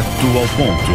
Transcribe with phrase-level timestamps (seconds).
[0.00, 0.90] Direto ao ponto.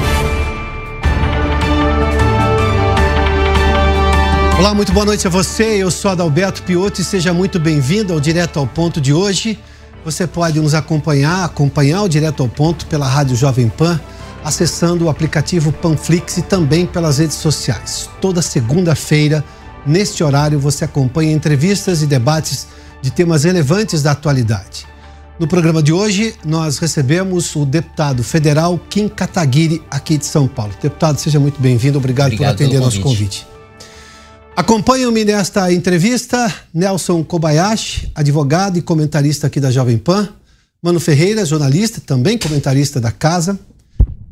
[4.58, 5.64] Olá, muito boa noite a você.
[5.64, 9.60] Eu sou Adalberto Piotti e seja muito bem-vindo ao Direto ao Ponto de hoje.
[10.04, 14.00] Você pode nos acompanhar, acompanhar o Direto ao Ponto pela Rádio Jovem Pan,
[14.44, 18.10] acessando o aplicativo Panflix e também pelas redes sociais.
[18.20, 19.44] Toda segunda-feira,
[19.86, 22.68] neste horário, você acompanha entrevistas e debates
[23.04, 24.95] de temas relevantes da atualidade.
[25.38, 30.74] No programa de hoje, nós recebemos o deputado federal Kim Kataguiri, aqui de São Paulo.
[30.82, 31.98] Deputado, seja muito bem-vindo.
[31.98, 33.46] Obrigado, Obrigado, por atender nosso convite.
[34.56, 40.30] Acompanham-me nesta entrevista Nelson Kobayashi, advogado e comentarista aqui da Jovem Pan,
[40.82, 43.60] Mano Ferreira, jornalista, também comentarista da casa,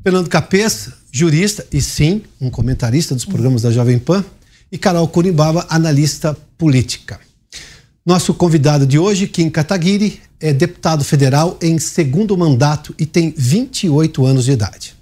[0.04, 4.24] Fernando Capeça, jurista e sim, um comentarista dos programas da Jovem Pan,
[4.72, 7.20] e Carol Curimbaba, analista política.
[8.06, 14.26] Nosso convidado de hoje, Kim Kataguiri, é deputado federal em segundo mandato e tem 28
[14.26, 14.94] anos de idade.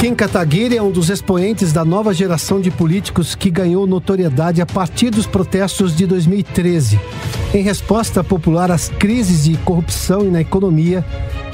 [0.00, 4.66] Kim Kataguiri é um dos expoentes da nova geração de políticos que ganhou notoriedade a
[4.66, 6.98] partir dos protestos de 2013,
[7.54, 11.04] em resposta popular às crises de corrupção e na economia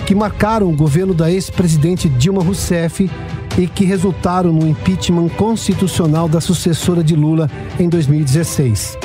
[0.07, 3.11] que marcaram o governo da ex-presidente Dilma Rousseff
[3.59, 8.97] e que resultaram no impeachment constitucional da sucessora de Lula em 2016.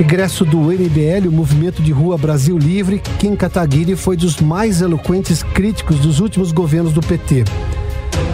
[0.00, 5.42] Egresso do MBL, o Movimento de Rua Brasil Livre, Kim Kataguiri foi dos mais eloquentes
[5.42, 7.44] críticos dos últimos governos do PT.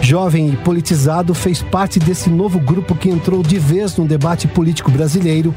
[0.01, 4.89] Jovem e politizado, fez parte desse novo grupo que entrou de vez no debate político
[4.89, 5.53] brasileiro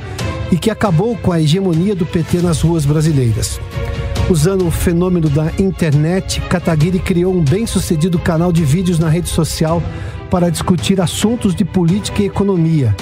[0.50, 3.60] e que acabou com a hegemonia do PT nas ruas brasileiras.
[4.28, 9.80] Usando o fenômeno da internet, Kataguiri criou um bem-sucedido canal de vídeos na rede social
[10.28, 12.94] para discutir assuntos de política e economia.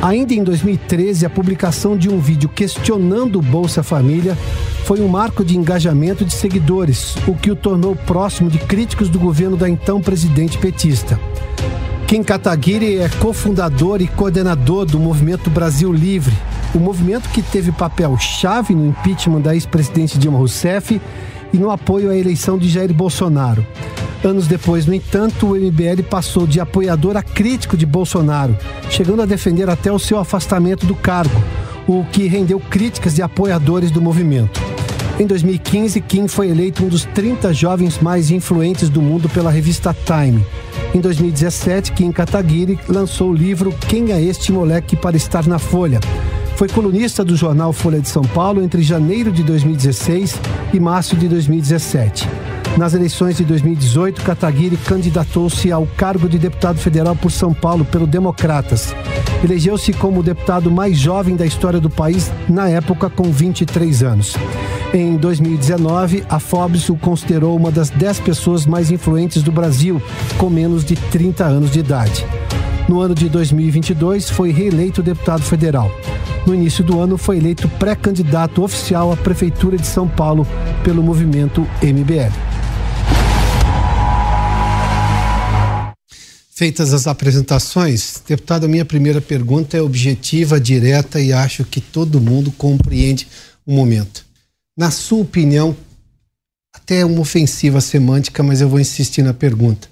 [0.00, 4.38] Ainda em 2013, a publicação de um vídeo questionando o Bolsa Família
[4.84, 9.18] foi um marco de engajamento de seguidores, o que o tornou próximo de críticos do
[9.18, 11.18] governo da então presidente petista.
[12.06, 16.34] Kim Kataguiri é cofundador e coordenador do Movimento Brasil Livre,
[16.72, 21.00] o movimento que teve papel chave no impeachment da ex-presidente Dilma Rousseff
[21.52, 23.66] e no apoio à eleição de Jair Bolsonaro.
[24.24, 28.56] Anos depois, no entanto, o MBL passou de apoiador a crítico de Bolsonaro,
[28.90, 31.40] chegando a defender até o seu afastamento do cargo,
[31.86, 34.60] o que rendeu críticas de apoiadores do movimento.
[35.20, 39.94] Em 2015, Kim foi eleito um dos 30 jovens mais influentes do mundo pela revista
[40.04, 40.44] Time.
[40.94, 46.00] Em 2017, Kim Kataguiri lançou o livro Quem é este moleque para estar na Folha,
[46.58, 50.40] foi colunista do jornal Folha de São Paulo entre janeiro de 2016
[50.74, 52.28] e março de 2017.
[52.76, 58.08] Nas eleições de 2018, Kataguiri candidatou-se ao cargo de deputado federal por São Paulo pelo
[58.08, 58.92] Democratas.
[59.44, 64.34] Elegeu-se como o deputado mais jovem da história do país, na época com 23 anos.
[64.92, 70.02] Em 2019, a Forbes o considerou uma das 10 pessoas mais influentes do Brasil,
[70.36, 72.26] com menos de 30 anos de idade.
[72.88, 75.90] No ano de 2022, foi reeleito deputado federal.
[76.46, 80.46] No início do ano, foi eleito pré-candidato oficial à Prefeitura de São Paulo
[80.82, 82.32] pelo movimento MBL.
[86.50, 92.20] Feitas as apresentações, deputado, a minha primeira pergunta é objetiva, direta e acho que todo
[92.20, 93.28] mundo compreende
[93.66, 94.24] o momento.
[94.74, 95.76] Na sua opinião,
[96.74, 99.88] até uma ofensiva semântica, mas eu vou insistir na pergunta.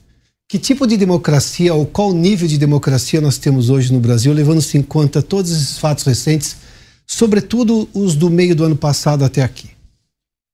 [0.49, 4.79] Que tipo de democracia ou qual nível de democracia nós temos hoje no Brasil, levando-se
[4.79, 6.57] em conta todos esses fatos recentes,
[7.05, 9.71] sobretudo os do meio do ano passado até aqui?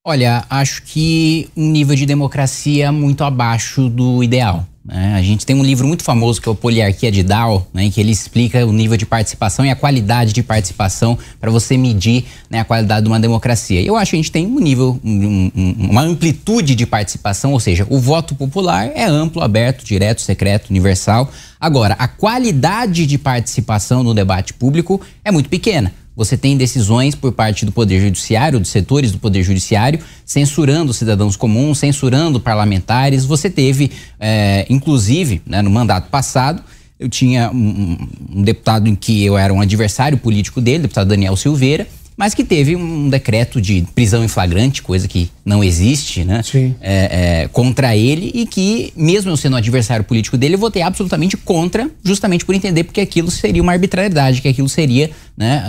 [0.02, 4.66] Olha, acho que um nível de democracia muito abaixo do ideal.
[4.84, 5.14] Né?
[5.14, 8.00] A gente tem um livro muito famoso que é o Poliarquia de Dow, né, que
[8.00, 12.60] ele explica o nível de participação e a qualidade de participação para você medir né,
[12.60, 13.80] a qualidade de uma democracia.
[13.80, 17.60] Eu acho que a gente tem um nível, um, um, uma amplitude de participação, ou
[17.60, 21.30] seja, o voto popular é amplo, aberto, direto, secreto, universal.
[21.60, 25.92] Agora, a qualidade de participação no debate público é muito pequena.
[26.14, 31.36] Você tem decisões por parte do Poder Judiciário, dos setores do Poder Judiciário, censurando cidadãos
[31.36, 33.24] comuns, censurando parlamentares.
[33.24, 33.90] Você teve,
[34.20, 36.62] é, inclusive, né, no mandato passado,
[37.00, 37.96] eu tinha um,
[38.30, 41.86] um, deputado em que eu era um adversário político dele, deputado Daniel Silveira,
[42.16, 46.42] mas que teve um decreto de prisão em flagrante, coisa que não existe, né?
[46.42, 46.74] Sim.
[46.80, 50.82] É, é, contra ele e que, mesmo eu sendo um adversário político dele, eu votei
[50.82, 55.62] absolutamente contra, justamente por entender porque aquilo seria uma arbitrariedade, que aquilo seria né,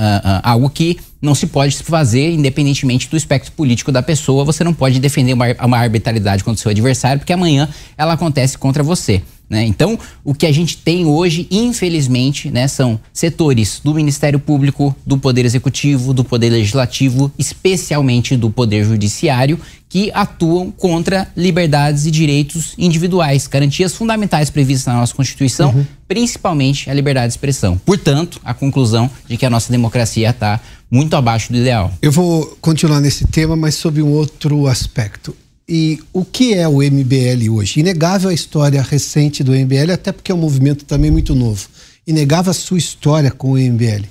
[0.43, 4.43] algo que não se pode fazer independentemente do espectro político da pessoa.
[4.43, 8.57] Você não pode defender uma, uma arbitrariedade contra o seu adversário, porque amanhã ela acontece
[8.57, 9.21] contra você.
[9.49, 9.65] Né?
[9.65, 15.17] Então, o que a gente tem hoje, infelizmente, né, são setores do Ministério Público, do
[15.17, 22.73] Poder Executivo, do Poder Legislativo, especialmente do Poder Judiciário, que atuam contra liberdades e direitos
[22.79, 25.85] individuais, garantias fundamentais previstas na nossa Constituição, uhum.
[26.07, 27.79] principalmente a liberdade de expressão.
[27.85, 30.59] Portanto, a conclusão de que a nossa democracia está
[30.89, 31.91] muito abaixo do ideal.
[32.01, 35.35] Eu vou continuar nesse tema, mas sob um outro aspecto.
[35.67, 37.79] E o que é o MBL hoje?
[37.79, 41.67] Inegável a história recente do MBL, até porque é um movimento também muito novo.
[42.05, 44.05] Inegável a sua história com o MBL.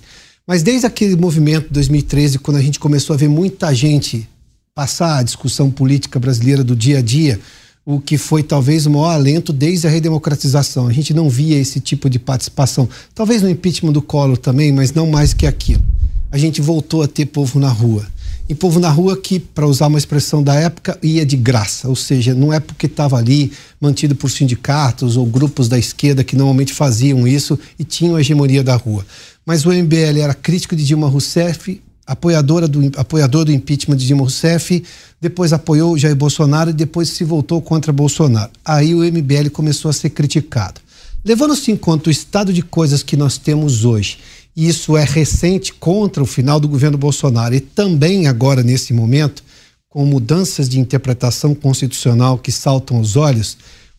[0.46, 4.26] Mas desde aquele movimento de 2013, quando a gente começou a ver muita gente
[4.74, 7.38] passar a discussão política brasileira do dia a dia,
[7.84, 10.86] o que foi talvez o maior alento desde a redemocratização.
[10.86, 12.88] A gente não via esse tipo de participação.
[13.14, 15.84] Talvez no impeachment do Collor também, mas não mais que aquilo.
[16.30, 18.06] A gente voltou a ter povo na rua
[18.48, 21.96] e povo na rua que, para usar uma expressão da época, ia de graça, ou
[21.96, 26.72] seja, não é porque estava ali mantido por sindicatos ou grupos da esquerda que normalmente
[26.72, 29.06] faziam isso e tinham a hegemonia da rua.
[29.46, 34.22] Mas o MBL era crítico de Dilma Rousseff, apoiadora do, apoiador do impeachment de Dilma
[34.22, 34.82] Rousseff,
[35.20, 38.50] depois apoiou Jair Bolsonaro e depois se voltou contra Bolsonaro.
[38.64, 40.80] Aí o MBL começou a ser criticado.
[41.24, 44.18] Levando-se em conta o estado de coisas que nós temos hoje
[44.56, 49.42] isso é recente contra o final do governo Bolsonaro e também agora nesse momento,
[49.88, 53.56] com mudanças de interpretação constitucional que saltam aos olhos,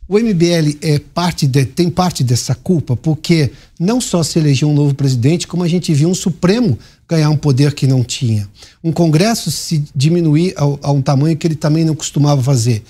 [0.07, 4.73] o MBL é parte de, tem parte dessa culpa, porque não só se elegeu um
[4.73, 6.77] novo presidente, como a gente viu um Supremo
[7.07, 8.47] ganhar um poder que não tinha.
[8.83, 12.83] Um Congresso se diminuir a, a um tamanho que ele também não costumava fazer.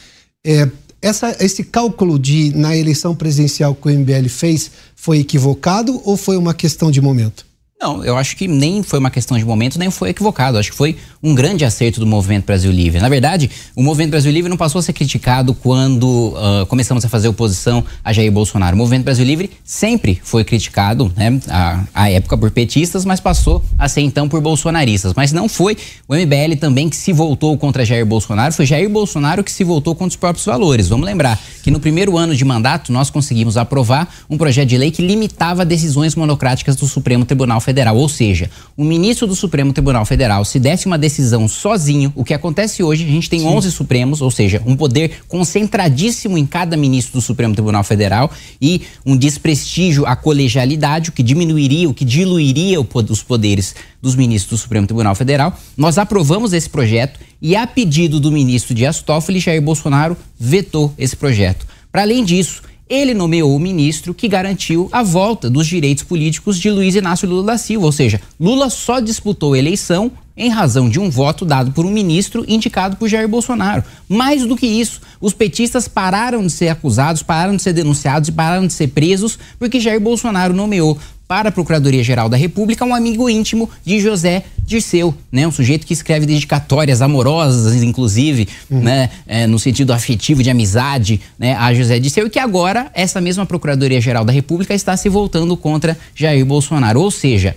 [0.46, 0.68] É,
[1.02, 6.36] essa, esse cálculo de na eleição presidencial que o MBL fez foi equivocado ou foi
[6.36, 7.46] uma questão de momento?
[7.84, 10.58] Não, eu acho que nem foi uma questão de momento, nem foi equivocado.
[10.58, 13.02] Acho que foi um grande acerto do Movimento Brasil Livre.
[13.02, 17.10] Na verdade, o Movimento Brasil Livre não passou a ser criticado quando uh, começamos a
[17.10, 18.74] fazer oposição a Jair Bolsonaro.
[18.74, 23.62] O Movimento Brasil Livre sempre foi criticado, né, à, à época por petistas, mas passou
[23.78, 25.14] a ser então por bolsonaristas.
[25.14, 25.76] Mas não foi
[26.08, 29.94] o MBL também que se voltou contra Jair Bolsonaro, foi Jair Bolsonaro que se voltou
[29.94, 30.88] contra os próprios valores.
[30.88, 34.90] Vamos lembrar que no primeiro ano de mandato nós conseguimos aprovar um projeto de lei
[34.90, 37.98] que limitava decisões monocráticas do Supremo Tribunal Federal Federal.
[37.98, 42.34] Ou seja, o ministro do Supremo Tribunal Federal, se desse uma decisão sozinho, o que
[42.34, 43.48] acontece hoje, a gente tem Sim.
[43.48, 48.32] 11 Supremos, ou seja, um poder concentradíssimo em cada ministro do Supremo Tribunal Federal
[48.62, 54.60] e um desprestígio à colegialidade, o que diminuiria, o que diluiria os poderes dos ministros
[54.60, 55.58] do Supremo Tribunal Federal.
[55.76, 61.16] Nós aprovamos esse projeto e, a pedido do ministro Dias Toffoli, Jair Bolsonaro vetou esse
[61.16, 61.66] projeto.
[61.92, 66.70] Para além disso, ele nomeou o ministro que garantiu a volta dos direitos políticos de
[66.70, 71.00] Luiz Inácio Lula da Silva, ou seja, Lula só disputou a eleição em razão de
[71.00, 73.84] um voto dado por um ministro indicado por Jair Bolsonaro.
[74.10, 78.32] Mais do que isso, os petistas pararam de ser acusados, pararam de ser denunciados e
[78.32, 80.98] pararam de ser presos porque Jair Bolsonaro nomeou
[81.34, 85.48] para a Procuradoria-Geral da República um amigo íntimo de José Dirceu, né?
[85.48, 88.82] Um sujeito que escreve dedicatórias amorosas, inclusive, uhum.
[88.82, 89.10] né?
[89.26, 91.56] É, no sentido afetivo de amizade, né?
[91.56, 95.98] A José Dirceu e que agora essa mesma Procuradoria-Geral da República está se voltando contra
[96.14, 97.02] Jair Bolsonaro.
[97.02, 97.56] Ou seja,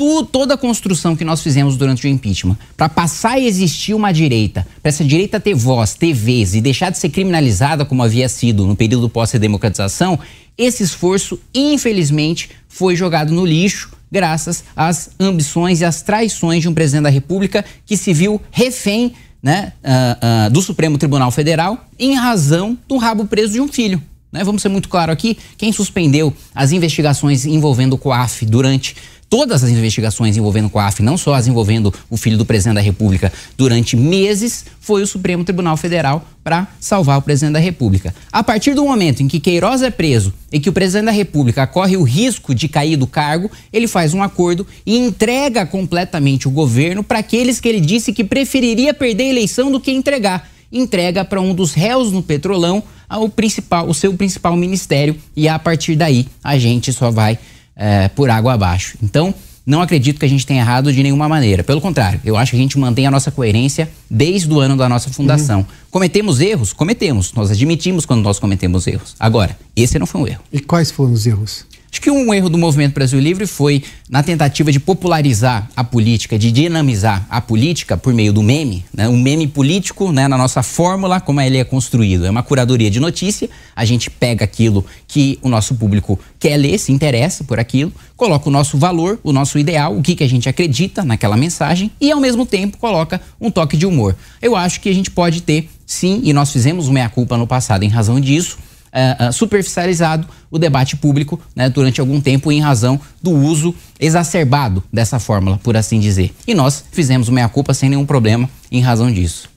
[0.00, 4.10] tu, toda a construção que nós fizemos durante o impeachment, para passar a existir uma
[4.12, 8.26] direita, para essa direita ter voz, ter vez e deixar de ser criminalizada como havia
[8.26, 10.18] sido no período pós-democratização,
[10.56, 16.72] esse esforço, infelizmente, foi jogado no lixo graças às ambições e às traições de um
[16.72, 19.12] presidente da República que se viu refém
[19.42, 24.02] né, uh, uh, do Supremo Tribunal Federal em razão do rabo preso de um filho.
[24.32, 24.44] Né?
[24.44, 28.96] Vamos ser muito claro aqui: quem suspendeu as investigações envolvendo o COAF durante
[29.30, 32.80] todas as investigações envolvendo o COAF, não só as envolvendo o filho do presidente da
[32.80, 38.12] República, durante meses, foi o Supremo Tribunal Federal para salvar o presidente da República.
[38.32, 41.64] A partir do momento em que Queiroz é preso e que o presidente da República
[41.64, 46.50] corre o risco de cair do cargo, ele faz um acordo e entrega completamente o
[46.50, 50.50] governo para aqueles que ele disse que preferiria perder a eleição do que entregar.
[50.72, 52.82] Entrega para um dos réus no Petrolão
[53.18, 57.38] o principal, o seu principal ministério e a partir daí a gente só vai
[57.80, 58.98] é, por água abaixo.
[59.02, 59.34] Então,
[59.64, 61.64] não acredito que a gente tenha errado de nenhuma maneira.
[61.64, 64.88] Pelo contrário, eu acho que a gente mantém a nossa coerência desde o ano da
[64.88, 65.60] nossa fundação.
[65.60, 65.66] Uhum.
[65.90, 66.72] Cometemos erros?
[66.72, 67.32] Cometemos.
[67.32, 69.14] Nós admitimos quando nós cometemos erros.
[69.18, 70.42] Agora, esse não foi um erro.
[70.52, 71.64] E quais foram os erros?
[71.92, 76.38] Acho que um erro do movimento Brasil Livre foi na tentativa de popularizar a política,
[76.38, 79.08] de dinamizar a política por meio do meme, né?
[79.08, 80.28] um meme político né?
[80.28, 82.26] na nossa fórmula, como ele é construído.
[82.26, 86.78] É uma curadoria de notícia, a gente pega aquilo que o nosso público quer ler,
[86.78, 90.28] se interessa por aquilo, coloca o nosso valor, o nosso ideal, o que, que a
[90.28, 94.14] gente acredita naquela mensagem e, ao mesmo tempo, coloca um toque de humor.
[94.40, 97.82] Eu acho que a gente pode ter, sim, e nós fizemos uma meia-culpa no passado
[97.82, 98.58] em razão disso,
[98.92, 104.82] uh, uh, superficializado o debate público né, durante algum tempo em razão do uso exacerbado
[104.92, 106.32] dessa fórmula, por assim dizer.
[106.46, 109.48] E nós fizemos meia-culpa sem nenhum problema em razão disso.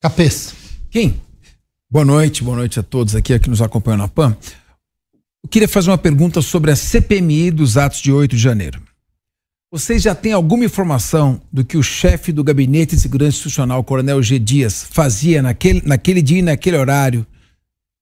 [0.00, 0.54] Capês.
[0.90, 1.20] Quem?
[1.90, 4.36] Boa noite, boa noite a todos aqui que nos acompanham na PAN.
[5.42, 8.80] Eu queria fazer uma pergunta sobre a CPMI dos atos de 8 de janeiro.
[9.72, 14.20] Vocês já têm alguma informação do que o chefe do Gabinete de Segurança Institucional, Coronel
[14.20, 14.38] G.
[14.38, 17.24] Dias, fazia naquele, naquele dia e naquele horário,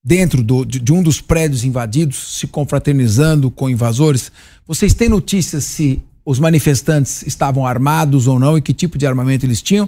[0.08, 4.32] dentro do, de, de um dos prédios invadidos, se confraternizando com invasores?
[4.66, 9.44] Vocês têm notícias se os manifestantes estavam armados ou não e que tipo de armamento
[9.44, 9.86] eles tinham?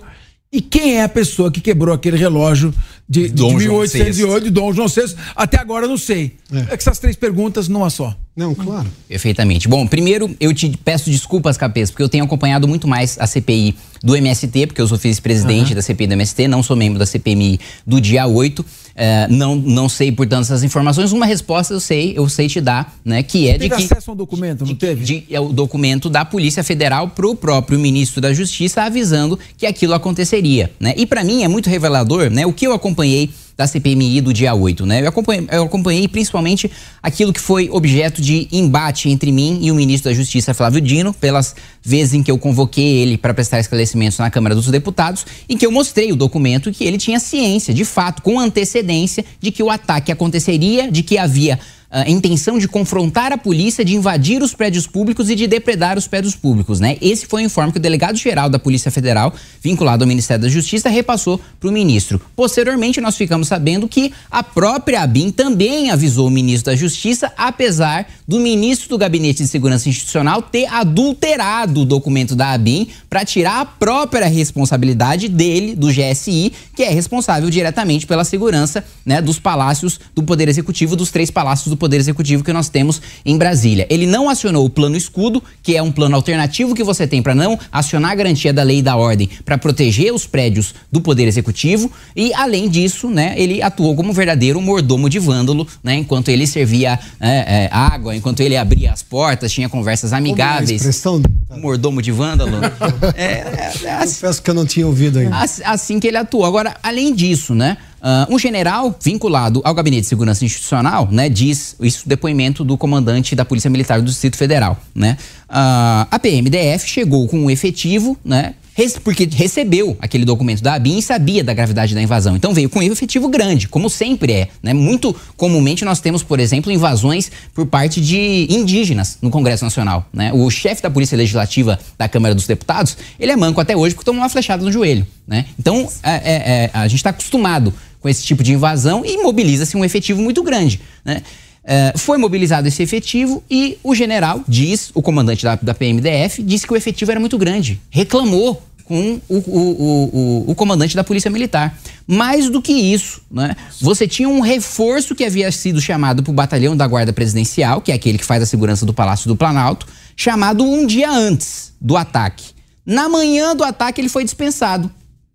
[0.52, 2.74] E quem é a pessoa que quebrou aquele relógio
[3.08, 5.14] de, de 1808 de Dom João VI?
[5.34, 6.36] Até agora eu não sei.
[6.52, 6.58] É.
[6.58, 8.14] é que essas três perguntas numa só.
[8.36, 8.88] Não, claro.
[9.08, 9.68] Perfeitamente.
[9.68, 13.76] Bom, primeiro eu te peço desculpas, Capês, porque eu tenho acompanhado muito mais a CPI
[14.02, 15.76] do MST, porque eu sou vice-presidente uhum.
[15.76, 18.66] da CPI do MST, não sou membro da CPMI do dia 8.
[19.02, 21.10] É, não, não sei, portanto, essas informações.
[21.10, 23.22] Uma resposta eu sei, eu sei te dar, né?
[23.22, 23.74] Que é de que.
[23.74, 25.02] acesso ao documento, não de, teve?
[25.02, 29.64] De, é o documento da Polícia Federal para o próprio ministro da Justiça avisando que
[29.64, 30.70] aquilo aconteceria.
[30.78, 30.92] Né?
[30.98, 32.44] E para mim é muito revelador, né?
[32.44, 35.02] O que eu acompanhei da CPMI do dia 8, né?
[35.02, 36.70] Eu acompanhei, eu acompanhei principalmente
[37.02, 41.12] aquilo que foi objeto de embate entre mim e o ministro da Justiça, Flávio Dino,
[41.12, 45.56] pelas vezes em que eu convoquei ele para prestar esclarecimentos na Câmara dos Deputados, em
[45.56, 49.62] que eu mostrei o documento que ele tinha ciência, de fato, com antecedência, de que
[49.62, 51.58] o ataque aconteceria, de que havia
[51.90, 56.06] a intenção de confrontar a polícia, de invadir os prédios públicos e de depredar os
[56.06, 56.96] prédios públicos, né?
[57.00, 60.88] Esse foi o informe que o delegado-geral da Polícia Federal, vinculado ao Ministério da Justiça,
[60.88, 62.20] repassou para o ministro.
[62.36, 68.08] Posteriormente, nós ficamos sabendo que a própria ABIN também avisou o ministro da Justiça, apesar
[68.26, 73.60] do ministro do Gabinete de Segurança Institucional ter adulterado o documento da ABIN para tirar
[73.60, 80.00] a própria responsabilidade dele, do GSI, que é responsável diretamente pela segurança né, dos palácios
[80.14, 83.86] do Poder Executivo, dos três palácios do Poder Executivo que nós temos em Brasília.
[83.90, 87.34] Ele não acionou o plano escudo, que é um plano alternativo que você tem para
[87.34, 91.26] não acionar a garantia da lei e da ordem para proteger os prédios do Poder
[91.26, 91.90] Executivo.
[92.16, 96.46] E, além disso, né, ele atuou como um verdadeiro mordomo de vândalo, né, enquanto ele
[96.46, 100.70] servia é, é, água, enquanto ele abria as portas, tinha conversas amigáveis.
[100.70, 101.22] Como é a expressão?
[101.60, 102.56] Mordomo de vândalo.
[103.14, 105.36] é, é, é, assim, Confesso que eu não tinha ouvido ainda.
[105.64, 106.44] Assim que ele atuou.
[106.44, 107.76] Agora, além disso, né?
[108.00, 113.36] Uh, um general vinculado ao Gabinete de Segurança Institucional, né, diz isso depoimento do comandante
[113.36, 115.18] da Polícia Militar do Distrito Federal, né?
[115.50, 118.54] Uh, a PMDF chegou com um efetivo, né,
[119.02, 122.36] porque recebeu aquele documento da ABIN e sabia da gravidade da invasão.
[122.36, 124.48] Então veio com um efetivo grande, como sempre é.
[124.62, 124.72] Né?
[124.72, 130.06] Muito comumente nós temos, por exemplo, invasões por parte de indígenas no Congresso Nacional.
[130.12, 130.32] Né?
[130.32, 134.04] O chefe da Polícia Legislativa da Câmara dos Deputados, ele é manco até hoje porque
[134.04, 135.06] tomou uma flechada no joelho.
[135.26, 135.46] Né?
[135.58, 136.20] Então é, é,
[136.64, 140.42] é, a gente está acostumado com esse tipo de invasão e mobiliza-se um efetivo muito
[140.42, 140.80] grande.
[141.04, 141.22] Né?
[141.62, 146.66] Uh, foi mobilizado esse efetivo e o general diz, o comandante da, da PMDF, disse
[146.66, 147.80] que o efetivo era muito grande.
[147.90, 151.78] Reclamou com o, o, o, o, comandante da Polícia Militar.
[152.08, 153.54] Mais do que isso, né?
[153.80, 157.92] você tinha um reforço que havia sido chamado para o batalhão da Guarda Presidencial, que
[157.92, 159.86] é aquele que faz a segurança do Palácio do Planalto,
[160.16, 162.46] chamado um dia antes do ataque.
[162.84, 164.90] Na manhã do ataque, ele foi dispensado.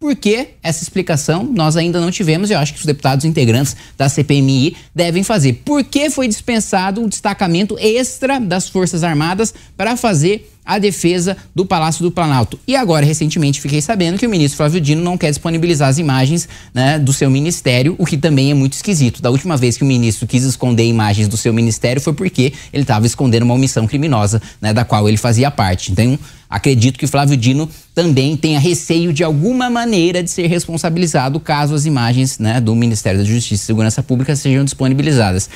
[0.05, 3.75] Por que essa explicação nós ainda não tivemos e eu acho que os deputados integrantes
[3.97, 5.63] da CPMI devem fazer.
[5.65, 11.65] Por que foi dispensado um destacamento extra das Forças Armadas para fazer a defesa do
[11.65, 12.59] Palácio do Planalto.
[12.67, 16.49] E agora, recentemente, fiquei sabendo que o ministro Flávio Dino não quer disponibilizar as imagens
[16.73, 19.21] né, do seu ministério, o que também é muito esquisito.
[19.21, 22.81] Da última vez que o ministro quis esconder imagens do seu ministério foi porque ele
[22.81, 25.91] estava escondendo uma omissão criminosa né, da qual ele fazia parte.
[25.91, 26.17] Então,
[26.55, 31.85] acredito que Flávio Dino também tenha receio de alguma maneira de ser responsabilizado caso as
[31.85, 35.49] imagens né, do Ministério da Justiça e Segurança Pública sejam disponibilizadas.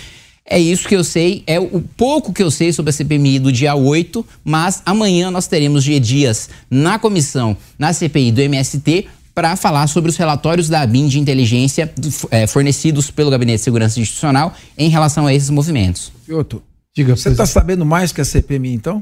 [0.45, 3.51] É isso que eu sei, é o pouco que eu sei sobre a CPMI do
[3.51, 9.55] dia 8, mas amanhã nós teremos G Dias na comissão, na CPI do MST, para
[9.55, 11.89] falar sobre os relatórios da ABIN de inteligência
[12.29, 16.11] é, fornecidos pelo Gabinete de Segurança Institucional em relação a esses movimentos.
[16.25, 16.61] Fioto,
[16.93, 19.01] diga, você está sabendo mais que a CPMI, então?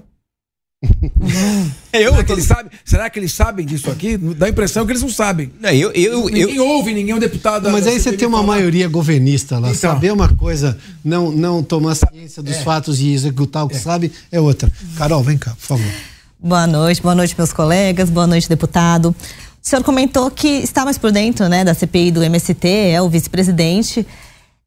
[1.92, 4.16] eu, será, que eles sabem, será que eles sabem disso aqui?
[4.16, 5.52] Dá a impressão que eles não sabem.
[5.60, 7.70] Não, eu, eu, ninguém eu, ouve, ninguém é um deputado.
[7.72, 8.56] Mas aí você tem uma falar.
[8.56, 9.70] maioria governista lá.
[9.70, 12.62] Então, saber uma coisa, não, não tomar ciência dos é.
[12.62, 13.80] fatos e executar o que é.
[13.80, 14.72] sabe é outra.
[14.96, 15.92] Carol, vem cá, por favor.
[16.40, 19.10] Boa noite, boa noite, meus colegas, boa noite, deputado.
[19.10, 23.10] O senhor comentou que está mais por dentro né, da CPI do MST, é o
[23.10, 24.06] vice-presidente.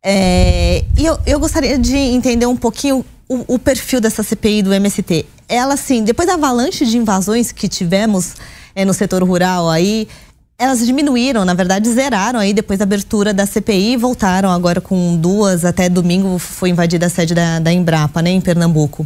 [0.05, 4.75] É, e eu, eu gostaria de entender um pouquinho o, o, perfil dessa CPI do
[4.75, 5.25] MST.
[5.50, 8.37] Ela, assim, depois da avalanche de invasões que tivemos
[8.73, 10.07] é, no setor rural aí,
[10.57, 15.64] elas diminuíram, na verdade zeraram aí depois da abertura da CPI, voltaram agora com duas,
[15.64, 19.04] até domingo foi invadida a sede da, da Embrapa, né, em Pernambuco.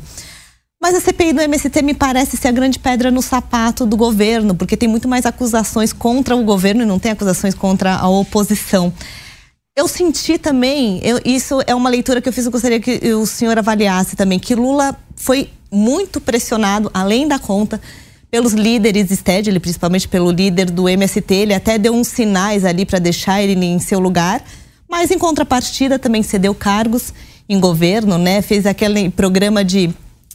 [0.83, 4.55] Mas a CPI do MST me parece ser a grande pedra no sapato do governo,
[4.55, 8.93] porque tem muito mais acusações contra o governo e não tem acusações contra a oposição.
[9.75, 13.25] Eu senti também, eu, isso é uma leitura que eu fiz, eu gostaria que o
[13.25, 17.81] senhor avaliasse também, que Lula foi muito pressionado, além da conta,
[18.31, 22.99] pelos líderes STED, principalmente pelo líder do MST, ele até deu uns sinais ali para
[22.99, 24.45] deixar ele em seu lugar,
[24.87, 27.15] mas em contrapartida também cedeu cargos
[27.49, 28.43] em governo, né?
[28.43, 29.91] Fez aquele programa de,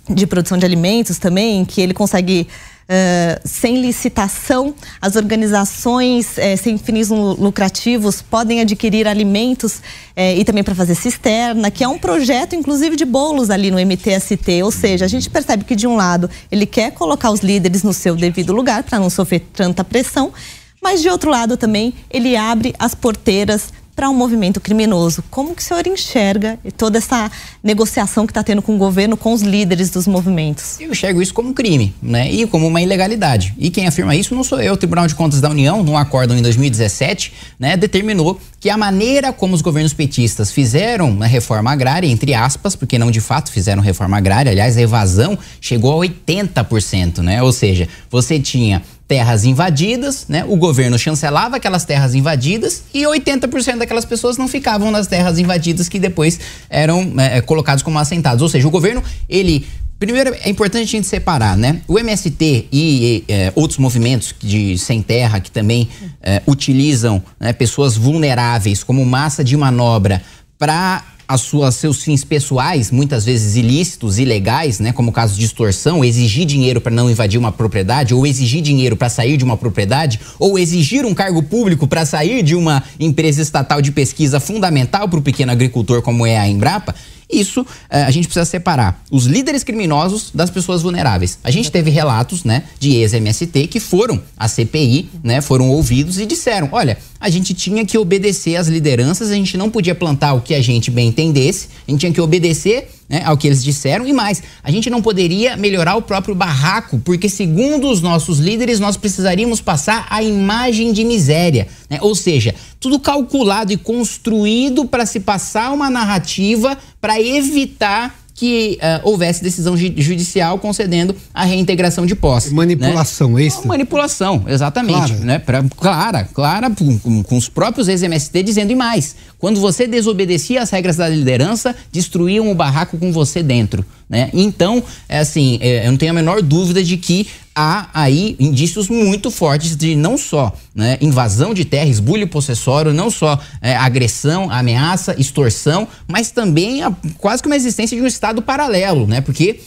[0.10, 2.48] de produção de alimentos também, que ele consegue
[2.90, 10.64] Uh, sem licitação, as organizações uh, sem fins lucrativos podem adquirir alimentos uh, e também
[10.64, 14.64] para fazer cisterna, que é um projeto, inclusive, de bolos ali no MTST.
[14.64, 17.94] Ou seja, a gente percebe que, de um lado, ele quer colocar os líderes no
[17.94, 20.34] seu devido lugar para não sofrer tanta pressão,
[20.82, 25.22] mas, de outro lado, também, ele abre as porteiras para um movimento criminoso.
[25.30, 27.30] Como que o senhor enxerga toda essa
[27.62, 30.80] negociação que está tendo com o governo, com os líderes dos movimentos?
[30.80, 32.32] Eu enxergo isso como um crime, né?
[32.32, 33.54] E como uma ilegalidade.
[33.58, 34.72] E quem afirma isso não sou eu.
[34.72, 39.34] O Tribunal de Contas da União, num acórdão em 2017, né, determinou que a maneira
[39.34, 43.82] como os governos petistas fizeram a reforma agrária, entre aspas, porque não de fato fizeram
[43.82, 47.44] reforma agrária, aliás, a evasão chegou a 80%, né?
[47.44, 50.46] Ou seja, você tinha terras invadidas, né?
[50.48, 55.90] O governo chancelava aquelas terras invadidas e 80% daquelas pessoas não ficavam nas terras invadidas
[55.90, 56.40] que depois
[56.70, 58.44] eram é, colocados como assentados.
[58.44, 61.82] Ou seja, o governo, ele Primeiro, é importante a gente separar, né?
[61.86, 65.90] O MST e, e é, outros movimentos de sem terra que também
[66.22, 70.22] é, utilizam né, pessoas vulneráveis como massa de manobra
[70.58, 75.46] para as suas, seus fins pessoais, muitas vezes ilícitos, ilegais, né, como o caso de
[75.46, 79.56] extorsão, exigir dinheiro para não invadir uma propriedade, ou exigir dinheiro para sair de uma
[79.56, 85.08] propriedade, ou exigir um cargo público para sair de uma empresa estatal de pesquisa fundamental
[85.08, 86.96] para o pequeno agricultor, como é a Embrapa,
[87.30, 91.38] isso eh, a gente precisa separar os líderes criminosos das pessoas vulneráveis.
[91.44, 96.26] A gente teve relatos, né, de ex-MST que foram à CPI, né, foram ouvidos e
[96.26, 100.42] disseram: olha, a gente tinha que obedecer às lideranças, a gente não podia plantar o
[100.42, 104.06] que a gente bem entendesse, a gente tinha que obedecer né, ao que eles disseram
[104.06, 108.80] e mais, a gente não poderia melhorar o próprio barraco, porque segundo os nossos líderes
[108.80, 111.98] nós precisaríamos passar a imagem de miséria, né?
[112.02, 119.10] ou seja, tudo calculado e construído para se passar uma narrativa para evitar que uh,
[119.10, 122.54] houvesse decisão judicial concedendo a reintegração de posse.
[122.54, 123.44] Manipulação, né?
[123.44, 123.68] é isso?
[123.68, 125.08] Manipulação, exatamente.
[125.08, 125.40] Clara, né?
[125.40, 129.14] Pra, clara, clara com, com os próprios ex-MST dizendo e mais.
[129.38, 133.86] Quando você desobedecia as regras da liderança, destruíam o barraco com você dentro.
[134.10, 134.30] Né?
[134.34, 137.28] Então, é assim, é, eu não tenho a menor dúvida de que
[137.60, 143.12] há aí indícios muito fortes de não só né, invasão de terra, esbulho possessório, não
[143.12, 148.42] só é, agressão, ameaça, extorsão, mas também a, quase que uma existência de um estado
[148.42, 149.20] paralelo, né?
[149.20, 149.60] Porque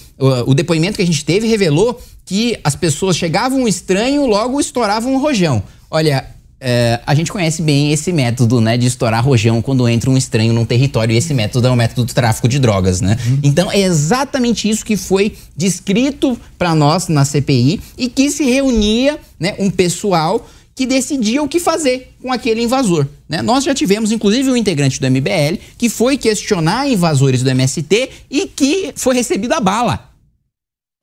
[0.47, 5.15] o depoimento que a gente teve revelou que as pessoas chegavam um estranho, logo estouravam
[5.15, 5.63] um rojão.
[5.91, 6.27] Olha,
[6.63, 10.53] é, a gente conhece bem esse método, né, de estourar rojão quando entra um estranho
[10.53, 11.13] num território.
[11.13, 13.19] E esse método é o método do tráfico de drogas, né?
[13.27, 13.41] Uhum.
[13.43, 19.19] Então é exatamente isso que foi descrito para nós na CPI e que se reunia,
[19.39, 23.07] né, um pessoal que decidia o que fazer com aquele invasor.
[23.29, 23.43] Né?
[23.43, 28.47] Nós já tivemos, inclusive, um integrante do MBL que foi questionar invasores do MST e
[28.47, 30.12] que foi recebido a bala.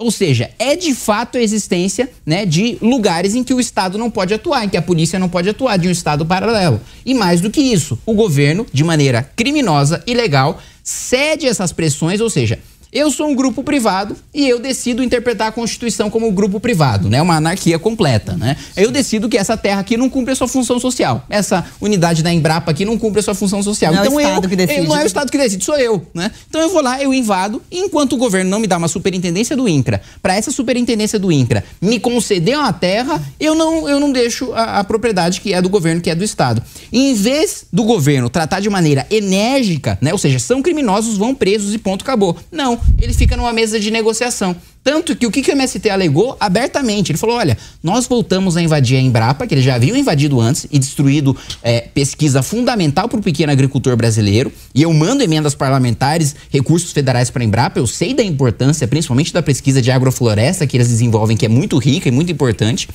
[0.01, 4.09] Ou seja, é de fato a existência né, de lugares em que o Estado não
[4.09, 6.79] pode atuar, em que a polícia não pode atuar, de um Estado paralelo.
[7.05, 12.29] E mais do que isso, o governo, de maneira criminosa, ilegal, cede essas pressões, ou
[12.29, 12.59] seja,
[12.91, 17.07] eu sou um grupo privado e eu decido interpretar a Constituição como um grupo privado,
[17.09, 17.21] né?
[17.21, 18.57] Uma anarquia completa, né?
[18.75, 21.23] Eu decido que essa terra aqui não cumpre a sua função social.
[21.29, 23.93] Essa unidade da Embrapa aqui não cumpre a sua função social.
[23.93, 24.79] Não então é o Estado eu, que decide.
[24.79, 26.31] Eu, não é o Estado que decide, sou eu, né?
[26.49, 29.55] Então eu vou lá, eu invado e enquanto o governo não me dá uma superintendência
[29.55, 34.11] do INCRA, para essa superintendência do INCRA me conceder uma terra, eu não, eu não
[34.11, 36.63] deixo a, a propriedade que é do governo, que é do Estado.
[36.91, 40.11] E em vez do governo tratar de maneira enérgica, né?
[40.11, 42.35] Ou seja, são criminosos, vão presos e ponto, acabou.
[42.51, 44.55] Não, ele fica numa mesa de negociação.
[44.83, 47.11] Tanto que o que, que o MST alegou abertamente?
[47.11, 50.65] Ele falou: olha, nós voltamos a invadir a Embrapa, que eles já haviam invadido antes
[50.71, 54.51] e destruído é, pesquisa fundamental para o pequeno agricultor brasileiro.
[54.73, 57.79] E eu mando emendas parlamentares, recursos federais para a Embrapa.
[57.79, 61.77] Eu sei da importância, principalmente da pesquisa de agrofloresta que eles desenvolvem, que é muito
[61.77, 62.87] rica e muito importante.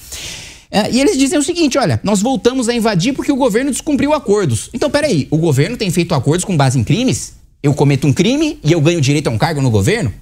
[0.71, 4.13] É, e eles dizem o seguinte: olha, nós voltamos a invadir porque o governo descumpriu
[4.13, 4.71] acordos.
[4.73, 7.44] Então, peraí, o governo tem feito acordos com base em crimes?
[7.65, 10.13] Eu cometo um crime e eu ganho direito a um cargo no governo?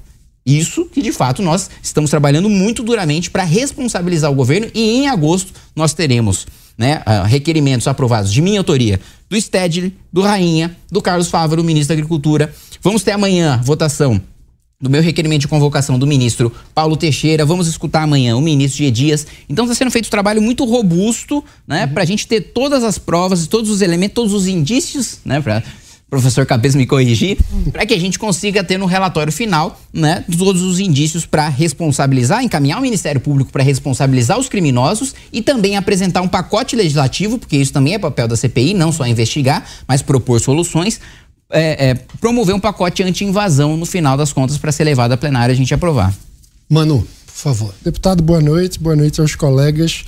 [0.46, 5.08] Isso que de fato nós estamos trabalhando muito duramente para responsabilizar o governo e em
[5.08, 6.46] agosto nós teremos
[6.78, 11.88] né, uh, requerimentos aprovados de minha autoria, do Stedley, do Rainha, do Carlos Fávaro, ministro
[11.88, 12.54] da Agricultura.
[12.80, 14.20] Vamos ter amanhã votação
[14.80, 17.44] do meu requerimento de convocação do ministro Paulo Teixeira.
[17.44, 18.90] Vamos escutar amanhã o ministro G.
[18.90, 19.26] Dias.
[19.48, 21.92] Então está sendo feito um trabalho muito robusto, né, uhum.
[21.92, 25.62] para a gente ter todas as provas, todos os elementos, todos os indícios, né, para
[26.12, 27.38] professor Cabeça me corrigir,
[27.72, 32.44] para que a gente consiga ter no relatório final, né, todos os indícios para responsabilizar,
[32.44, 37.56] encaminhar o Ministério Público para responsabilizar os criminosos e também apresentar um pacote legislativo, porque
[37.56, 41.00] isso também é papel da CPI, não só investigar, mas propor soluções
[41.50, 45.54] é, é, promover um pacote anti-invasão no final das contas para ser levado à plenária
[45.54, 46.14] e a gente aprovar.
[46.68, 47.74] Manu, por favor.
[47.82, 48.78] Deputado, boa noite.
[48.78, 50.04] Boa noite aos colegas.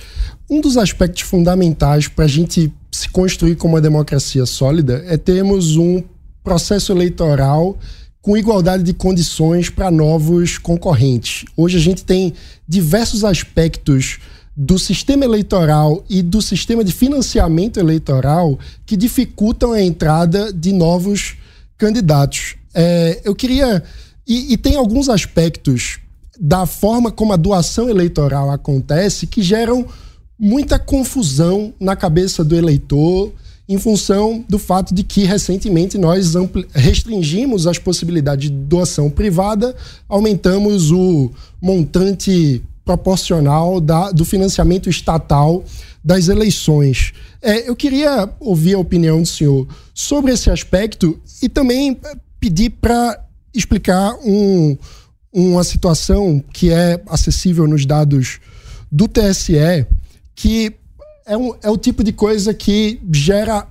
[0.51, 5.77] Um dos aspectos fundamentais para a gente se construir como uma democracia sólida é termos
[5.77, 6.01] um
[6.45, 7.77] processo eleitoral
[8.23, 11.45] com igualdade de condições para novos concorrentes.
[11.57, 12.33] Hoje a gente tem
[12.69, 14.21] diversos aspectos
[14.57, 21.37] do sistema eleitoral e do sistema de financiamento eleitoral que dificultam a entrada de novos
[21.77, 22.55] candidatos.
[22.73, 23.83] É, eu queria.
[24.25, 25.99] E, e tem alguns aspectos
[26.41, 29.85] da forma como a doação eleitoral acontece que geram
[30.39, 33.33] muita confusão na cabeça do eleitor
[33.69, 36.35] em função do fato de que recentemente nós
[36.75, 39.75] restringimos as possibilidades de doação privada,
[40.09, 45.65] aumentamos o montante proporcional da, do financiamento estatal
[46.05, 47.15] das eleições.
[47.41, 51.99] É, eu queria ouvir a opinião do senhor sobre esse aspecto e também
[52.39, 53.19] pedir para
[53.55, 54.77] explicar um,
[55.33, 58.39] uma situação que é acessível nos dados
[58.93, 59.87] do TSE,
[60.35, 60.75] que
[61.27, 63.67] é, um, é o tipo de coisa que gera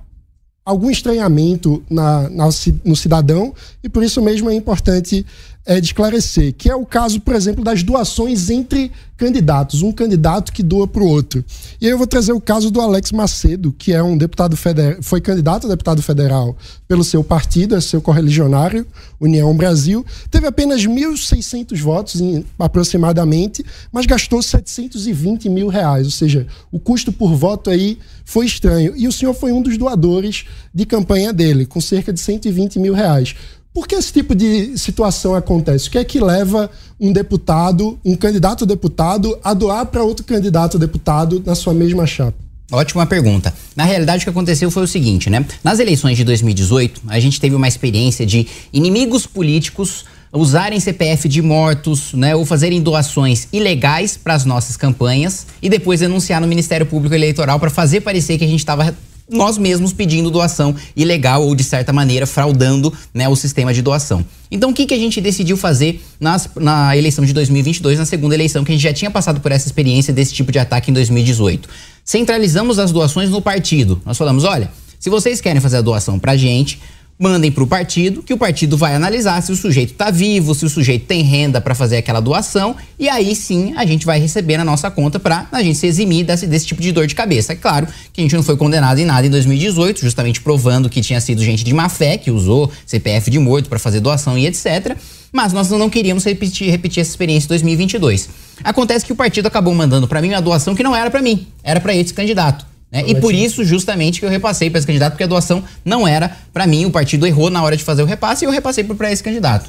[0.64, 2.48] algum estranhamento na, na,
[2.84, 5.26] no cidadão e por isso mesmo é importante
[5.66, 10.52] é, de esclarecer, que é o caso, por exemplo, das doações entre candidatos, um candidato
[10.52, 11.42] que doa para o outro.
[11.80, 15.02] E aí eu vou trazer o caso do Alex Macedo, que é um deputado federal,
[15.02, 18.86] foi candidato a deputado federal pelo seu partido, é seu correligionário,
[19.18, 26.46] União Brasil, teve apenas 1.600 votos em, aproximadamente, mas gastou 720 mil reais, ou seja,
[26.70, 28.94] o custo por voto aí foi estranho.
[28.96, 32.92] E o senhor foi um dos doadores de campanha dele, com cerca de 120 mil
[32.92, 33.34] reais.
[33.74, 35.88] Por que esse tipo de situação acontece?
[35.88, 40.78] O que é que leva um deputado, um candidato deputado, a doar para outro candidato
[40.78, 42.38] deputado na sua mesma chapa?
[42.70, 43.52] Ótima pergunta.
[43.74, 45.44] Na realidade, o que aconteceu foi o seguinte, né?
[45.64, 51.42] Nas eleições de 2018, a gente teve uma experiência de inimigos políticos usarem CPF de
[51.42, 56.86] mortos, né, ou fazerem doações ilegais para as nossas campanhas e depois denunciar no Ministério
[56.86, 58.96] Público Eleitoral para fazer parecer que a gente estava
[59.30, 64.24] nós mesmos pedindo doação ilegal ou de certa maneira fraudando né, o sistema de doação.
[64.50, 68.34] Então o que, que a gente decidiu fazer nas, na eleição de 2022, na segunda
[68.34, 70.94] eleição, que a gente já tinha passado por essa experiência desse tipo de ataque em
[70.94, 71.68] 2018?
[72.04, 74.00] Centralizamos as doações no partido.
[74.04, 76.80] Nós falamos, olha, se vocês querem fazer a doação pra gente,
[77.18, 80.64] mandem para o partido, que o partido vai analisar se o sujeito está vivo, se
[80.64, 84.56] o sujeito tem renda para fazer aquela doação, e aí sim a gente vai receber
[84.56, 87.52] na nossa conta para a gente se eximir desse, desse tipo de dor de cabeça.
[87.52, 91.00] É claro que a gente não foi condenado em nada em 2018, justamente provando que
[91.00, 94.46] tinha sido gente de má fé, que usou CPF de morto para fazer doação e
[94.46, 94.96] etc.
[95.32, 98.28] Mas nós não queríamos repetir, repetir essa experiência em 2022.
[98.62, 101.46] Acontece que o partido acabou mandando para mim uma doação que não era para mim,
[101.62, 102.73] era para esse candidato.
[102.94, 103.02] Né?
[103.08, 106.38] E por isso, justamente, que eu repassei para esse candidato, porque a doação não era
[106.52, 109.10] para mim, o partido errou na hora de fazer o repasse e eu repassei para
[109.10, 109.68] esse candidato.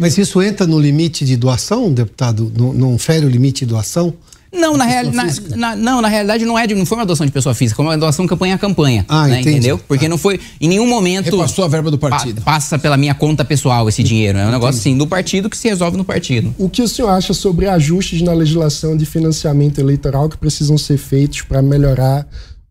[0.00, 2.50] Mas isso entra no limite de doação, deputado?
[2.56, 4.14] Não, não fere o limite de doação?
[4.52, 7.26] Não, na, real, na, na, não, na realidade não é de, não foi uma doação
[7.26, 9.04] de pessoa física, foi uma doação campanha a campanha.
[9.08, 9.78] Ah, né, entendeu?
[9.78, 10.08] Porque ah.
[10.08, 11.36] não foi em nenhum momento.
[11.36, 12.40] Repassou a verba do partido.
[12.40, 14.38] Pa, passa pela minha conta pessoal esse dinheiro.
[14.38, 16.54] É um negócio assim do partido que se resolve no partido.
[16.58, 20.96] O que o senhor acha sobre ajustes na legislação de financiamento eleitoral que precisam ser
[20.96, 22.26] feitos para melhorar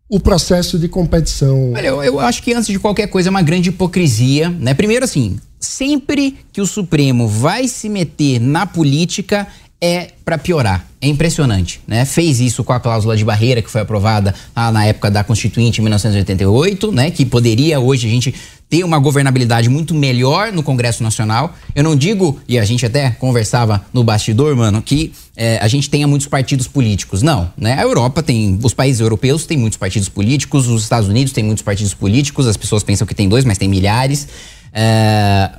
[0.10, 1.74] o processo de competição?
[1.74, 4.74] Olha, eu, eu, acho que antes de qualquer coisa é uma grande hipocrisia, né?
[4.74, 9.48] Primeiro assim, sempre que o Supremo vai se meter na política,
[9.80, 10.86] é para piorar.
[11.00, 12.04] É impressionante, né?
[12.06, 15.80] Fez isso com a cláusula de barreira que foi aprovada ah, na época da Constituinte
[15.80, 17.12] em 1988, né?
[17.12, 18.34] Que poderia hoje a gente
[18.68, 21.54] ter uma governabilidade muito melhor no Congresso Nacional.
[21.76, 25.88] Eu não digo, e a gente até conversava no bastidor, mano, que é, a gente
[25.90, 27.22] tenha muitos partidos políticos.
[27.22, 27.76] Não, né?
[27.80, 31.64] A Europa tem, os países europeus têm muitos partidos políticos, os Estados Unidos têm muitos
[31.64, 34.28] partidos políticos, as pessoas pensam que tem dois, mas tem milhares.
[34.74, 35.52] É,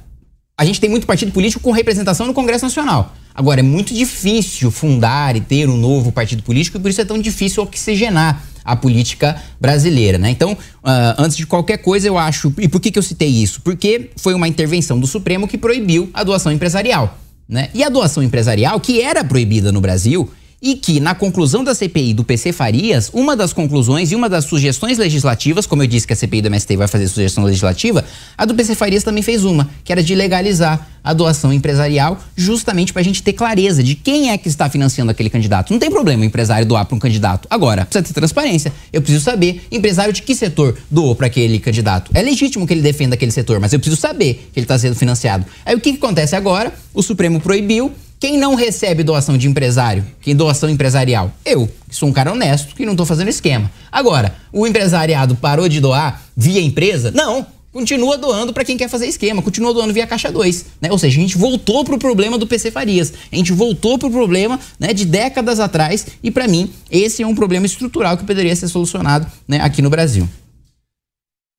[0.59, 3.15] a gente tem muito partido político com representação no Congresso Nacional.
[3.33, 7.05] Agora, é muito difícil fundar e ter um novo partido político e por isso é
[7.05, 10.31] tão difícil oxigenar a política brasileira, né?
[10.31, 12.53] Então, uh, antes de qualquer coisa, eu acho.
[12.59, 13.61] E por que, que eu citei isso?
[13.63, 17.17] Porque foi uma intervenção do Supremo que proibiu a doação empresarial.
[17.49, 17.71] Né?
[17.73, 20.29] E a doação empresarial, que era proibida no Brasil,
[20.61, 24.45] e que na conclusão da CPI do PC Farias, uma das conclusões e uma das
[24.45, 28.05] sugestões legislativas, como eu disse que a CPI do MST vai fazer sugestão legislativa,
[28.37, 32.93] a do PC Farias também fez uma, que era de legalizar a doação empresarial, justamente
[32.93, 35.73] para a gente ter clareza de quem é que está financiando aquele candidato.
[35.73, 37.47] Não tem problema o empresário doar para um candidato.
[37.49, 38.73] Agora, precisa ter transparência.
[38.93, 42.11] Eu preciso saber, empresário de que setor doou para aquele candidato.
[42.13, 44.97] É legítimo que ele defenda aquele setor, mas eu preciso saber que ele está sendo
[44.97, 45.47] financiado.
[45.65, 46.75] Aí o que, que acontece agora?
[46.93, 50.05] O Supremo proibiu quem não recebe doação de empresário?
[50.21, 51.33] Quem doação empresarial?
[51.45, 53.71] Eu, que sou um cara honesto, que não estou fazendo esquema.
[53.93, 57.13] Agora, o empresariado parou de doar via empresa?
[57.13, 57.47] Não.
[57.71, 60.65] Continua doando para quem quer fazer esquema, continua doando via Caixa 2.
[60.81, 60.91] Né?
[60.91, 63.13] Ou seja, a gente voltou pro problema do PC Farias.
[63.31, 66.07] A gente voltou pro problema né, de décadas atrás.
[66.23, 69.91] E para mim, esse é um problema estrutural que poderia ser solucionado né, aqui no
[69.91, 70.29] Brasil.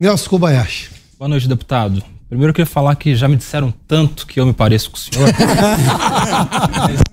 [0.02, 0.90] Nelson Kobayashi.
[1.18, 2.04] Boa noite, deputado.
[2.30, 5.00] Primeiro eu queria falar que já me disseram tanto que eu me pareço com o
[5.00, 5.28] senhor.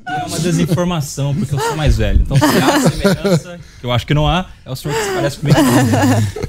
[0.07, 2.21] é uma desinformação, porque eu sou mais velho.
[2.21, 5.11] Então, se há semelhança, que eu acho que não há, é o senhor que se
[5.13, 5.59] parece comigo.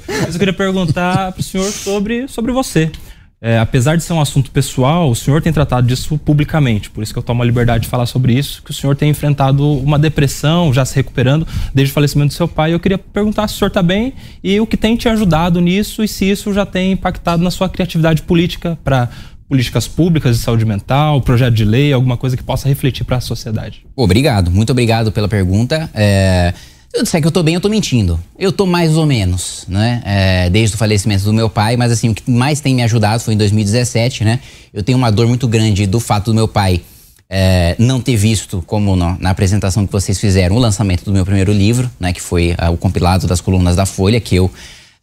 [0.06, 2.92] Mas eu queria perguntar para o senhor sobre, sobre você.
[3.40, 7.14] É, apesar de ser um assunto pessoal, o senhor tem tratado disso publicamente, por isso
[7.14, 10.00] que eu tomo a liberdade de falar sobre isso, que o senhor tem enfrentado uma
[10.00, 12.74] depressão, já se recuperando desde o falecimento do seu pai.
[12.74, 16.04] Eu queria perguntar se o senhor está bem e o que tem te ajudado nisso
[16.04, 19.08] e se isso já tem impactado na sua criatividade política para
[19.48, 23.22] políticas públicas de saúde mental, projeto de lei, alguma coisa que possa refletir para a
[23.22, 23.86] sociedade.
[23.96, 25.90] Obrigado, muito obrigado pela pergunta.
[25.94, 26.54] É...
[26.98, 28.20] Se eu disser que eu tô bem, eu tô mentindo.
[28.40, 30.02] Eu tô mais ou menos, né?
[30.04, 33.22] É, desde o falecimento do meu pai, mas assim, o que mais tem me ajudado
[33.22, 34.40] foi em 2017, né?
[34.74, 36.82] Eu tenho uma dor muito grande do fato do meu pai
[37.30, 41.24] é, não ter visto, como no, na apresentação que vocês fizeram, o lançamento do meu
[41.24, 42.12] primeiro livro, né?
[42.12, 44.46] Que foi uh, o compilado das colunas da Folha, que eu.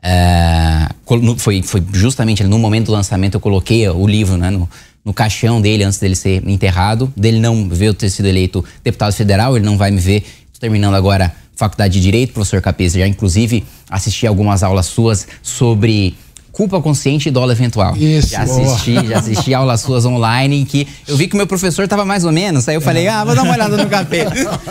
[0.03, 4.69] Uh, foi, foi justamente no momento do lançamento eu coloquei o livro né, no,
[5.05, 9.13] no caixão dele antes dele ser enterrado, dele não ver eu ter sido eleito deputado
[9.13, 10.25] federal, ele não vai me ver.
[10.59, 16.17] Terminando agora Faculdade de Direito, professor Capês, já inclusive assisti algumas aulas suas sobre
[16.55, 17.97] culpa consciente e dólar eventual.
[17.97, 19.05] Isso, já assisti, boa.
[19.07, 22.25] já assisti aulas suas online em que eu vi que o meu professor estava mais
[22.25, 24.25] ou menos, aí eu falei, ah, vou dar uma olhada no capê.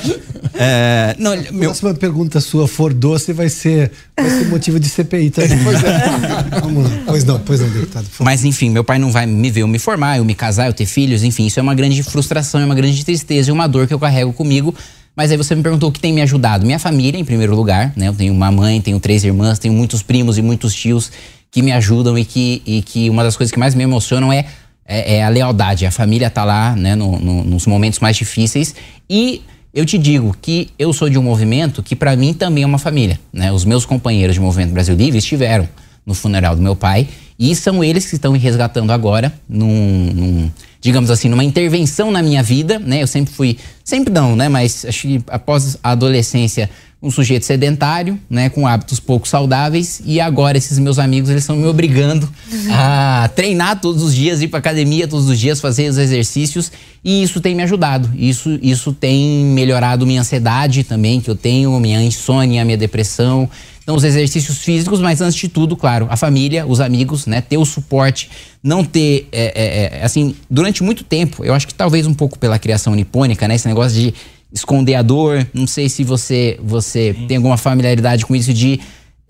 [0.56, 1.70] é, não, meu...
[1.70, 5.60] Próxima pergunta sua for doce vai ser, vai ser motivo de CPI também.
[5.64, 6.60] pois é.
[6.62, 7.04] Vamos lá.
[7.06, 8.08] Pois não, pois não, deputado.
[8.20, 10.74] Mas enfim, meu pai não vai me ver eu me formar, eu me casar, eu
[10.74, 13.88] ter filhos, enfim, isso é uma grande frustração, é uma grande tristeza e uma dor
[13.88, 14.74] que eu carrego comigo
[15.16, 16.66] mas aí você me perguntou o que tem me ajudado.
[16.66, 18.08] Minha família, em primeiro lugar, né?
[18.08, 21.12] Eu tenho uma mãe, tenho três irmãs, tenho muitos primos e muitos tios
[21.52, 24.46] que me ajudam e que, e que uma das coisas que mais me emocionam é,
[24.86, 25.86] é, é a lealdade.
[25.86, 26.96] A família tá lá, né?
[26.96, 28.74] No, no, nos momentos mais difíceis.
[29.08, 32.68] E eu te digo que eu sou de um movimento que para mim também é
[32.68, 33.52] uma família, né?
[33.52, 35.70] Os meus companheiros de Movimento Brasil Livre estiveram
[36.06, 37.08] no funeral do meu pai
[37.52, 42.22] e são eles que estão me resgatando agora num, num digamos assim, numa intervenção na
[42.22, 43.04] minha vida, né?
[43.04, 44.48] Eu sempre fui, sempre não, né?
[44.48, 46.70] Mas acho que após a adolescência,
[47.04, 48.48] um sujeito sedentário, né?
[48.48, 52.30] Com hábitos pouco saudáveis e agora esses meus amigos, eles estão me obrigando
[52.72, 56.72] a treinar todos os dias, ir para academia todos os dias, fazer os exercícios
[57.04, 58.10] e isso tem me ajudado.
[58.16, 63.50] Isso, isso tem melhorado minha ansiedade também, que eu tenho, minha insônia, minha depressão.
[63.84, 67.42] Então, os exercícios físicos, mas antes de tudo, claro, a família, os amigos, né?
[67.42, 68.30] Ter o suporte,
[68.64, 72.58] não ter, é, é, assim, durante muito tempo, eu acho que talvez um pouco pela
[72.58, 73.56] criação nipônica, né?
[73.56, 74.14] Esse negócio de
[74.54, 78.80] esconder a dor, não sei se você, você tem alguma familiaridade com isso de,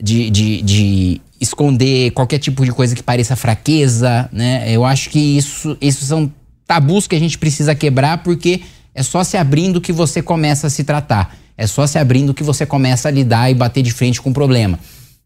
[0.02, 4.70] de, de, de esconder qualquer tipo de coisa que pareça fraqueza, né?
[4.70, 6.32] Eu acho que isso, isso são
[6.68, 8.62] tabus que a gente precisa quebrar porque
[8.94, 11.36] é só se abrindo que você começa a se tratar.
[11.58, 14.34] É só se abrindo que você começa a lidar e bater de frente com o
[14.34, 14.78] problema.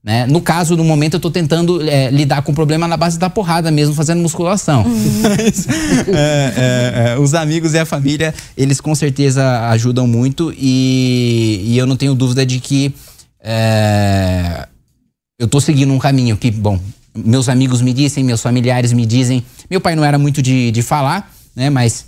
[0.08, 0.26] Né?
[0.26, 3.30] No caso, no momento, eu estou tentando é, lidar com o problema na base da
[3.30, 4.84] porrada mesmo, fazendo musculação.
[4.84, 5.22] Uhum.
[5.38, 5.68] Mas,
[6.08, 11.78] é, é, é, os amigos e a família, eles com certeza ajudam muito e, e
[11.78, 12.96] eu não tenho dúvida de que
[13.44, 14.66] é,
[15.38, 16.80] eu estou seguindo um caminho que, bom,
[17.14, 19.44] meus amigos me dizem, meus familiares me dizem.
[19.70, 21.70] Meu pai não era muito de, de falar, né?
[21.70, 22.06] Mas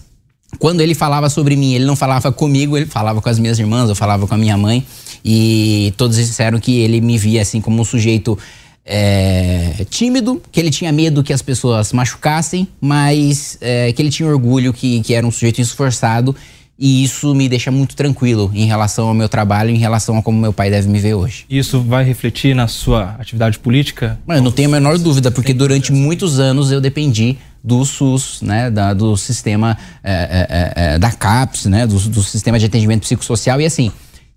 [0.57, 3.89] quando ele falava sobre mim, ele não falava comigo, ele falava com as minhas irmãs,
[3.89, 4.85] eu falava com a minha mãe.
[5.23, 8.37] E todos disseram que ele me via assim como um sujeito
[8.85, 14.27] é, tímido, que ele tinha medo que as pessoas machucassem, mas é, que ele tinha
[14.27, 16.35] orgulho que, que era um sujeito esforçado.
[16.81, 20.39] E isso me deixa muito tranquilo em relação ao meu trabalho, em relação a como
[20.39, 21.45] meu pai deve me ver hoje.
[21.49, 24.17] Isso vai refletir na sua atividade política?
[24.25, 28.71] Eu não tenho a menor dúvida, porque durante muitos anos eu dependi do SUS, né,
[28.71, 33.01] da, do sistema é, é, é, é, da CAPS, né, do, do sistema de atendimento
[33.01, 33.59] psicossocial.
[33.59, 33.91] E assim,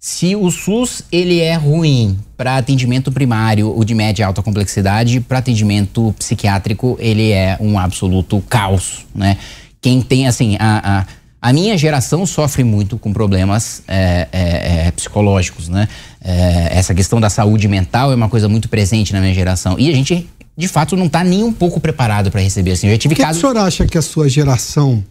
[0.05, 5.21] se o SUS ele é ruim para atendimento primário, o de média e alta complexidade,
[5.21, 9.39] para atendimento psiquiátrico ele é um absoluto caos, né?
[9.81, 11.07] Quem tem assim a, a
[11.41, 15.89] A minha geração sofre muito com problemas é, é, é, psicológicos, né?
[16.21, 19.77] É, essa questão da saúde mental é uma coisa muito presente na minha geração.
[19.79, 22.89] E a gente, de fato, não está nem um pouco preparado para receber assim.
[22.89, 23.39] Eu já tive Por que, casos...
[23.39, 25.03] o senhor acha que a sua geração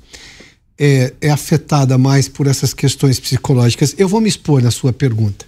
[0.78, 3.96] é, é afetada mais por essas questões psicológicas?
[3.98, 5.46] Eu vou me expor na sua pergunta.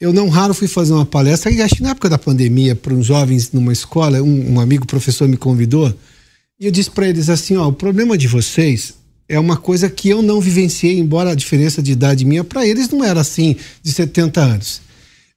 [0.00, 2.92] Eu não raro fui fazer uma palestra, e acho que na época da pandemia, para
[2.92, 5.94] uns jovens numa escola, um, um amigo professor me convidou,
[6.58, 8.94] e eu disse para eles assim: ó, o problema de vocês
[9.28, 12.88] é uma coisa que eu não vivenciei, embora a diferença de idade minha para eles
[12.90, 14.80] não era assim de 70 anos.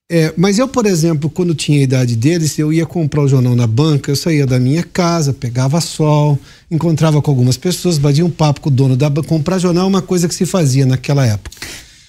[0.09, 3.53] É, mas eu, por exemplo, quando tinha a idade deles, eu ia comprar o jornal
[3.57, 6.39] na banca, eu saía da minha casa, pegava sol,
[6.71, 9.27] encontrava com algumas pessoas, batia um papo com o dono da banca.
[9.27, 11.57] Comprar jornal é uma coisa que se fazia naquela época.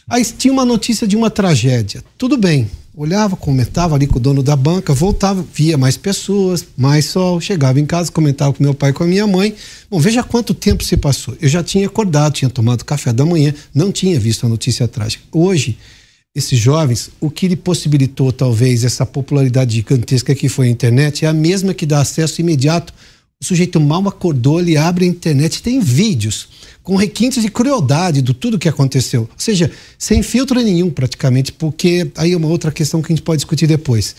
[0.08, 2.00] Aí tinha uma notícia de uma tragédia.
[2.16, 7.06] Tudo bem, olhava, comentava ali com o dono da banca, voltava, via mais pessoas, mais
[7.06, 9.56] sol, chegava em casa, comentava com meu pai com a minha mãe.
[9.90, 11.36] Bom, veja quanto tempo se passou.
[11.42, 15.24] Eu já tinha acordado, tinha tomado café da manhã, não tinha visto a notícia trágica.
[15.32, 15.76] Hoje,
[16.38, 21.28] esses jovens, o que lhe possibilitou talvez essa popularidade gigantesca que foi a internet é
[21.28, 22.94] a mesma que dá acesso imediato.
[23.40, 26.48] O sujeito mal acordou, ele abre a internet, tem vídeos
[26.82, 29.22] com requintes de crueldade do tudo que aconteceu.
[29.22, 33.24] Ou seja, sem filtro nenhum praticamente, porque aí é uma outra questão que a gente
[33.24, 34.16] pode discutir depois.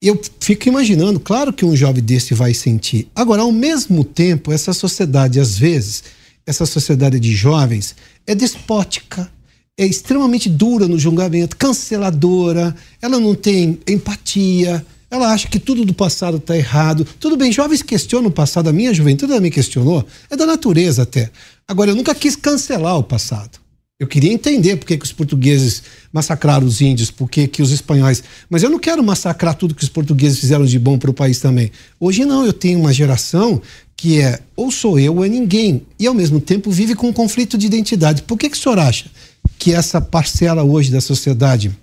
[0.00, 3.08] Eu fico imaginando, claro que um jovem desse vai sentir.
[3.14, 6.04] Agora, ao mesmo tempo, essa sociedade, às vezes,
[6.46, 9.30] essa sociedade de jovens é despótica,
[9.78, 15.92] é extremamente dura no julgamento, canceladora, ela não tem empatia, ela acha que tudo do
[15.92, 17.06] passado está errado.
[17.20, 21.30] Tudo bem, jovens questionam o passado, a minha juventude também questionou, é da natureza até.
[21.68, 23.58] Agora, eu nunca quis cancelar o passado.
[23.98, 27.70] Eu queria entender por que, que os portugueses massacraram os índios, por que, que os
[27.70, 28.22] espanhóis.
[28.48, 31.40] Mas eu não quero massacrar tudo que os portugueses fizeram de bom para o país
[31.40, 31.72] também.
[31.98, 33.62] Hoje não, eu tenho uma geração
[33.96, 35.82] que é ou sou eu ou é ninguém.
[35.98, 38.22] E ao mesmo tempo vive com um conflito de identidade.
[38.22, 39.06] Por que, que o senhor acha
[39.58, 41.74] que essa parcela hoje da sociedade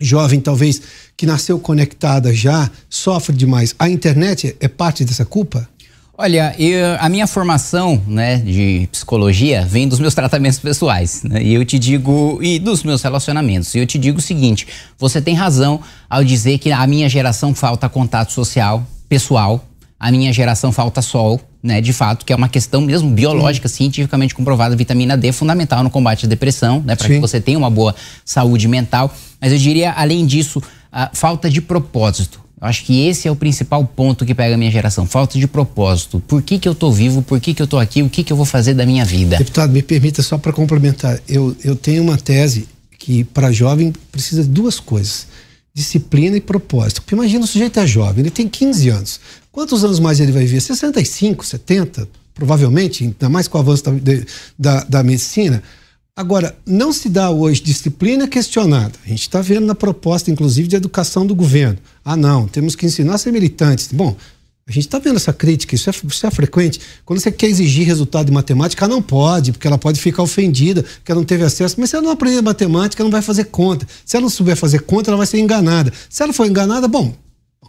[0.00, 0.80] jovem, talvez,
[1.16, 3.74] que nasceu conectada já, sofre demais.
[3.78, 5.68] A internet é parte dessa culpa?
[6.16, 11.22] Olha, eu, a minha formação né, de psicologia vem dos meus tratamentos pessoais.
[11.22, 13.74] Né, e eu te digo, e dos meus relacionamentos.
[13.74, 14.66] E eu te digo o seguinte:
[14.98, 19.64] você tem razão ao dizer que a minha geração falta contato social, pessoal,
[19.98, 21.80] a minha geração falta sol, né?
[21.80, 23.76] De fato, que é uma questão mesmo biológica, Sim.
[23.76, 24.74] cientificamente comprovada.
[24.74, 26.96] Vitamina D é fundamental no combate à depressão, né?
[26.96, 27.94] Para que você tenha uma boa
[28.24, 29.14] saúde mental.
[29.40, 32.40] Mas eu diria, além disso, a falta de propósito.
[32.60, 35.06] Eu acho que esse é o principal ponto que pega a minha geração.
[35.06, 36.22] Falta de propósito.
[36.28, 37.22] Por que, que eu tô vivo?
[37.22, 38.02] Por que, que eu tô aqui?
[38.02, 39.38] O que, que eu vou fazer da minha vida?
[39.38, 41.18] Deputado, me permita só para complementar.
[41.26, 42.68] Eu, eu tenho uma tese
[42.98, 45.26] que para jovem precisa de duas coisas:
[45.74, 47.02] disciplina e propósito.
[47.02, 49.20] Porque imagina o sujeito é jovem, ele tem 15 anos.
[49.52, 50.60] Quantos anos mais ele vai viver?
[50.60, 52.08] 65, 70?
[52.34, 53.92] Provavelmente, ainda mais com o avanço da,
[54.58, 55.62] da, da medicina.
[56.16, 58.92] Agora, não se dá hoje disciplina questionada.
[59.04, 61.78] A gente está vendo na proposta, inclusive, de educação do governo.
[62.04, 63.88] Ah, não, temos que ensinar a ser militantes.
[63.92, 64.16] Bom,
[64.70, 66.80] a gente está vendo essa crítica, isso é, isso é, frequente.
[67.04, 71.10] Quando você quer exigir resultado de matemática, não pode, porque ela pode ficar ofendida, porque
[71.10, 71.74] ela não teve acesso.
[71.76, 73.84] Mas se ela não aprender matemática, ela não vai fazer conta.
[74.06, 75.92] Se ela não souber fazer conta, ela vai ser enganada.
[76.08, 77.12] Se ela for enganada, bom,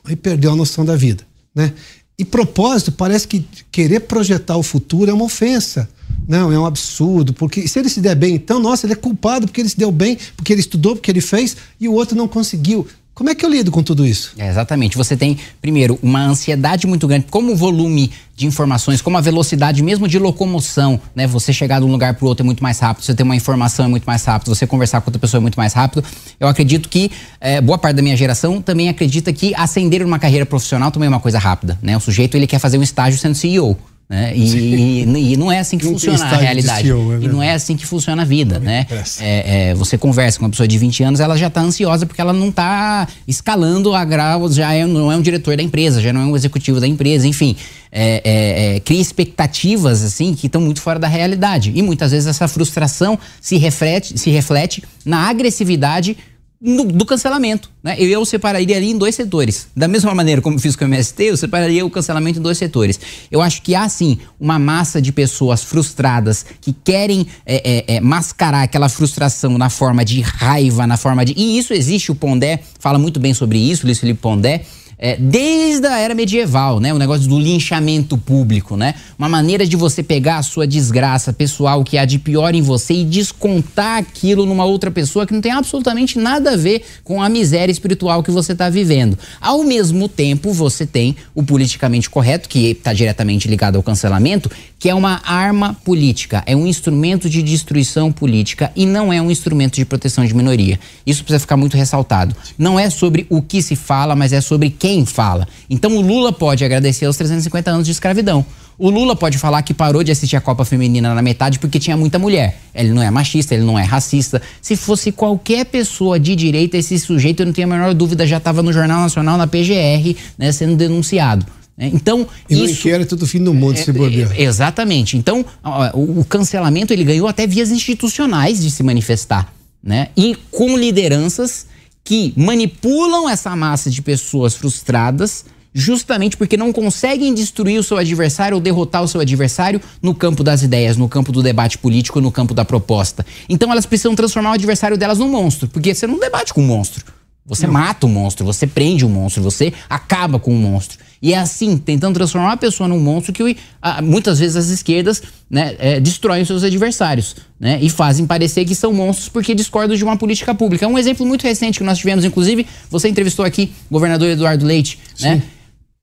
[0.06, 1.26] aí perdeu a noção da vida.
[1.56, 1.74] Né?
[2.20, 5.90] E propósito, parece que querer projetar o futuro é uma ofensa.
[6.28, 9.48] Não, é um absurdo, porque se ele se der bem, então, nossa, ele é culpado
[9.48, 12.28] porque ele se deu bem, porque ele estudou, porque ele fez, e o outro não
[12.28, 12.88] conseguiu.
[13.13, 14.34] Como é que eu lido com tudo isso?
[14.38, 14.95] É, exatamente.
[14.95, 19.84] Você tem, primeiro, uma ansiedade muito grande, como o volume de informações, como a velocidade
[19.84, 21.28] mesmo de locomoção, né?
[21.28, 23.36] Você chegar de um lugar para o outro é muito mais rápido, você ter uma
[23.36, 26.04] informação é muito mais rápido, você conversar com outra pessoa é muito mais rápido.
[26.39, 30.45] Eu acredito que é, boa parte da minha geração também acredita que ascender uma carreira
[30.45, 31.95] profissional também é uma coisa rápida, né?
[31.97, 33.78] O sujeito ele quer fazer um estágio sendo CEO.
[34.12, 34.36] Né?
[34.36, 36.86] E, e, e, não é assim que funciona a realidade.
[36.86, 38.86] CEO, é e não é assim que funciona a vida, né?
[39.21, 42.19] É, é, você conversa com uma pessoa de 20 anos, ela já está ansiosa porque
[42.19, 46.12] ela não está escalando a grau, já é, não é um diretor da empresa, já
[46.12, 47.56] não é um executivo da empresa, enfim.
[47.89, 51.71] É, é cria expectativas assim que estão muito fora da realidade.
[51.74, 56.17] E muitas vezes essa frustração se reflete, se reflete na agressividade
[56.62, 57.71] no, do cancelamento.
[57.84, 57.95] Né?
[57.97, 59.67] Eu, eu separaria ali em dois setores.
[59.76, 63.00] Da mesma maneira como fiz com o MST, eu separaria o cancelamento em dois setores.
[63.32, 68.02] Eu acho que há sim uma massa de pessoas frustradas que querem é, é, é,
[68.02, 71.33] mascarar aquela frustração na forma de raiva, na forma de.
[71.36, 74.63] E isso existe, o Pondé fala muito bem sobre isso, Luiz Felipe Pondé.
[75.02, 76.93] É, desde a era medieval, né?
[76.93, 78.93] O negócio do linchamento público, né?
[79.17, 82.93] Uma maneira de você pegar a sua desgraça pessoal, que há de pior em você,
[82.93, 87.27] e descontar aquilo numa outra pessoa que não tem absolutamente nada a ver com a
[87.27, 89.17] miséria espiritual que você está vivendo.
[89.41, 94.89] Ao mesmo tempo, você tem o politicamente correto, que está diretamente ligado ao cancelamento, que
[94.89, 99.75] é uma arma política, é um instrumento de destruição política e não é um instrumento
[99.75, 100.79] de proteção de minoria.
[101.06, 102.35] Isso precisa ficar muito ressaltado.
[102.58, 105.48] Não é sobre o que se fala, mas é sobre quem quem fala.
[105.69, 108.46] Então o Lula pode agradecer os 350 anos de escravidão.
[108.77, 111.96] O Lula pode falar que parou de assistir a Copa Feminina na metade porque tinha
[111.96, 112.60] muita mulher.
[112.75, 114.42] Ele não é machista, ele não é racista.
[114.62, 118.37] Se fosse qualquer pessoa de direita, esse sujeito, eu não tenho a menor dúvida, já
[118.37, 121.46] estava no Jornal Nacional, na PGR, né, sendo denunciado.
[121.77, 121.92] Né?
[121.94, 124.31] Então, e no isso, inquérito do fim do mundo, é, se bobear.
[124.33, 125.15] É, exatamente.
[125.15, 125.46] Então,
[125.94, 129.54] o, o cancelamento ele ganhou até vias institucionais de se manifestar.
[129.81, 130.10] Né?
[130.17, 131.67] E com lideranças
[132.04, 138.56] que manipulam essa massa de pessoas frustradas justamente porque não conseguem destruir o seu adversário
[138.56, 142.31] ou derrotar o seu adversário no campo das ideias, no campo do debate político, no
[142.31, 143.25] campo da proposta.
[143.47, 146.67] Então elas precisam transformar o adversário delas num monstro, porque você não debate com um
[146.67, 147.06] monstro.
[147.45, 147.73] Você não.
[147.73, 150.99] mata o monstro, você prende o monstro, você acaba com o monstro.
[151.22, 153.56] E é assim, tentando transformar a pessoa num monstro que
[154.02, 158.92] muitas vezes as esquerdas né, é, destroem seus adversários né, e fazem parecer que são
[158.92, 160.86] monstros porque discordam de uma política pública.
[160.86, 164.65] É um exemplo muito recente que nós tivemos, inclusive, você entrevistou aqui o governador Eduardo
[164.65, 165.44] Leite, né?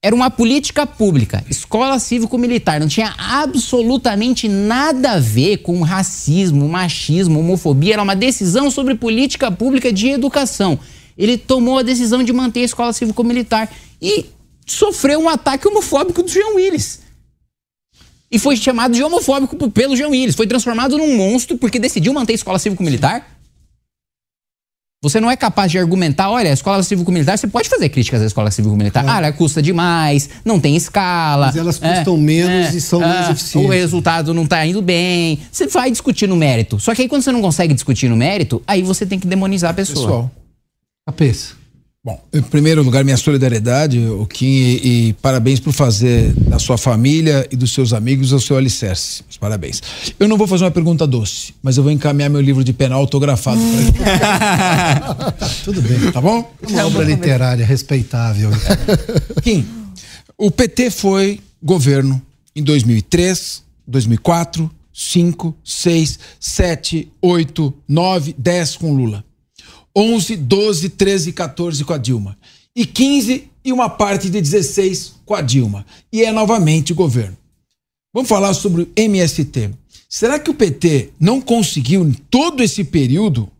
[0.00, 7.40] Era uma política pública, escola cívico-militar, não tinha absolutamente nada a ver com racismo, machismo,
[7.40, 10.78] homofobia, era uma decisão sobre política pública de educação.
[11.16, 13.68] Ele tomou a decisão de manter a escola cívico-militar
[14.00, 14.26] e
[14.72, 17.00] sofreu um ataque homofóbico do Jean Willis.
[18.30, 20.34] E foi chamado de homofóbico pelo Jean Willis.
[20.34, 23.26] Foi transformado num monstro porque decidiu manter a escola cívico-militar.
[25.00, 28.26] Você não é capaz de argumentar, olha, a escola cívico-militar, você pode fazer críticas à
[28.26, 29.04] escola cívico-militar.
[29.04, 29.16] Claro.
[29.16, 31.46] Ah, ela custa demais, não tem escala.
[31.46, 33.70] Mas elas custam é, menos é, e são mais eficientes.
[33.70, 35.38] O resultado não está indo bem.
[35.52, 36.80] Você vai discutir no mérito.
[36.80, 39.70] Só que aí quando você não consegue discutir no mérito, aí você tem que demonizar
[39.70, 40.04] a pessoa.
[40.04, 40.30] Pessoal,
[41.06, 41.57] cabeça.
[42.08, 46.78] Bom, em primeiro lugar, minha solidariedade, o Kim, e, e, parabéns por fazer da sua
[46.78, 49.22] família e dos seus amigos o seu alicerce.
[49.38, 49.82] Parabéns.
[50.18, 53.00] Eu não vou fazer uma pergunta doce, mas eu vou encaminhar meu livro de penal
[53.00, 55.52] autografado para ele.
[55.66, 56.10] Tudo bem.
[56.10, 56.50] Tá bom?
[56.66, 58.48] Uma obra literária respeitável.
[59.42, 59.66] Kim,
[60.38, 62.22] o PT foi governo
[62.56, 69.27] em 2003, 2004, 5, 6, 7, 8, 9, 10 com Lula.
[69.98, 72.38] 11, 12, 13 e 14 com a Dilma.
[72.74, 75.84] E 15 e uma parte de 16 com a Dilma.
[76.12, 77.36] E é novamente governo.
[78.14, 79.70] Vamos falar sobre o MST.
[80.08, 83.50] Será que o PT não conseguiu, em todo esse período,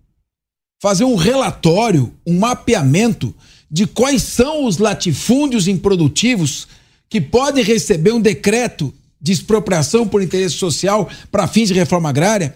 [0.81, 3.35] fazer um relatório, um mapeamento
[3.69, 6.69] de quais são os latifúndios improdutivos
[7.11, 12.55] que podem receber um decreto de expropriação por interesse social para fins de reforma agrária?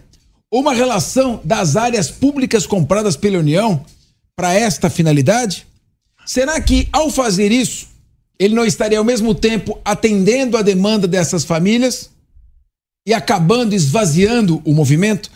[0.53, 3.83] Uma relação das áreas públicas compradas pela União
[4.37, 5.67] para esta finalidade?
[6.27, 7.89] Será que, ao fazer isso,
[8.39, 12.11] ele não estaria ao mesmo tempo atendendo a demanda dessas famílias
[13.07, 15.31] e acabando esvaziando o movimento?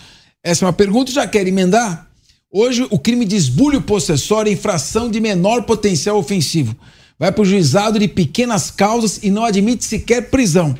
[0.45, 2.11] Essa é uma pergunta, já quero emendar.
[2.53, 6.77] Hoje, o crime de esbulho possessório é infração de menor potencial ofensivo.
[7.19, 10.77] Vai para o juizado de pequenas causas e não admite sequer prisão.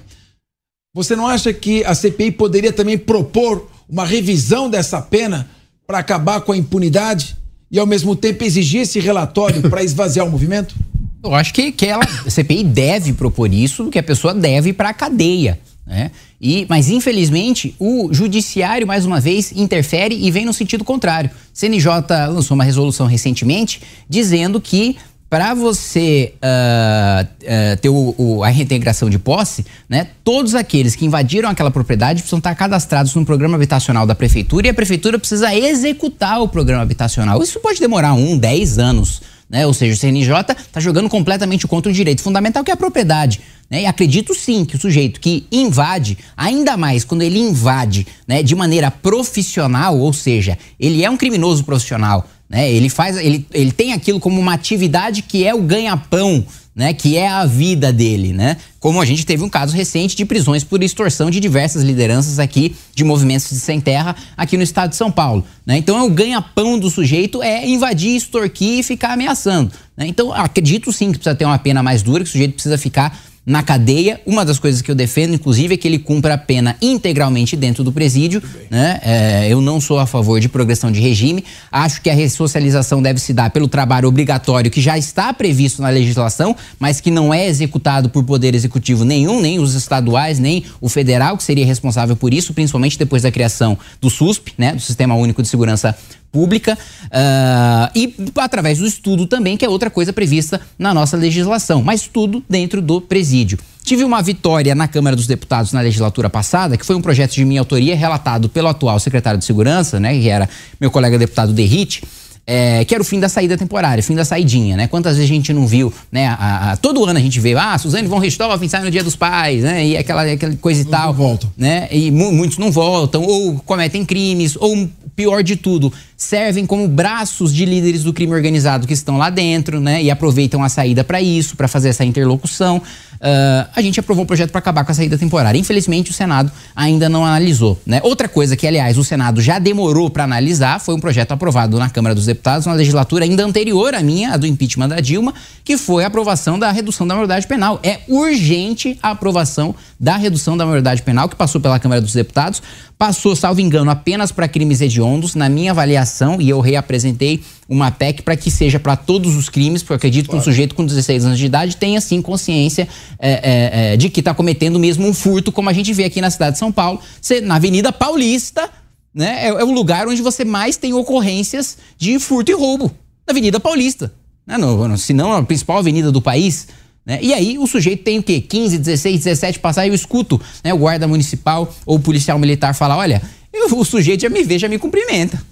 [0.95, 5.49] Você não acha que a CPI poderia também propor uma revisão dessa pena
[5.87, 7.37] para acabar com a impunidade
[7.71, 10.75] e, ao mesmo tempo, exigir esse relatório para esvaziar o movimento?
[11.23, 14.91] Eu acho que, que ela, a CPI deve propor isso, que a pessoa deve para
[14.91, 15.59] a cadeia.
[15.87, 16.11] Né?
[16.41, 21.31] E, mas, infelizmente, o judiciário, mais uma vez, interfere e vem no sentido contrário.
[21.53, 21.89] CNJ
[22.29, 24.97] lançou uma resolução recentemente dizendo que
[25.29, 31.05] para você uh, uh, ter o, o, a reintegração de posse, né, todos aqueles que
[31.05, 35.55] invadiram aquela propriedade precisam estar cadastrados no programa habitacional da prefeitura e a prefeitura precisa
[35.55, 37.43] executar o programa habitacional.
[37.43, 39.21] Isso pode demorar um, dez anos.
[39.49, 39.67] Né?
[39.67, 43.41] Ou seja, o CNJ está jogando completamente contra o direito fundamental que é a propriedade.
[43.71, 43.83] Né?
[43.83, 48.55] E acredito sim que o sujeito que invade, ainda mais quando ele invade né, de
[48.55, 52.71] maneira profissional, ou seja, ele é um criminoso profissional, né?
[52.71, 56.45] Ele faz, ele, ele tem aquilo como uma atividade que é o ganha-pão,
[56.75, 56.93] né?
[56.93, 58.57] Que é a vida dele, né?
[58.79, 62.77] Como a gente teve um caso recente de prisões por extorsão de diversas lideranças aqui
[62.95, 65.77] de movimentos de sem terra aqui no estado de São Paulo, né?
[65.79, 70.07] Então é o ganha-pão do sujeito é invadir, extorquir e ficar ameaçando, né?
[70.07, 73.19] Então acredito sim que precisa ter uma pena mais dura, que o sujeito precisa ficar
[73.47, 74.21] na cadeia.
[74.27, 77.85] Uma das coisas que eu defendo, inclusive, é que ele cumpra a pena integralmente dentro
[77.85, 78.43] do presídio.
[78.69, 79.01] Né?
[79.03, 81.45] É, eu não sou a favor de progressão de regime.
[81.71, 85.89] Acho que a ressocialização deve se dar pelo trabalho obrigatório que já está previsto na
[85.89, 90.89] legislação, mas que não é executado por poder executivo nenhum, nem os estaduais, nem o
[90.89, 94.73] federal, que seria responsável por isso, principalmente depois da criação do SUSP, né?
[94.73, 95.97] do Sistema Único de Segurança
[96.37, 96.77] pública
[97.07, 102.07] uh, e através do estudo também, que é outra coisa prevista na nossa legislação, mas
[102.07, 103.59] tudo dentro do presídio.
[103.83, 107.45] Tive uma vitória na Câmara dos Deputados na legislatura passada, que foi um projeto de
[107.47, 110.47] minha autoria relatado pelo atual secretário de Segurança, né, que era
[110.79, 112.03] meu colega deputado Derrite,
[112.47, 114.87] é, que era o fim da saída temporária, fim da saidinha, né?
[114.87, 116.29] Quantas vezes a gente não viu, né?
[116.29, 119.17] A, a, todo ano a gente vê, ah, Suzane von Richthofen sai no dia dos
[119.17, 119.85] pais, né?
[119.85, 121.09] E aquela, aquela coisa e tal.
[121.09, 121.53] Não voltam.
[121.57, 121.89] Né?
[121.91, 127.53] E mu muitos não voltam, ou cometem crimes, ou pior de tudo, servem como braços
[127.53, 130.03] de líderes do crime organizado que estão lá dentro, né?
[130.03, 132.81] E aproveitam a saída para isso, para fazer essa interlocução.
[133.17, 135.59] Uh, a gente aprovou um projeto para acabar com a saída temporária.
[135.59, 137.81] Infelizmente, o Senado ainda não analisou.
[137.87, 138.01] Né?
[138.03, 141.89] Outra coisa que, aliás, o Senado já demorou para analisar foi um projeto aprovado na
[141.89, 145.77] Câmara dos Deputados, na legislatura ainda anterior à minha, a do impeachment da Dilma, que
[145.77, 147.81] foi a aprovação da redução da maioridade penal.
[147.83, 152.63] É urgente a aprovação da redução da maioridade penal, que passou pela Câmara dos Deputados,
[152.99, 155.35] passou, salvo engano, apenas para crimes hediondos.
[155.35, 156.06] Na minha avaliação,
[156.41, 160.27] e eu reapresentei uma PEC para que seja para todos os crimes, porque eu acredito
[160.27, 160.43] claro.
[160.43, 162.89] que um sujeito com 16 anos de idade tenha sim consciência
[163.19, 166.21] é, é, é, de que está cometendo mesmo um furto, como a gente vê aqui
[166.21, 167.01] na cidade de São Paulo,
[167.43, 168.71] na Avenida Paulista,
[169.15, 169.47] né?
[169.47, 172.93] É, é o lugar onde você mais tem ocorrências de furto e roubo,
[173.27, 174.13] na Avenida Paulista.
[174.47, 174.59] Né?
[174.59, 176.69] No, no, se não a principal avenida do país.
[177.05, 177.19] Né?
[177.23, 178.41] E aí o sujeito tem o quê?
[178.41, 182.75] 15, 16, 17 passar e eu escuto né, o guarda municipal ou o policial militar
[182.75, 185.43] falar: olha, eu, o sujeito já me vê, já me cumprimenta.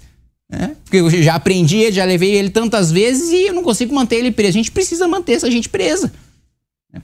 [0.49, 0.75] Né?
[0.83, 4.17] Porque eu já aprendi ele, já levei ele tantas vezes e eu não consigo manter
[4.17, 4.49] ele preso.
[4.49, 6.11] A gente precisa manter essa gente presa.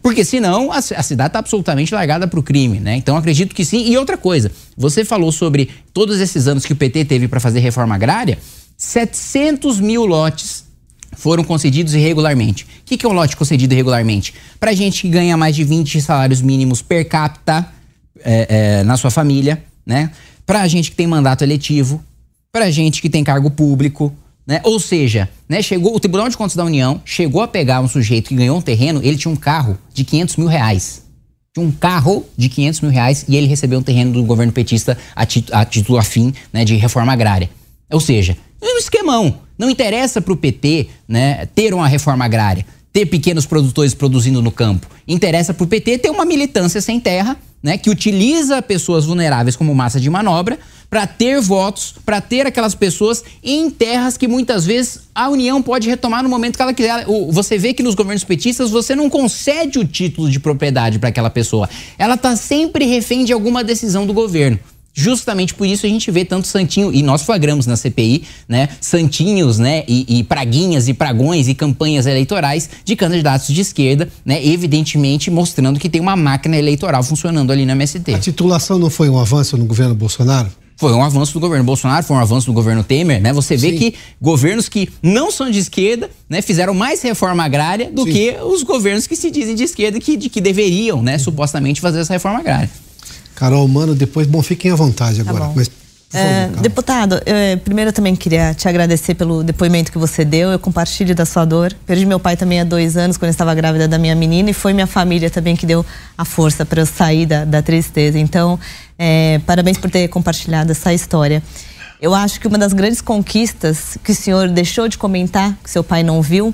[0.01, 2.95] Porque senão a, a cidade está absolutamente largada para o crime, né?
[2.95, 3.89] Então acredito que sim.
[3.89, 7.59] E outra coisa, você falou sobre todos esses anos que o PT teve para fazer
[7.59, 8.37] reforma agrária,
[8.77, 10.63] 700 mil lotes
[11.13, 12.63] foram concedidos irregularmente.
[12.63, 14.33] O que, que é um lote concedido irregularmente?
[14.59, 17.67] Para gente que ganha mais de 20 salários mínimos per capita
[18.23, 20.11] é, é, na sua família, né?
[20.45, 22.03] Para gente que tem mandato eletivo,
[22.51, 24.13] para gente que tem cargo público,
[24.45, 24.59] né?
[24.63, 28.29] Ou seja, né, chegou o Tribunal de Contas da União chegou a pegar um sujeito
[28.29, 31.03] que ganhou um terreno, ele tinha um carro de 500 mil reais.
[31.53, 34.97] Tinha um carro de 500 mil reais e ele recebeu um terreno do governo petista
[35.15, 37.49] a, a título afim né, de reforma agrária.
[37.91, 39.39] Ou seja, é um esquemão.
[39.57, 44.51] Não interessa para o PT né, ter uma reforma agrária, ter pequenos produtores produzindo no
[44.51, 44.87] campo.
[45.07, 49.75] Interessa para o PT ter uma militância sem terra, né, que utiliza pessoas vulneráveis como
[49.75, 50.57] massa de manobra
[50.91, 55.89] para ter votos, para ter aquelas pessoas em terras que muitas vezes a União pode
[55.89, 57.05] retomar no momento que ela quiser.
[57.29, 61.29] Você vê que nos governos petistas você não concede o título de propriedade para aquela
[61.29, 61.69] pessoa.
[61.97, 64.59] Ela está sempre refém de alguma decisão do governo.
[64.93, 69.57] Justamente por isso a gente vê tanto santinho, e nós flagramos na CPI, né, santinhos,
[69.57, 75.31] né, e, e, praguinhas e pragões e campanhas eleitorais de candidatos de esquerda, né, evidentemente
[75.31, 78.13] mostrando que tem uma máquina eleitoral funcionando ali na MST.
[78.13, 80.51] A titulação não foi um avanço no governo Bolsonaro?
[80.81, 83.31] Foi um avanço do governo Bolsonaro, foi um avanço do governo Temer, né?
[83.33, 83.77] Você vê Sim.
[83.77, 88.11] que governos que não são de esquerda, né, fizeram mais reforma agrária do Sim.
[88.11, 91.99] que os governos que se dizem de esquerda que, de, que deveriam, né, supostamente fazer
[91.99, 92.67] essa reforma agrária.
[93.35, 95.45] Carol, mano, depois, bom, fiquem à vontade tá agora.
[95.45, 95.69] Tá mas,
[96.13, 100.51] é, deputado, eu, eh, primeiro eu também queria te agradecer pelo depoimento que você deu.
[100.51, 101.73] Eu compartilho da sua dor.
[101.85, 104.53] Perdi meu pai também há dois anos, quando eu estava grávida da minha menina, e
[104.53, 105.85] foi minha família também que deu
[106.17, 108.19] a força para eu sair da, da tristeza.
[108.19, 108.59] Então,
[108.97, 111.41] é, parabéns por ter compartilhado essa história.
[112.01, 115.83] Eu acho que uma das grandes conquistas que o senhor deixou de comentar, que seu
[115.83, 116.53] pai não viu,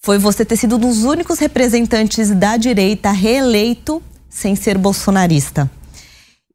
[0.00, 5.68] foi você ter sido um dos únicos representantes da direita reeleito sem ser bolsonarista.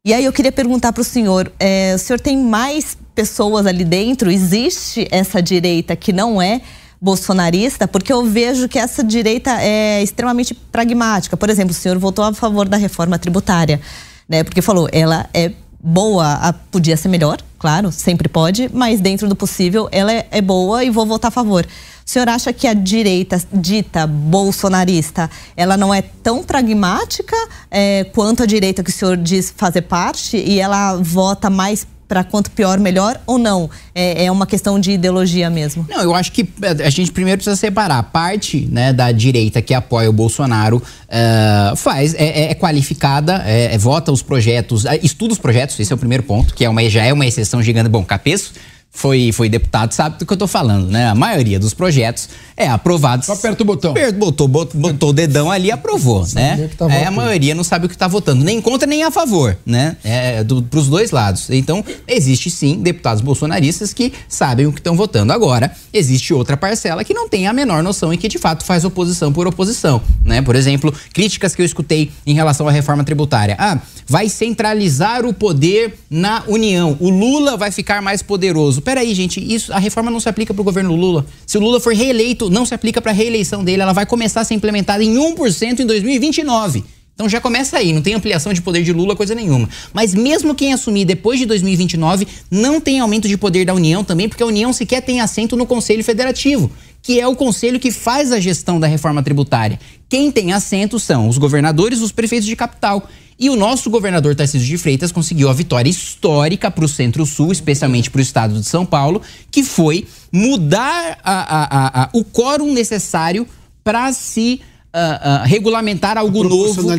[0.06, 3.86] E aí eu queria perguntar para o senhor: é, o senhor tem mais pessoas ali
[3.86, 4.30] dentro?
[4.30, 6.62] Existe essa direita que não é
[7.00, 7.88] bolsonarista?
[7.88, 11.38] Porque eu vejo que essa direita é extremamente pragmática.
[11.38, 13.80] Por exemplo, o senhor votou a favor da reforma tributária
[14.28, 14.44] né?
[14.44, 15.52] Porque falou, ela é
[15.84, 20.82] boa, podia ser melhor, claro, sempre pode, mas dentro do possível ela é, é boa
[20.84, 21.66] e vou votar a favor.
[22.06, 27.36] O senhor acha que a direita dita bolsonarista, ela não é tão pragmática
[27.70, 32.24] é, quanto a direita que o senhor diz fazer parte e ela vota mais para
[32.24, 33.68] quanto pior, melhor ou não?
[33.96, 35.84] É, é, uma questão de ideologia mesmo?
[35.90, 36.48] Não, eu acho que
[36.86, 38.04] a gente primeiro precisa separar.
[38.04, 43.74] Parte né, da direita que apoia o Bolsonaro uh, faz, é, é, é qualificada, é,
[43.74, 46.88] é, vota os projetos, estuda os projetos, esse é o primeiro ponto, que é uma,
[46.88, 47.90] já é uma exceção gigante.
[47.90, 48.54] Bom, Capeço
[48.96, 51.08] foi, foi deputado sabe do que eu tô falando, né?
[51.08, 53.26] A maioria dos projetos é aprovado.
[53.26, 53.94] Só aperta o botão.
[54.16, 56.70] Botou, botou, botou o dedão ali e aprovou, né?
[56.78, 59.58] Tá é, a maioria não sabe o que tá votando, nem contra nem a favor,
[59.66, 59.98] né?
[60.04, 61.50] É do, pros dois lados.
[61.50, 65.34] Então, existe sim deputados bolsonaristas que sabem o que estão votando.
[65.34, 68.86] Agora, existe outra parcela que não tem a menor noção e que de fato faz
[68.86, 70.40] oposição por oposição, né?
[70.44, 73.56] Por exemplo, críticas que eu escutei em relação à reforma tributária.
[73.58, 76.96] Ah, vai centralizar o poder na União.
[77.00, 80.62] O Lula vai ficar mais poderoso peraí, gente, isso, a reforma não se aplica para
[80.62, 81.26] o governo Lula.
[81.48, 83.82] Se o Lula for reeleito, não se aplica para a reeleição dele.
[83.82, 86.84] Ela vai começar a ser implementada em 1% em 2029.
[87.14, 89.70] Então já começa aí, não tem ampliação de poder de Lula, coisa nenhuma.
[89.94, 94.28] Mas mesmo quem assumir depois de 2029, não tem aumento de poder da União também,
[94.28, 96.72] porque a União sequer tem assento no Conselho Federativo,
[97.04, 99.80] que é o conselho que faz a gestão da reforma tributária.
[100.10, 103.08] Quem tem assento são os governadores, os prefeitos de capital.
[103.44, 108.10] E o nosso governador Tarcísio de Freitas conseguiu a vitória histórica para o Centro-Sul, especialmente
[108.10, 109.22] para o estado de São Paulo,
[109.52, 113.46] que foi mudar a, a, a, o quórum necessário
[113.84, 114.62] para se
[114.96, 116.90] uh, uh, regulamentar algo a novo.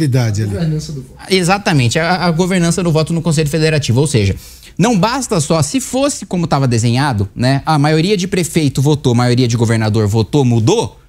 [1.18, 1.38] Ali.
[1.38, 4.02] Exatamente, a, a governança do voto no Conselho Federativo.
[4.02, 4.36] Ou seja,
[4.76, 7.62] não basta só, se fosse como estava desenhado, né?
[7.64, 11.00] A maioria de prefeito votou, a maioria de governador votou, mudou.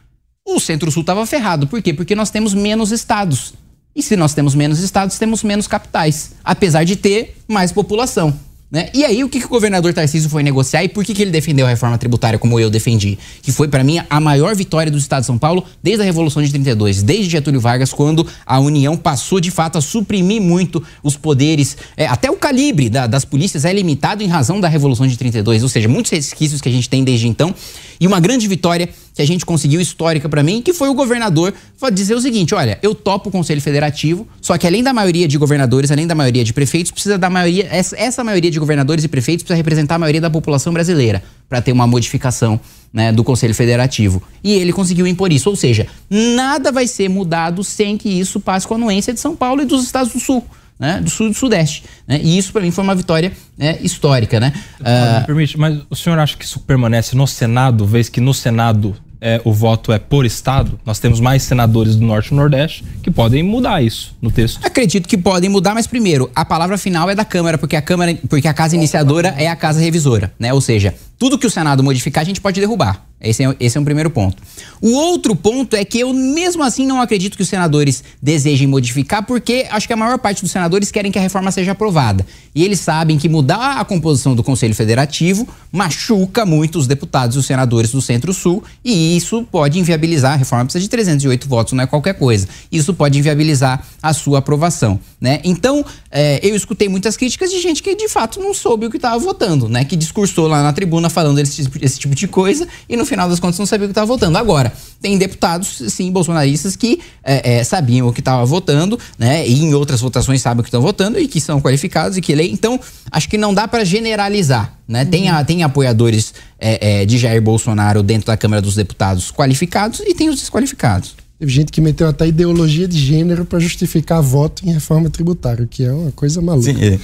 [0.47, 1.67] O Centro-Sul estava ferrado.
[1.67, 1.93] Por quê?
[1.93, 3.53] Porque nós temos menos estados.
[3.95, 8.37] E se nós temos menos estados, temos menos capitais, apesar de ter mais população.
[8.69, 8.89] Né?
[8.93, 11.31] E aí, o que, que o governador Tarcísio foi negociar e por que, que ele
[11.31, 13.17] defendeu a reforma tributária como eu defendi?
[13.41, 16.43] Que foi, para mim, a maior vitória do Estado de São Paulo desde a Revolução
[16.43, 21.15] de 32, desde Getúlio Vargas, quando a União passou, de fato, a suprimir muito os
[21.15, 21.77] poderes.
[21.95, 25.63] É, até o calibre da, das polícias é limitado em razão da Revolução de 32,
[25.63, 27.55] ou seja, muitos resquícios que a gente tem desde então.
[27.97, 31.53] E uma grande vitória que a gente conseguiu histórica para mim, que foi o governador
[31.93, 35.37] dizer o seguinte: olha, eu topo o Conselho Federativo, só que além da maioria de
[35.37, 39.43] governadores, além da maioria de prefeitos, precisa da maioria, essa, maioria de governadores e prefeitos
[39.43, 42.59] precisa representar a maioria da população brasileira para ter uma modificação
[42.91, 44.21] né, do Conselho Federativo.
[44.43, 48.67] E ele conseguiu impor isso, ou seja, nada vai ser mudado sem que isso passe
[48.67, 50.43] com a anuência de São Paulo e dos estados do Sul.
[50.77, 51.85] Né, do sul e do sudeste.
[52.05, 54.41] Né, e isso, para mim, foi uma vitória né, histórica.
[54.41, 54.51] Né?
[54.81, 55.21] Uh...
[55.21, 58.93] Me permite, mas o senhor acha que isso permanece no Senado, vez que no Senado
[59.25, 63.09] é, o voto é por estado, nós temos mais senadores do Norte e Nordeste que
[63.09, 64.59] podem mudar isso no texto.
[64.63, 68.15] Acredito que podem mudar, mas primeiro, a palavra final é da Câmara, porque a Câmara,
[68.29, 70.53] porque a casa iniciadora é a casa revisora, né?
[70.53, 73.05] Ou seja, tudo que o Senado modificar, a gente pode derrubar.
[73.21, 74.41] Esse é, esse é um primeiro ponto.
[74.81, 79.25] O outro ponto é que eu, mesmo assim, não acredito que os senadores desejem modificar,
[79.25, 82.25] porque acho que a maior parte dos senadores querem que a reforma seja aprovada.
[82.53, 87.39] E eles sabem que mudar a composição do Conselho Federativo machuca muito os deputados e
[87.39, 90.33] os senadores do Centro-Sul, e isso pode inviabilizar.
[90.33, 92.47] A reforma precisa de 308 votos, não é qualquer coisa.
[92.71, 94.99] Isso pode inviabilizar a sua aprovação.
[95.19, 95.39] Né?
[95.43, 98.97] Então, é, eu escutei muitas críticas de gente que de fato não soube o que
[98.97, 99.85] estava votando, né?
[99.85, 103.39] que discursou lá na tribuna falando esse, esse tipo de coisa e no final das
[103.39, 104.37] contas não sabia o que estava votando.
[104.37, 109.47] Agora, tem deputados, sim, bolsonaristas que é, é, sabiam o que estava votando, né?
[109.47, 112.33] E em outras votações sabem o que estão votando e que são qualificados e que
[112.33, 112.53] leem.
[112.53, 112.79] Então,
[113.11, 115.03] acho que não dá para generalizar, né?
[115.03, 115.09] Uhum.
[115.09, 119.99] Tem, a, tem apoiadores é, é, de Jair Bolsonaro dentro da Câmara dos Deputados qualificados
[119.99, 121.24] e tem os desqualificados.
[121.37, 125.83] Teve gente que meteu até ideologia de gênero para justificar voto em reforma tributária, que
[125.83, 126.73] é uma coisa maluca.
[126.73, 126.99] Sim,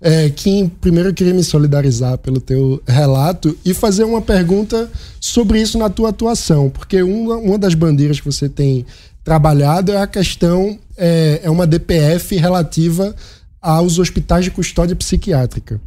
[0.00, 0.24] é.
[0.26, 4.90] é, Kim, primeiro eu queria me solidarizar pelo teu relato e fazer uma pergunta
[5.20, 8.84] sobre isso na tua atuação, porque uma, uma das bandeiras que você tem
[9.22, 13.14] trabalhado é a questão, é, é uma DPF relativa
[13.60, 15.80] aos hospitais de custódia psiquiátrica.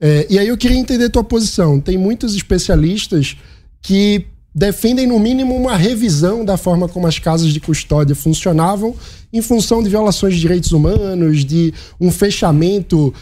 [0.00, 1.78] É, e aí eu queria entender tua posição.
[1.78, 3.36] Tem muitos especialistas
[3.82, 8.94] que defendem, no mínimo, uma revisão da forma como as casas de custódia funcionavam
[9.32, 13.14] em função de violações de direitos humanos, de um fechamento,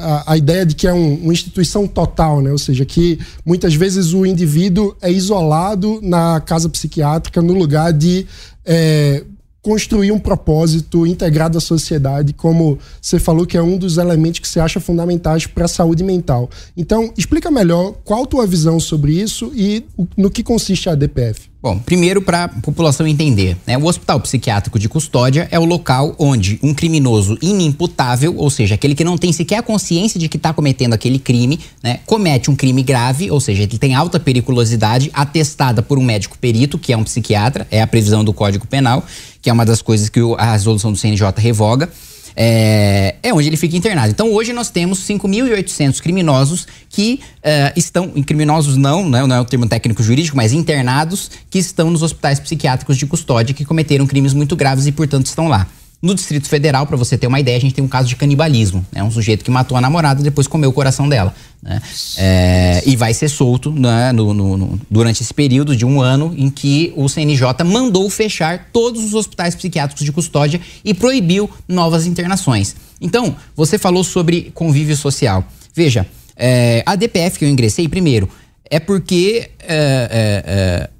[0.00, 2.52] a, a ideia de que é um, uma instituição total, né?
[2.52, 8.26] ou seja, que muitas vezes o indivíduo é isolado na casa psiquiátrica no lugar de
[8.64, 9.24] é,
[9.66, 14.46] construir um propósito integrado à sociedade, como você falou que é um dos elementos que
[14.46, 16.48] você acha fundamentais para a saúde mental.
[16.76, 19.84] Então, explica melhor qual a tua visão sobre isso e
[20.16, 21.50] no que consiste a DPF.
[21.60, 23.76] Bom, primeiro para a população entender, né?
[23.76, 28.94] O hospital psiquiátrico de custódia é o local onde um criminoso inimputável, ou seja, aquele
[28.94, 31.98] que não tem sequer a consciência de que está cometendo aquele crime, né?
[32.06, 36.78] Comete um crime grave, ou seja, ele tem alta periculosidade, atestada por um médico perito,
[36.78, 39.04] que é um psiquiatra, é a previsão do Código Penal,
[39.46, 41.88] que é uma das coisas que a resolução do CNJ revoga
[42.34, 44.10] é, é onde ele fica internado.
[44.10, 49.40] Então hoje nós temos 5.800 criminosos que uh, estão, criminosos não, não é, não é
[49.40, 54.04] o termo técnico jurídico, mas internados que estão nos hospitais psiquiátricos de custódia que cometeram
[54.04, 55.68] crimes muito graves e portanto estão lá.
[56.06, 58.86] No Distrito Federal, para você ter uma ideia, a gente tem um caso de canibalismo.
[58.94, 59.02] É né?
[59.02, 61.34] um sujeito que matou a namorada e depois comeu o coração dela.
[61.60, 61.82] Né?
[62.16, 66.32] É, e vai ser solto né, no, no, no, durante esse período de um ano
[66.38, 72.06] em que o CNJ mandou fechar todos os hospitais psiquiátricos de custódia e proibiu novas
[72.06, 72.76] internações.
[73.00, 75.44] Então, você falou sobre convívio social.
[75.74, 78.28] Veja, é, a DPF que eu ingressei, primeiro,
[78.70, 80.90] é porque é, é, é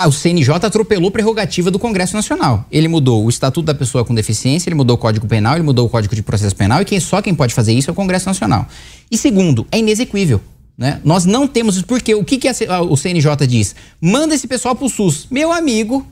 [0.00, 2.64] ah, o CNJ atropelou a prerrogativa do Congresso Nacional.
[2.72, 5.86] Ele mudou o Estatuto da Pessoa com Deficiência, ele mudou o Código Penal, ele mudou
[5.86, 8.24] o Código de Processo Penal e quem, só quem pode fazer isso é o Congresso
[8.24, 8.66] Nacional.
[9.10, 10.40] E segundo, é inexequível.
[10.78, 11.02] Né?
[11.04, 13.74] Nós não temos isso, porque o que, que a, o CNJ diz?
[14.00, 15.26] Manda esse pessoal pro SUS.
[15.30, 16.06] Meu amigo,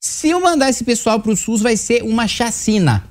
[0.00, 3.04] se eu mandar esse pessoal pro SUS, vai ser uma chacina.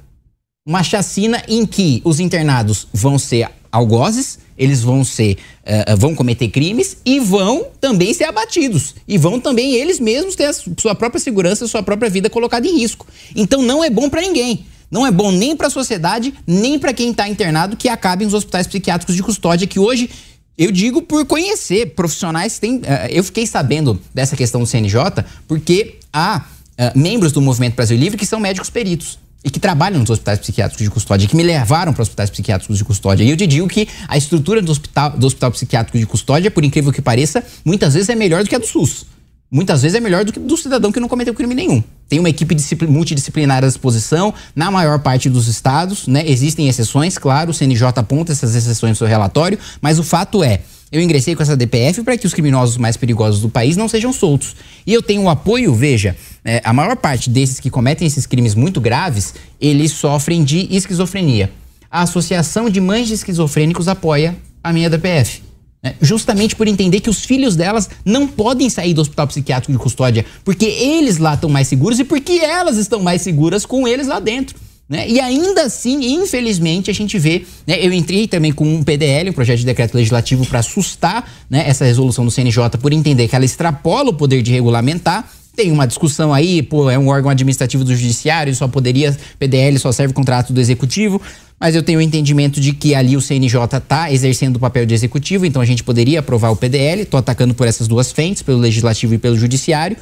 [0.66, 6.49] Uma chacina em que os internados vão ser algozes, eles vão ser, uh, vão cometer
[6.49, 8.95] crimes e vão também ser abatidos.
[9.07, 12.67] E vão também eles mesmos ter a sua própria segurança, a sua própria vida colocada
[12.67, 13.07] em risco.
[13.36, 14.65] Então não é bom para ninguém.
[14.91, 18.34] Não é bom nem para a sociedade, nem para quem está internado que acabem os
[18.34, 20.09] hospitais psiquiátricos de custódia, que hoje
[20.57, 22.78] eu digo por conhecer profissionais têm.
[22.78, 27.97] Uh, eu fiquei sabendo dessa questão do CNJ porque há uh, membros do Movimento Brasil
[27.97, 31.44] Livre que são médicos peritos e que trabalham nos hospitais psiquiátricos de custódia, que me
[31.44, 33.24] levaram para hospitais psiquiátricos de custódia.
[33.24, 36.64] E eu te digo que a estrutura do hospital, do hospital psiquiátrico de custódia, por
[36.64, 39.06] incrível que pareça, muitas vezes é melhor do que a do SUS.
[39.52, 41.84] Muitas vezes é melhor do que do cidadão que não cometeu crime nenhum.
[42.08, 42.56] Tem uma equipe
[42.88, 46.24] multidisciplinar à disposição, na maior parte dos estados, né?
[46.30, 50.62] Existem exceções, claro, o CNJ aponta essas exceções no seu relatório, mas o fato é,
[50.92, 54.12] eu ingressei com essa DPF para que os criminosos mais perigosos do país não sejam
[54.12, 54.56] soltos.
[54.86, 58.56] E eu tenho o apoio, veja, é, a maior parte desses que cometem esses crimes
[58.56, 61.52] muito graves, eles sofrem de esquizofrenia.
[61.92, 65.44] A Associação de Mães de Esquizofrênicos apoia a minha DPF.
[65.82, 65.96] Né?
[66.02, 70.26] Justamente por entender que os filhos delas não podem sair do hospital psiquiátrico de custódia,
[70.44, 74.20] porque eles lá estão mais seguros e porque elas estão mais seguras com eles lá
[74.20, 74.58] dentro.
[74.90, 75.08] Né?
[75.08, 77.46] E ainda assim, infelizmente, a gente vê.
[77.68, 81.64] Né, eu entrei também com um PDL, um projeto de decreto legislativo, para assustar né,
[81.68, 85.30] essa resolução do CNJ por entender que ela extrapola o poder de regulamentar.
[85.56, 89.92] Tem uma discussão aí, pô, é um órgão administrativo do judiciário, só poderia, PDL só
[89.92, 91.22] serve contrato do executivo,
[91.60, 94.94] mas eu tenho o entendimento de que ali o CNJ está exercendo o papel de
[94.94, 98.58] executivo, então a gente poderia aprovar o PDL, estou atacando por essas duas frentes, pelo
[98.58, 99.98] legislativo e pelo judiciário,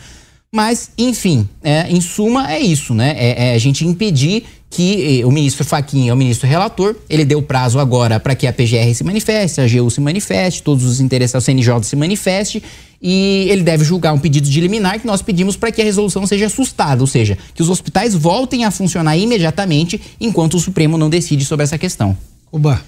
[0.53, 3.15] mas, enfim, é, em suma é isso, né?
[3.17, 7.23] É, é a gente impedir que eh, o ministro Faquinha é o ministro relator, ele
[7.23, 10.99] deu prazo agora para que a PGR se manifeste, a AGU se manifeste, todos os
[10.99, 12.61] interessados, o CNJ se manifeste,
[13.01, 16.25] e ele deve julgar um pedido de liminar que nós pedimos para que a resolução
[16.25, 21.09] seja assustada, ou seja, que os hospitais voltem a funcionar imediatamente enquanto o Supremo não
[21.09, 22.17] decide sobre essa questão.
[22.51, 22.81] Oba.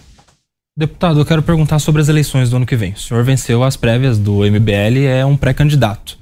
[0.77, 2.93] Deputado, eu quero perguntar sobre as eleições do ano que vem.
[2.93, 6.18] O senhor venceu as prévias do MBL, é um pré-candidato.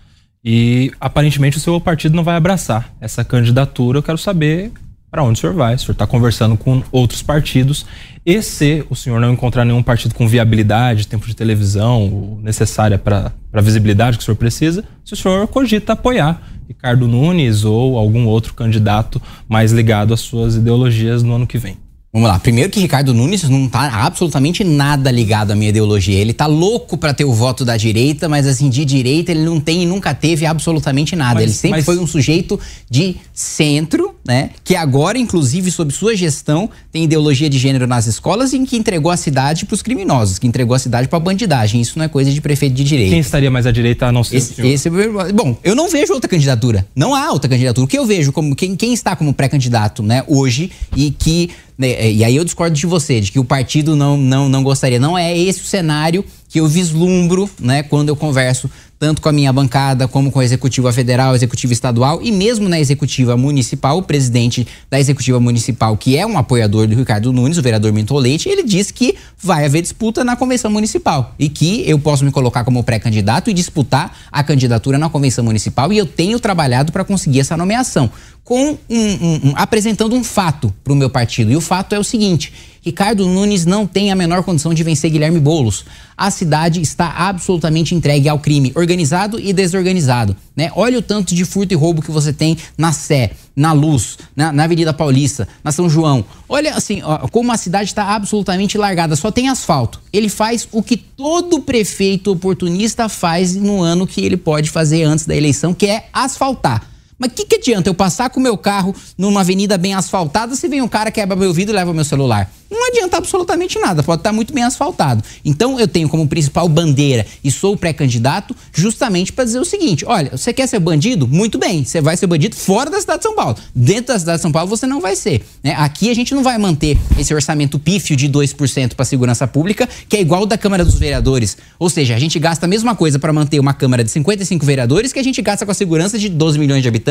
[0.49, 3.97] E aparentemente o seu partido não vai abraçar essa candidatura.
[3.97, 4.71] Eu quero saber
[5.11, 7.85] para onde o senhor vai, o senhor está conversando com outros partidos,
[8.25, 13.33] e se o senhor não encontrar nenhum partido com viabilidade, tempo de televisão necessária para
[13.51, 18.25] a visibilidade que o senhor precisa, se o senhor cogita apoiar Ricardo Nunes ou algum
[18.25, 21.77] outro candidato mais ligado às suas ideologias no ano que vem.
[22.11, 22.39] Vamos lá.
[22.39, 26.17] Primeiro que Ricardo Nunes não tá absolutamente nada ligado à minha ideologia.
[26.17, 29.59] Ele tá louco para ter o voto da direita, mas assim, de direita ele não
[29.59, 31.35] tem e nunca teve absolutamente nada.
[31.35, 31.85] Mas, ele sempre mas...
[31.85, 32.57] foi um sujeito
[32.89, 34.51] de centro, né?
[34.63, 39.11] Que agora, inclusive, sob sua gestão, tem ideologia de gênero nas escolas e que entregou
[39.11, 41.81] a cidade para os criminosos, que entregou a cidade para bandidagem.
[41.81, 43.11] Isso não é coisa de prefeito de direita.
[43.11, 46.29] Quem estaria mais à direita a não ser esse, esse Bom, eu não vejo outra
[46.29, 46.87] candidatura.
[46.95, 47.83] Não há outra candidatura.
[47.83, 51.66] O que eu vejo como quem, quem está como pré-candidato, né, hoje e que é,
[51.79, 54.99] e aí eu discordo de você, de que o partido não, não, não gostaria.
[54.99, 58.69] Não é esse o cenário que eu vislumbro, né, quando eu converso
[58.99, 62.79] tanto com a minha bancada, como com a executiva federal, executiva estadual e mesmo na
[62.79, 67.61] executiva municipal, o presidente da executiva municipal, que é um apoiador do Ricardo Nunes, o
[67.61, 71.99] vereador Minto Leite, ele diz que vai haver disputa na convenção municipal e que eu
[71.99, 76.39] posso me colocar como pré-candidato e disputar a candidatura na convenção municipal e eu tenho
[76.39, 78.09] trabalhado para conseguir essa nomeação
[78.47, 81.51] com um, um, um, apresentando um fato para o meu partido.
[81.51, 85.11] E o fato é o seguinte: Ricardo Nunes não tem a menor condição de vencer
[85.11, 85.83] Guilherme Boulos.
[86.15, 90.35] A cidade está absolutamente entregue ao crime, organizado e desorganizado.
[90.55, 90.71] Né?
[90.73, 94.53] Olha o tanto de furto e roubo que você tem na Sé, na Luz, na,
[94.53, 96.23] na Avenida Paulista, na São João.
[96.47, 99.99] Olha assim, ó, como a cidade está absolutamente largada, só tem asfalto.
[100.13, 105.25] Ele faz o que todo prefeito oportunista faz no ano que ele pode fazer antes
[105.25, 106.96] da eleição, que é asfaltar.
[107.17, 110.55] Mas o que, que adianta eu passar com o meu carro numa avenida bem asfaltada
[110.55, 112.49] se vem um cara quebra meu vidro e leva meu celular?
[112.69, 115.23] não adianta absolutamente nada, pode estar muito bem asfaltado.
[115.43, 120.31] Então eu tenho como principal bandeira e sou pré-candidato justamente para dizer o seguinte: olha,
[120.31, 121.27] você quer ser bandido?
[121.27, 123.55] Muito bem, você vai ser bandido fora da cidade de São Paulo.
[123.73, 125.45] Dentro da cidade de São Paulo você não vai ser.
[125.63, 125.73] Né?
[125.77, 130.17] Aqui a gente não vai manter esse orçamento pífio de 2% para segurança pública, que
[130.17, 131.57] é igual da Câmara dos Vereadores.
[131.79, 135.13] Ou seja, a gente gasta a mesma coisa para manter uma Câmara de 55 vereadores
[135.13, 137.06] que a gente gasta com a segurança de 12 milhões de habitantes.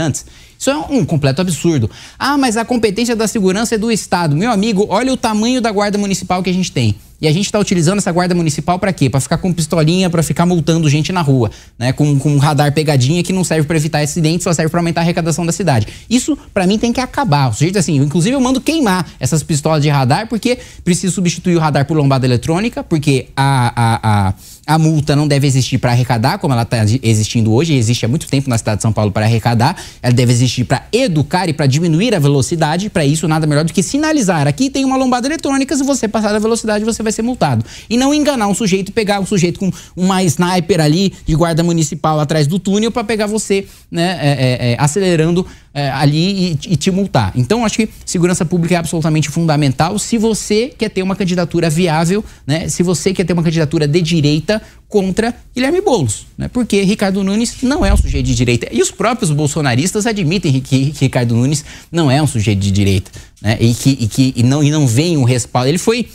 [0.59, 1.90] Isso é um completo absurdo.
[2.18, 4.36] Ah, mas a competência da segurança é do Estado.
[4.36, 6.94] Meu amigo, olha o tamanho da guarda municipal que a gente tem.
[7.20, 9.09] E a gente está utilizando essa guarda municipal para quê?
[9.09, 11.92] Para ficar com pistolinha, para ficar multando gente na rua, né?
[11.92, 15.01] Com, com um radar pegadinha que não serve para evitar acidentes, só serve para aumentar
[15.01, 15.88] a arrecadação da cidade.
[16.11, 17.49] Isso, para mim, tem que acabar.
[17.49, 21.59] O sujeito, assim, inclusive eu mando queimar essas pistolas de radar, porque preciso substituir o
[21.59, 24.34] radar por lombada eletrônica, porque a, a, a
[24.67, 28.09] a multa não deve existir para arrecadar, como ela está existindo hoje, e existe há
[28.09, 29.81] muito tempo na cidade de São Paulo para arrecadar.
[30.03, 32.91] Ela deve existir para educar e para diminuir a velocidade.
[32.91, 34.49] Para isso, nada melhor do que sinalizar.
[34.49, 37.64] Aqui tem uma lombada eletrônica, se você passar da velocidade, você vai ser multado.
[37.89, 42.19] E não enganar um sujeito, pegar um sujeito com uma sniper ali de guarda municipal
[42.19, 45.47] atrás do túnel para pegar você né, é, é, é, acelerando
[45.77, 47.33] é, ali e, e, te multar.
[47.37, 52.24] Então, acho que segurança pública é absolutamente fundamental se você quer ter uma candidatura viável,
[52.47, 52.66] né?
[52.70, 56.49] Se você quer ter uma candidatura de direita contra Guilherme Boulos, né?
[56.49, 58.68] Porque Ricardo Nunes não é um sujeito de direita.
[58.72, 61.62] E os próprios bolsonaristas admitem que, Ricardo Nunes
[61.93, 63.11] não é um sujeito de direita,
[63.43, 63.59] né?
[63.61, 65.68] E que, e que e não, e não vem um respaldo.
[65.68, 66.09] Ele foi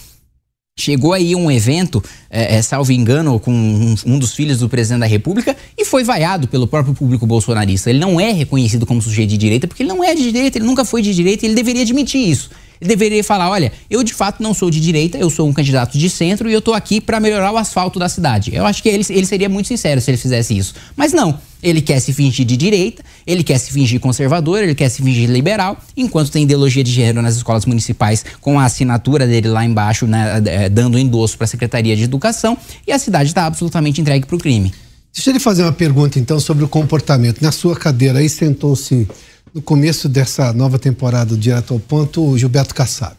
[0.80, 5.02] Chegou aí um evento, é, é, salvo engano, com um, um, dos filhos do presidente
[5.02, 7.90] da República e foi vaiado pelo próprio público bolsonarista.
[7.90, 10.66] Ele não é reconhecido como sujeito de direita porque ele não é de direita, ele
[10.66, 12.50] nunca foi de direita e ele deveria admitir isso.
[12.80, 15.98] Ele deveria falar: olha, eu de fato não sou de direita, eu sou um candidato
[15.98, 18.56] de centro e eu estou aqui para melhorar o asfalto da cidade.
[18.56, 20.74] Eu acho que ele, ele seria muito sincero se ele fizesse isso.
[20.96, 21.40] Mas não.
[21.62, 25.30] Ele quer se fingir de direita, ele quer se fingir conservador, ele quer se fingir
[25.30, 30.08] liberal, enquanto tem ideologia de gênero nas escolas municipais com a assinatura dele lá embaixo,
[30.08, 32.58] né, é, dando endosso para a Secretaria de Educação,
[32.88, 34.74] e a cidade está absolutamente entregue para o crime.
[35.14, 37.42] Deixa eu lhe fazer uma pergunta então sobre o comportamento.
[37.42, 39.08] Na sua cadeira aí sentou-se
[39.54, 43.16] no começo dessa nova temporada do Direto ao Ponto, o Gilberto Kassab,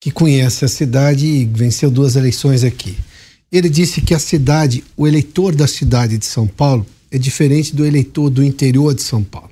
[0.00, 2.96] que conhece a cidade e venceu duas eleições aqui.
[3.50, 7.84] Ele disse que a cidade, o eleitor da cidade de São Paulo, é diferente do
[7.84, 9.50] eleitor do interior de São Paulo.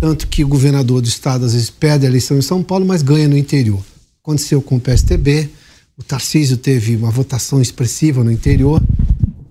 [0.00, 3.02] Tanto que o governador do estado às vezes perde a eleição em São Paulo, mas
[3.02, 3.82] ganha no interior.
[4.22, 5.50] Aconteceu com o PSTB,
[5.96, 8.82] o Tarcísio teve uma votação expressiva no interior,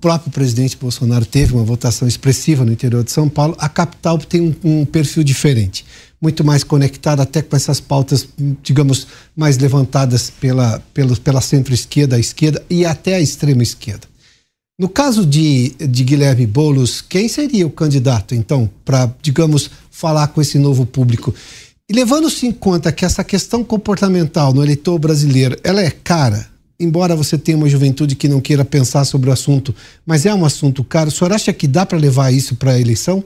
[0.04, 4.42] próprio presidente Bolsonaro teve uma votação expressiva no interior de São Paulo, a capital tem
[4.42, 5.86] um, um perfil diferente,
[6.22, 8.28] muito mais conectada até com essas pautas,
[8.62, 14.13] digamos, mais levantadas pela, pela, pela centro-esquerda, a esquerda e até a extrema-esquerda.
[14.80, 20.42] No caso de, de Guilherme Boulos, quem seria o candidato, então, para, digamos, falar com
[20.42, 21.34] esse novo público?
[21.88, 26.48] E levando-se em conta que essa questão comportamental no eleitor brasileiro, ela é cara,
[26.80, 30.44] embora você tenha uma juventude que não queira pensar sobre o assunto, mas é um
[30.44, 33.24] assunto caro, o senhor acha que dá para levar isso para a eleição?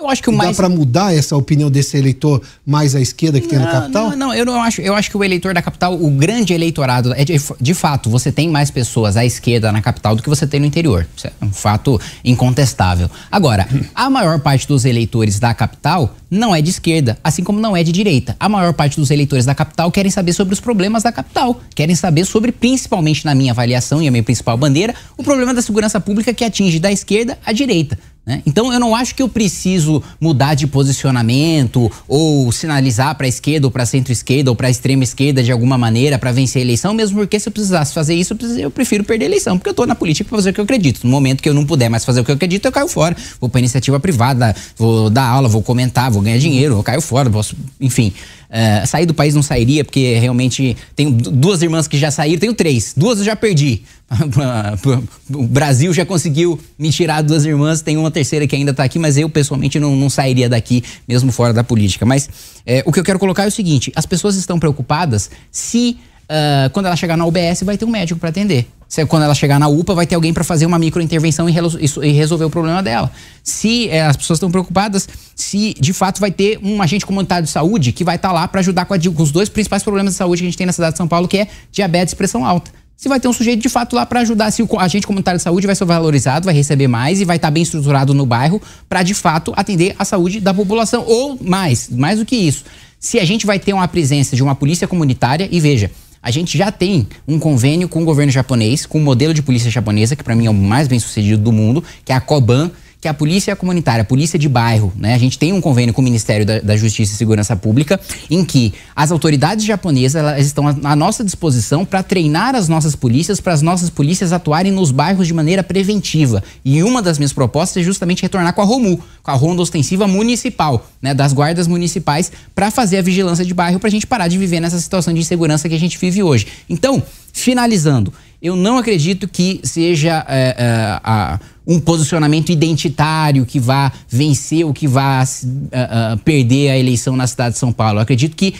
[0.00, 0.50] Eu acho que o mais.
[0.50, 4.10] Dá para mudar essa opinião desse eleitor mais à esquerda que não, tem na capital?
[4.10, 4.80] Não, não, eu não acho.
[4.80, 8.32] Eu acho que o eleitor da capital, o grande eleitorado, é de, de, fato, você
[8.32, 11.06] tem mais pessoas à esquerda na capital do que você tem no interior.
[11.16, 13.08] Isso é um fato incontestável.
[13.30, 17.76] Agora, a maior parte dos eleitores da capital não é de esquerda, assim como não
[17.76, 18.34] é de direita.
[18.40, 21.60] A maior parte dos eleitores da capital querem saber sobre os problemas da capital.
[21.72, 25.62] Querem saber sobre, principalmente na minha avaliação e a minha principal bandeira, o problema da
[25.62, 27.96] segurança pública que atinge da esquerda à direita.
[28.26, 28.42] Né?
[28.46, 33.66] Então eu não acho que eu preciso mudar de posicionamento ou sinalizar para a esquerda
[33.66, 37.18] ou para centro-esquerda ou para extrema esquerda de alguma maneira para vencer a eleição, mesmo
[37.18, 39.94] porque se eu precisasse fazer isso, eu prefiro perder a eleição, porque eu estou na
[39.94, 41.04] política para fazer o que eu acredito.
[41.04, 43.14] No momento que eu não puder mais fazer o que eu acredito, eu caio fora.
[43.38, 47.28] Vou para iniciativa privada, vou dar aula, vou comentar, vou ganhar dinheiro, eu caio fora,
[47.28, 48.12] posso, enfim.
[48.54, 52.54] Uh, sair do país não sairia, porque realmente tenho duas irmãs que já saíram, tenho
[52.54, 52.94] três.
[52.96, 53.82] Duas eu já perdi.
[55.32, 58.98] o Brasil já conseguiu me tirar duas irmãs, tem uma terceira que ainda está aqui,
[58.98, 62.04] mas eu pessoalmente não, não, sairia daqui, mesmo fora da política.
[62.04, 62.28] Mas
[62.66, 66.70] é, o que eu quero colocar é o seguinte: as pessoas estão preocupadas se uh,
[66.70, 68.66] quando ela chegar na UBS vai ter um médico para atender.
[68.86, 72.12] Se, quando ela chegar na UPA, vai ter alguém para fazer uma microintervenção e, e,
[72.12, 73.10] resolver o problema dela.
[73.42, 77.50] Se é, as pessoas estão preocupadas, se de fato vai ter um agente comunitário de
[77.50, 80.12] saúde que vai estar tá lá para ajudar com, a, com os dois principais problemas
[80.12, 82.16] de saúde que a gente tem na cidade de São Paulo, que é diabetes e
[82.16, 85.06] pressão alta se vai ter um sujeito de fato lá para ajudar, se o agente
[85.06, 88.14] comunitário de saúde vai ser valorizado, vai receber mais e vai estar tá bem estruturado
[88.14, 91.04] no bairro para de fato atender a saúde da população.
[91.06, 92.64] Ou mais, mais do que isso,
[92.98, 95.90] se a gente vai ter uma presença de uma polícia comunitária, e veja,
[96.22, 99.42] a gente já tem um convênio com o governo japonês, com o um modelo de
[99.42, 102.20] polícia japonesa, que para mim é o mais bem sucedido do mundo, que é a
[102.20, 102.70] Koban,
[103.04, 105.12] que a polícia comunitária, a polícia de bairro, né?
[105.12, 108.00] A gente tem um convênio com o Ministério da, da Justiça e Segurança Pública
[108.30, 113.42] em que as autoridades japonesas elas estão à nossa disposição para treinar as nossas polícias,
[113.42, 116.42] para as nossas polícias atuarem nos bairros de maneira preventiva.
[116.64, 120.08] E uma das minhas propostas é justamente retornar com a ROMU, com a Ronda Ostensiva
[120.08, 121.12] Municipal, né?
[121.12, 124.60] Das guardas municipais, para fazer a vigilância de bairro, para a gente parar de viver
[124.60, 126.46] nessa situação de insegurança que a gente vive hoje.
[126.70, 127.02] Então,
[127.34, 134.64] finalizando, eu não acredito que seja é, é, a, um posicionamento identitário que vá vencer
[134.64, 135.24] ou que vá
[135.72, 137.98] é, perder a eleição na cidade de São Paulo.
[137.98, 138.54] Eu acredito que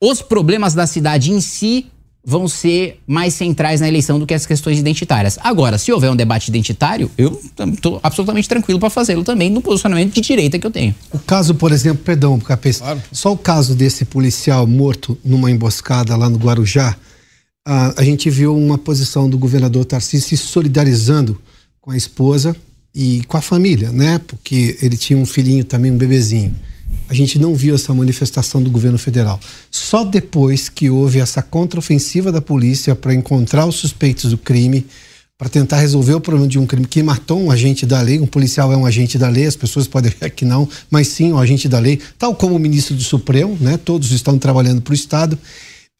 [0.00, 1.86] os problemas da cidade em si
[2.26, 5.38] vão ser mais centrais na eleição do que as questões identitárias.
[5.42, 7.38] Agora, se houver um debate identitário, eu
[7.72, 10.94] estou absolutamente tranquilo para fazê-lo também no posicionamento de direita que eu tenho.
[11.12, 13.02] O caso, por exemplo, perdão, Capês, claro.
[13.12, 16.96] só o caso desse policial morto numa emboscada lá no Guarujá,
[17.66, 21.38] a, a gente viu uma posição do governador Tarcísio se solidarizando
[21.84, 22.56] com a esposa
[22.94, 24.18] e com a família, né?
[24.26, 26.56] Porque ele tinha um filhinho também, um bebezinho.
[27.10, 29.38] A gente não viu essa manifestação do governo federal.
[29.70, 34.86] Só depois que houve essa contraofensiva da polícia para encontrar os suspeitos do crime,
[35.36, 38.26] para tentar resolver o problema de um crime que matou um agente da lei, um
[38.26, 41.38] policial é um agente da lei, as pessoas podem achar que não, mas sim um
[41.38, 43.76] agente da lei, tal como o ministro do Supremo, né?
[43.76, 45.38] Todos estão trabalhando para o Estado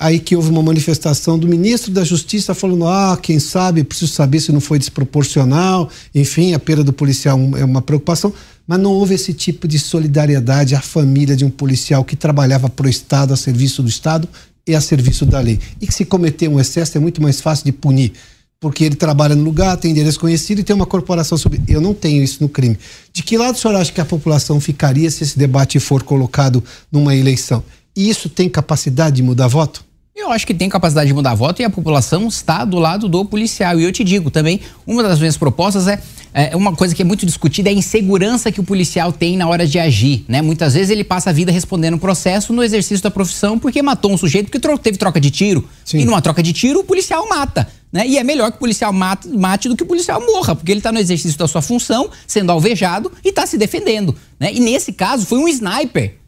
[0.00, 4.40] aí que houve uma manifestação do ministro da Justiça falando: ah, quem sabe, preciso saber
[4.40, 8.32] se não foi desproporcional, enfim, a perda do policial é uma preocupação,
[8.66, 12.86] mas não houve esse tipo de solidariedade à família de um policial que trabalhava para
[12.86, 14.28] o Estado, a serviço do Estado
[14.66, 15.60] e a serviço da lei.
[15.80, 18.12] E que se cometer um excesso é muito mais fácil de punir.
[18.60, 21.60] Porque ele trabalha no lugar, tem endereço conhecido e tem uma corporação sobre.
[21.68, 22.78] Eu não tenho isso no crime.
[23.12, 26.64] De que lado o senhor acha que a população ficaria se esse debate for colocado
[26.90, 27.62] numa eleição?
[27.96, 29.84] E isso tem capacidade de mudar voto?
[30.16, 33.24] Eu acho que tem capacidade de mudar voto e a população está do lado do
[33.24, 33.80] policial.
[33.80, 36.00] E eu te digo também, uma das minhas propostas é,
[36.32, 39.48] é uma coisa que é muito discutida, é a insegurança que o policial tem na
[39.48, 40.24] hora de agir.
[40.28, 40.40] Né?
[40.40, 44.16] Muitas vezes ele passa a vida respondendo processo no exercício da profissão porque matou um
[44.16, 45.68] sujeito porque teve troca de tiro.
[45.84, 45.98] Sim.
[45.98, 47.66] E numa troca de tiro o policial mata.
[47.92, 48.06] Né?
[48.06, 50.78] E é melhor que o policial mate, mate do que o policial morra, porque ele
[50.78, 54.14] está no exercício da sua função, sendo alvejado e está se defendendo.
[54.38, 54.52] Né?
[54.54, 56.23] E nesse caso foi um sniper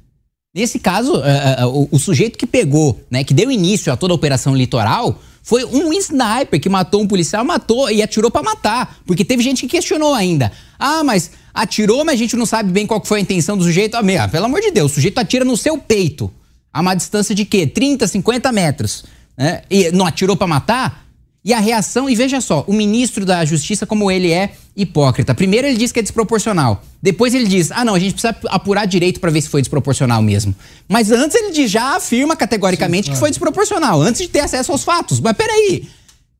[0.56, 4.14] Nesse caso, uh, uh, o, o, sujeito que pegou, né, que deu início a toda
[4.14, 8.96] a operação litoral, foi um sniper que matou um policial, matou e atirou para matar.
[9.04, 10.50] Porque teve gente que questionou ainda.
[10.78, 13.98] Ah, mas atirou, mas a gente não sabe bem qual foi a intenção do sujeito.
[13.98, 16.32] Ah, meu, pelo amor de Deus, o sujeito atira no seu peito.
[16.72, 17.66] A uma distância de quê?
[17.66, 19.04] 30, 50 metros.
[19.36, 19.60] Né?
[19.70, 21.05] E não atirou para matar?
[21.46, 25.32] E a reação, e veja só, o ministro da Justiça, como ele é hipócrita.
[25.32, 26.82] Primeiro ele diz que é desproporcional.
[27.00, 30.20] Depois ele diz: ah, não, a gente precisa apurar direito para ver se foi desproporcional
[30.20, 30.52] mesmo.
[30.88, 34.82] Mas antes ele já afirma categoricamente Sim, que foi desproporcional, antes de ter acesso aos
[34.82, 35.20] fatos.
[35.20, 35.88] Mas peraí.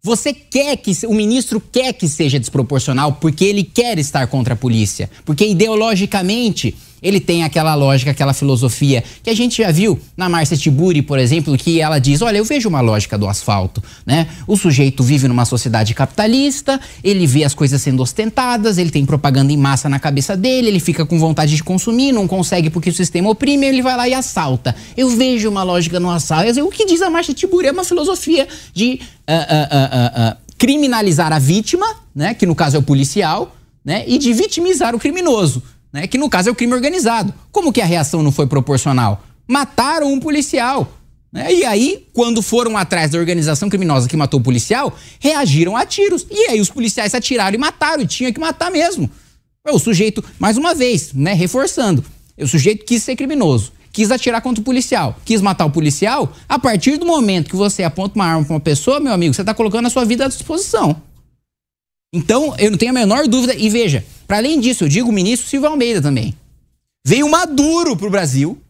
[0.03, 4.57] Você quer que o ministro quer que seja desproporcional porque ele quer estar contra a
[4.57, 10.28] polícia, porque ideologicamente ele tem aquela lógica, aquela filosofia que a gente já viu na
[10.28, 14.26] Marcia Tiburi, por exemplo, que ela diz: "Olha, eu vejo uma lógica do asfalto, né?
[14.47, 19.53] O sujeito vive numa sociedade capitalista, ele vê as coisas sendo ostentadas, ele tem propaganda
[19.53, 22.94] em massa na cabeça dele, ele fica com vontade de consumir, não consegue porque o
[22.94, 24.74] sistema oprime, ele vai lá e assalta.
[24.97, 26.36] Eu vejo uma lógica no assalto.
[26.64, 31.38] O que diz a Marcia Tiburi é uma filosofia de uh, uh, uh, criminalizar a
[31.38, 35.62] vítima, né, que no caso é o policial, né, e de vitimizar o criminoso
[35.97, 36.07] né?
[36.07, 37.32] Que no caso é o crime organizado.
[37.51, 39.24] Como que a reação não foi proporcional?
[39.49, 40.92] Mataram um policial.
[41.32, 41.55] Né?
[41.55, 46.26] E aí, quando foram atrás da organização criminosa que matou o policial, reagiram a tiros.
[46.30, 49.11] E aí os policiais atiraram e mataram, e tinha que matar mesmo.
[49.66, 52.05] O sujeito, mais uma vez, né, reforçando,
[52.38, 56.59] o sujeito quis ser criminoso, quis atirar contra o policial, quis matar o policial, a
[56.59, 59.55] partir do momento que você aponta uma arma para uma pessoa, meu amigo, você está
[59.55, 60.94] colocando a sua vida à disposição.
[62.14, 63.55] Então, eu não tenho a menor dúvida.
[63.55, 66.35] E veja, para além disso, eu digo o ministro Silva Almeida também.
[67.07, 68.61] Veio Maduro pro Brasil,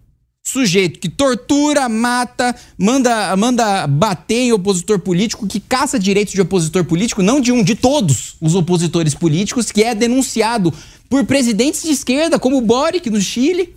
[0.47, 6.85] sujeito que tortura, mata, manda, manda bater em opositor político, que caça direitos de opositor
[6.85, 10.73] político, não de um, de todos os opositores políticos, que é denunciado
[11.09, 13.75] por presidentes de esquerda, como Boric no Chile.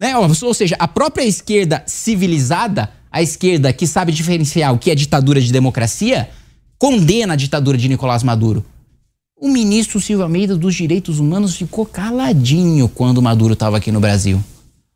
[0.00, 0.16] Né?
[0.16, 5.40] Ou seja, a própria esquerda civilizada, a esquerda que sabe diferenciar o que é ditadura
[5.40, 6.30] de democracia,
[6.78, 8.64] condena a ditadura de Nicolás Maduro.
[9.38, 14.42] O ministro Silva Almeida dos Direitos Humanos ficou caladinho quando Maduro estava aqui no Brasil.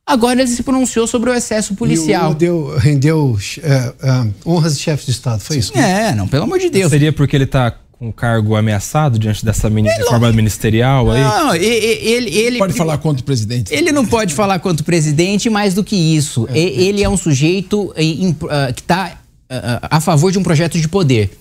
[0.06, 2.32] Agora ele se pronunciou sobre o excesso policial.
[2.32, 5.76] E deu, rendeu é, é, honras de chefe de Estado, foi isso?
[5.76, 6.08] Né?
[6.08, 6.90] É, não, pelo amor de Deus.
[6.90, 11.22] Seria porque ele está com o cargo ameaçado diante dessa reforma ministerial aí?
[11.22, 13.72] Não, ele, ele, pode falar contra o presidente.
[13.72, 16.48] Ele não pode falar contra o presidente, mais do que isso.
[16.50, 19.18] É, ele é um sujeito uh, que está
[19.52, 21.38] uh, a favor de um projeto de poder.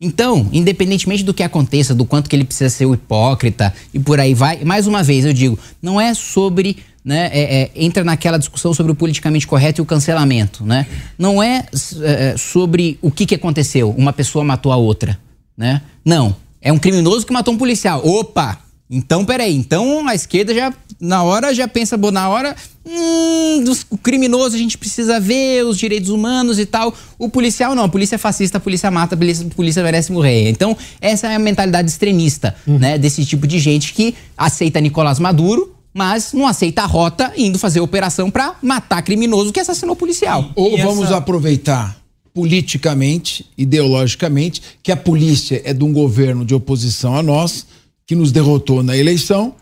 [0.00, 4.32] Então, independentemente do que aconteça, do quanto que ele precisa ser hipócrita e por aí
[4.32, 8.72] vai, mais uma vez eu digo, não é sobre né, é, é, entra naquela discussão
[8.72, 10.86] sobre o politicamente correto e o cancelamento, né?
[11.18, 11.66] Não é,
[12.02, 15.18] é sobre o que, que aconteceu, uma pessoa matou a outra,
[15.56, 15.82] né?
[16.04, 18.06] Não, é um criminoso que matou um policial.
[18.06, 18.58] Opa,
[18.90, 19.54] então, peraí.
[19.54, 24.58] Então a esquerda já, na hora, já pensa, bom, na hora, hum, dos criminosos a
[24.58, 26.92] gente precisa ver os direitos humanos e tal.
[27.16, 30.10] O policial não, a polícia é fascista, a polícia mata, a polícia, a polícia merece
[30.10, 30.50] morrer.
[30.50, 32.78] Então, essa é a mentalidade extremista, uhum.
[32.78, 37.60] né, desse tipo de gente que aceita Nicolás Maduro, mas não aceita a rota indo
[37.60, 40.50] fazer operação para matar criminoso que assassinou policial.
[40.56, 41.16] Ou e vamos essa...
[41.16, 42.00] aproveitar
[42.34, 47.66] politicamente, ideologicamente, que a polícia é de um governo de oposição a nós
[48.10, 49.54] que nos derrotou na eleição,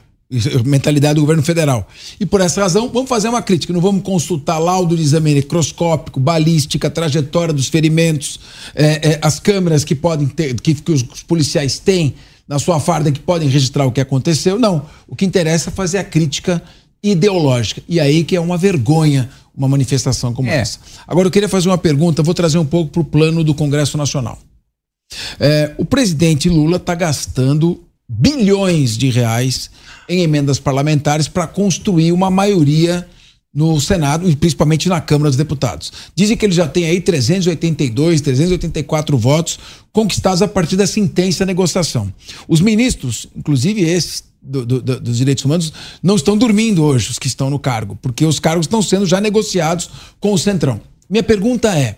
[0.64, 1.86] mentalidade do governo federal.
[2.18, 3.74] E por essa razão, vamos fazer uma crítica.
[3.74, 8.40] Não vamos consultar laudo de exame microscópico, balística, trajetória dos ferimentos,
[8.74, 12.14] é, é, as câmeras que podem ter, que, que os, os policiais têm
[12.48, 14.58] na sua farda que podem registrar o que aconteceu.
[14.58, 14.86] Não.
[15.06, 16.62] O que interessa é fazer a crítica
[17.02, 17.82] ideológica.
[17.86, 20.56] E aí que é uma vergonha uma manifestação como é.
[20.56, 20.78] essa.
[21.06, 23.98] Agora eu queria fazer uma pergunta, vou trazer um pouco para o plano do Congresso
[23.98, 24.38] Nacional.
[25.38, 29.70] É, o presidente Lula está gastando bilhões de reais
[30.08, 33.06] em emendas parlamentares para construir uma maioria
[33.52, 35.92] no Senado e principalmente na Câmara dos Deputados.
[36.14, 39.58] Dizem que ele já tem aí 382, 384 votos
[39.92, 42.12] conquistados a partir dessa intensa negociação.
[42.46, 47.26] Os ministros, inclusive esses do, do, dos direitos humanos, não estão dormindo hoje, os que
[47.26, 49.90] estão no cargo, porque os cargos estão sendo já negociados
[50.20, 50.80] com o Centrão.
[51.10, 51.96] Minha pergunta é: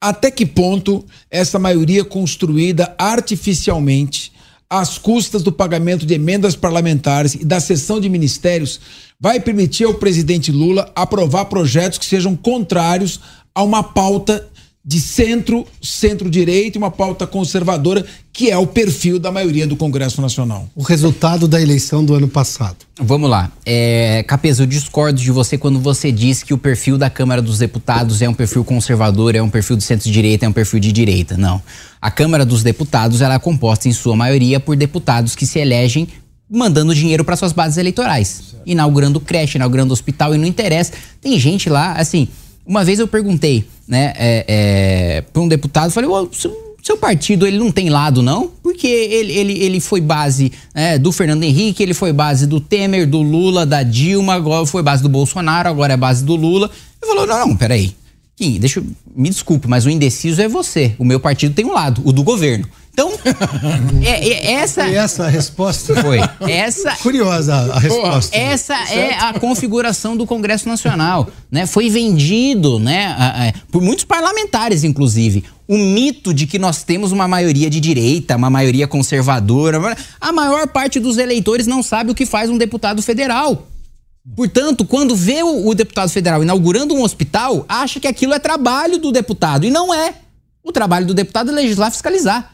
[0.00, 4.31] até que ponto essa maioria construída artificialmente
[4.72, 8.80] às custas do pagamento de emendas parlamentares e da cessão de ministérios,
[9.20, 13.20] vai permitir ao presidente Lula aprovar projetos que sejam contrários
[13.54, 14.48] a uma pauta
[14.84, 20.20] de centro, centro-direita e uma pauta conservadora, que é o perfil da maioria do Congresso
[20.20, 20.68] Nacional.
[20.74, 22.78] O resultado da eleição do ano passado.
[23.00, 23.52] Vamos lá.
[23.64, 27.58] É, Capeza, eu discordo de você quando você diz que o perfil da Câmara dos
[27.58, 31.36] Deputados é um perfil conservador, é um perfil de centro-direita, é um perfil de direita.
[31.36, 31.62] Não.
[32.00, 36.08] A Câmara dos Deputados ela é composta, em sua maioria, por deputados que se elegem
[36.50, 38.28] mandando dinheiro para suas bases eleitorais.
[38.50, 38.62] Certo.
[38.66, 40.92] Inaugurando creche, inaugurando hospital, e não interessa.
[41.20, 42.26] Tem gente lá, assim
[42.64, 46.30] uma vez eu perguntei, né, é, é, para um deputado, falei, o
[46.82, 48.50] seu partido ele não tem lado não?
[48.62, 53.06] Porque ele, ele, ele foi base né, do Fernando Henrique, ele foi base do Temer,
[53.06, 56.70] do Lula, da Dilma, agora foi base do Bolsonaro, agora é base do Lula.
[57.02, 57.94] Ele falou, não, não, peraí.
[58.34, 58.82] Kim, deixa
[59.14, 60.94] me desculpe, mas o indeciso é você.
[60.98, 62.66] O meu partido tem um lado, o do governo.
[62.92, 63.10] Então,
[64.04, 64.84] é, é, essa.
[64.84, 66.02] Foi essa a resposta?
[66.02, 66.18] Foi.
[66.40, 66.94] Essa.
[66.96, 68.36] Curiosa a resposta.
[68.36, 68.92] Essa certo?
[68.92, 71.28] é a configuração do Congresso Nacional.
[71.50, 71.64] Né?
[71.64, 75.42] Foi vendido né, a, a, por muitos parlamentares, inclusive.
[75.66, 79.96] O mito de que nós temos uma maioria de direita, uma maioria conservadora.
[80.20, 83.68] A maior parte dos eleitores não sabe o que faz um deputado federal.
[84.36, 88.98] Portanto, quando vê o, o deputado federal inaugurando um hospital, acha que aquilo é trabalho
[88.98, 89.64] do deputado.
[89.64, 90.14] E não é.
[90.62, 92.52] O trabalho do deputado é legislar fiscalizar.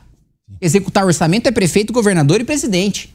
[0.61, 3.15] Executar orçamento é prefeito, governador e presidente.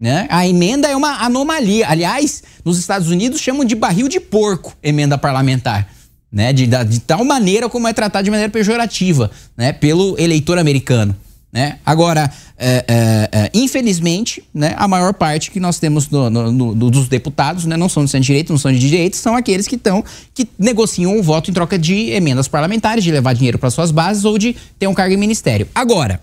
[0.00, 0.26] Né?
[0.30, 1.88] A emenda é uma anomalia.
[1.88, 5.88] Aliás, nos Estados Unidos chamam de barril de porco emenda parlamentar.
[6.30, 6.52] Né?
[6.52, 9.72] De, de tal maneira como é tratado de maneira pejorativa né?
[9.72, 11.16] pelo eleitor americano.
[11.50, 11.78] Né?
[11.84, 16.90] Agora, é, é, é, infelizmente, né, a maior parte que nós temos no, no, no,
[16.90, 20.04] dos deputados né, não são de centro-direita, não são de direita, são aqueles que estão
[20.34, 24.26] que negociam o voto em troca de emendas parlamentares, de levar dinheiro para suas bases
[24.26, 25.66] ou de ter um cargo em ministério.
[25.74, 26.20] Agora,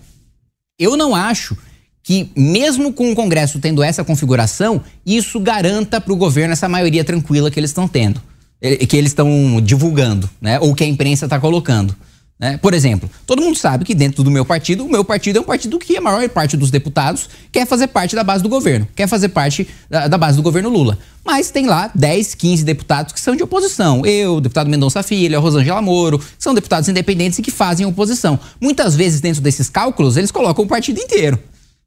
[0.78, 1.56] eu não acho
[2.02, 7.04] que, mesmo com o Congresso tendo essa configuração, isso garanta para o governo essa maioria
[7.04, 8.22] tranquila que eles estão tendo,
[8.60, 10.60] que eles estão divulgando, né?
[10.60, 11.96] Ou que a imprensa está colocando.
[12.38, 12.58] Né?
[12.58, 15.44] Por exemplo, todo mundo sabe que dentro do meu partido, o meu partido é um
[15.44, 19.08] partido que a maior parte dos deputados quer fazer parte da base do governo, quer
[19.08, 20.98] fazer parte da, da, base do governo Lula.
[21.24, 24.04] Mas tem lá 10, 15 deputados que são de oposição.
[24.04, 28.38] Eu, o deputado Mendonça Filho, a Rosângela Moro, são deputados independentes e que fazem oposição.
[28.60, 31.38] Muitas vezes, dentro desses cálculos, eles colocam o partido inteiro.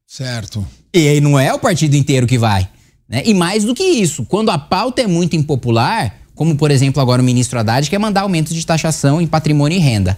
[0.07, 0.65] Certo.
[0.91, 2.67] E aí não é o partido inteiro que vai.
[3.07, 3.21] Né?
[3.23, 7.21] E mais do que isso, quando a pauta é muito impopular, como por exemplo agora
[7.21, 10.17] o ministro Haddad quer mandar aumento de taxação em patrimônio e renda.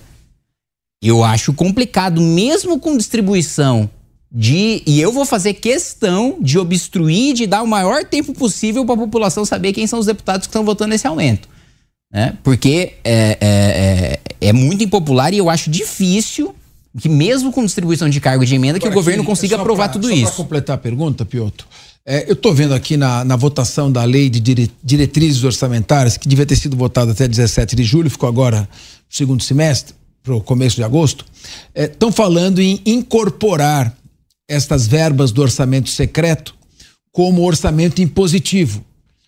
[1.02, 3.90] Eu acho complicado, mesmo com distribuição
[4.32, 4.84] de.
[4.86, 8.98] E eu vou fazer questão de obstruir, de dar o maior tempo possível para a
[9.00, 11.50] população saber quem são os deputados que estão votando esse aumento.
[12.14, 12.38] Né?
[12.44, 16.54] Porque é, é, é, é muito impopular e eu acho difícil
[17.00, 20.08] que, mesmo com distribuição de cargo de emenda, que o governo consiga aprovar pra, tudo
[20.08, 20.26] só isso.
[20.26, 21.66] Para completar a pergunta, Piotr,
[22.06, 26.28] é, eu estou vendo aqui na, na votação da lei de dire, diretrizes orçamentárias, que
[26.28, 28.68] devia ter sido votada até 17 de julho, ficou agora no
[29.10, 31.26] segundo semestre para o começo de agosto,
[31.76, 33.96] estão é, falando em incorporar
[34.48, 36.56] estas verbas do orçamento secreto
[37.12, 38.84] como orçamento impositivo.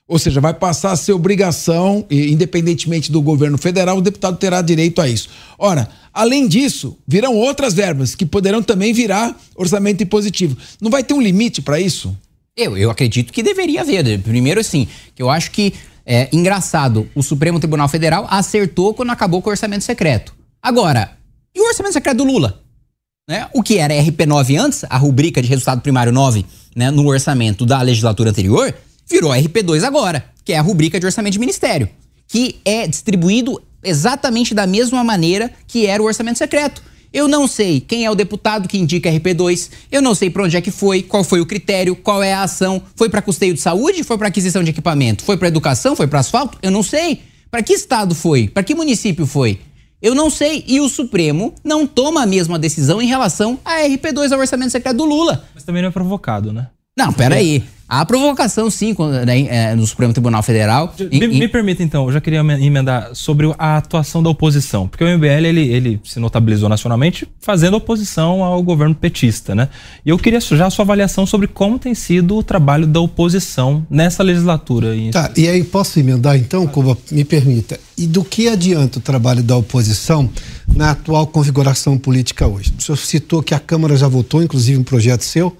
[0.08, 5.02] Ou seja, vai passar a ser obrigação, independentemente do governo federal, o deputado terá direito
[5.02, 5.30] a isso.
[5.58, 10.58] Ora, além disso, virão outras verbas que poderão também virar orçamento impositivo.
[10.82, 12.16] Não vai ter um limite para isso?
[12.56, 14.20] Eu, eu acredito que deveria haver.
[14.20, 15.74] Primeiro, assim, que eu acho que
[16.06, 20.36] é engraçado, o Supremo Tribunal Federal acertou quando acabou com o orçamento secreto.
[20.64, 21.12] Agora,
[21.54, 22.64] e o orçamento secreto do Lula?
[23.28, 23.50] Né?
[23.54, 27.82] O que era RP9 antes, a rubrica de resultado primário 9, né, no orçamento da
[27.82, 28.74] legislatura anterior,
[29.06, 31.90] virou RP2 agora, que é a rubrica de orçamento de ministério,
[32.30, 36.82] que é distribuído exatamente da mesma maneira que era o orçamento secreto.
[37.12, 40.56] Eu não sei quem é o deputado que indica RP2, eu não sei para onde
[40.56, 43.60] é que foi, qual foi o critério, qual é a ação, foi para custeio de
[43.60, 47.22] saúde, foi para aquisição de equipamento, foi para educação, foi para asfalto, eu não sei.
[47.52, 48.48] Para que estado foi?
[48.48, 49.60] Para que município foi?
[50.04, 50.66] Eu não sei.
[50.68, 54.98] E o Supremo não toma a mesma decisão em relação a RP2 ao orçamento secreto
[54.98, 55.46] do Lula.
[55.56, 56.68] Mas também não é provocado, né?
[56.96, 57.64] Não, peraí.
[57.88, 58.96] Há provocação, sim,
[59.26, 60.96] né, é, no Supremo Tribunal Federal.
[61.12, 64.88] Me, me, permita, então, eu já queria emendar sobre a atuação da oposição.
[64.88, 69.70] Porque o MBL, ele, ele se notabilizou nacionalmente fazendo oposição ao governo petista, né?
[70.04, 73.86] E eu queria já a sua avaliação sobre como tem sido o trabalho da oposição
[73.90, 74.96] nessa legislatura.
[75.12, 77.80] Tá, e aí posso emendar, então, Cuba, me permita.
[77.96, 80.30] E do que adianta o trabalho da oposição
[80.68, 82.74] na atual configuração política hoje?
[82.76, 85.56] O senhor citou que a Câmara já votou, inclusive um projeto seu,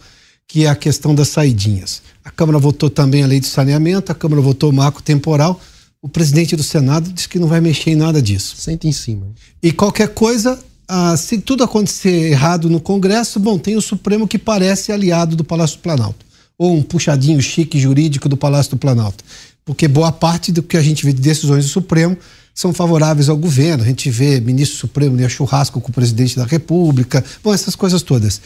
[0.48, 2.02] que é a questão das saidinhas.
[2.24, 5.60] A Câmara votou também a lei de saneamento, a Câmara votou o marco temporal.
[6.02, 8.56] O presidente do Senado disse que não vai mexer em nada disso.
[8.58, 9.28] Senta em cima.
[9.62, 14.38] E qualquer coisa, ah, se tudo acontecer errado no Congresso, bom, tem o Supremo que
[14.38, 16.26] parece aliado do Palácio do Planalto.
[16.58, 19.24] Ou um puxadinho chique jurídico do Palácio do Planalto.
[19.66, 22.18] Porque boa parte do que a gente vê de decisões do Supremo
[22.54, 23.84] são favoráveis ao governo.
[23.84, 27.24] A gente vê ministro Supremo né, churrasco com o presidente da República.
[27.44, 28.42] Bom, essas coisas todas.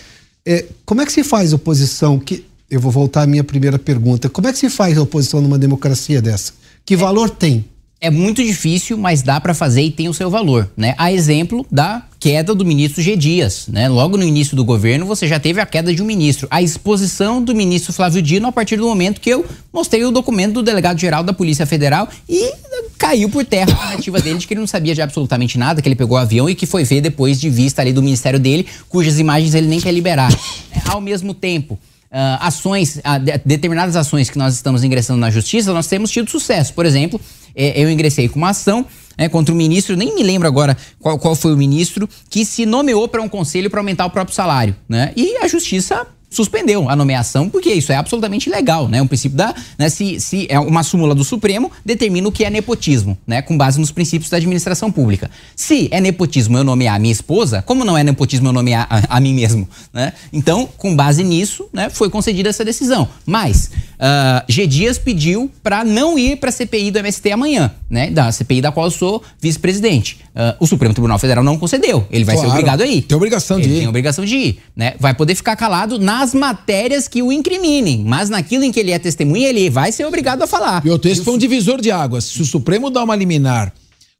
[0.45, 2.19] É, como é que se faz oposição?
[2.19, 4.29] Que, eu vou voltar à minha primeira pergunta.
[4.29, 6.53] Como é que se faz oposição numa democracia dessa?
[6.85, 7.65] Que é, valor tem?
[7.99, 10.93] É muito difícil, mas dá para fazer e tem o seu valor, né?
[10.99, 13.15] A exemplo da queda do ministro G.
[13.15, 13.89] Dias, né?
[13.89, 16.47] Logo no início do governo, você já teve a queda de um ministro.
[16.51, 19.43] A exposição do ministro Flávio Dino a partir do momento que eu
[19.73, 22.53] mostrei o documento do delegado-geral da Polícia Federal e
[22.99, 25.87] caiu por terra a narrativa dele de que ele não sabia de absolutamente nada, que
[25.87, 28.67] ele pegou o avião e que foi ver depois de vista ali do ministério dele,
[28.87, 30.31] cujas imagens ele nem quer liberar.
[30.71, 35.29] É, ao mesmo tempo, Uh, ações, uh, de, determinadas ações que nós estamos ingressando na
[35.29, 36.73] justiça, nós temos tido sucesso.
[36.73, 37.19] Por exemplo,
[37.53, 38.85] eh, eu ingressei com uma ação
[39.17, 42.65] né, contra o ministro, nem me lembro agora qual, qual foi o ministro, que se
[42.65, 44.75] nomeou para um conselho para aumentar o próprio salário.
[44.87, 45.11] Né?
[45.17, 49.01] E a justiça suspendeu a nomeação, porque isso é absolutamente legal, né?
[49.01, 52.49] Um princípio da, né, se, se é uma súmula do Supremo determina o que é
[52.49, 53.41] nepotismo, né?
[53.41, 55.31] Com base nos princípios da administração pública.
[55.55, 59.17] Se é nepotismo eu nomear a minha esposa, como não é nepotismo eu nomear a,
[59.17, 60.13] a mim mesmo, né?
[60.33, 63.07] Então, com base nisso, né, foi concedida essa decisão.
[63.25, 68.09] Mas uh, G Dias pediu para não ir para a CPI do MST amanhã, né?
[68.09, 70.19] Da CPI da qual eu sou vice-presidente.
[70.37, 72.05] Uh, o Supremo Tribunal Federal não concedeu.
[72.11, 73.01] Ele vai claro, ser obrigado a ir.
[73.01, 73.79] Tem obrigação Ele de ir.
[73.79, 74.93] Tem obrigação de ir, né?
[74.99, 78.91] Vai poder ficar calado na nas matérias que o incriminem, mas naquilo em que ele
[78.91, 80.83] é testemunha, ele vai ser obrigado a falar.
[80.83, 82.23] E o texto foi um divisor de águas.
[82.25, 83.71] Se o Supremo dá uma liminar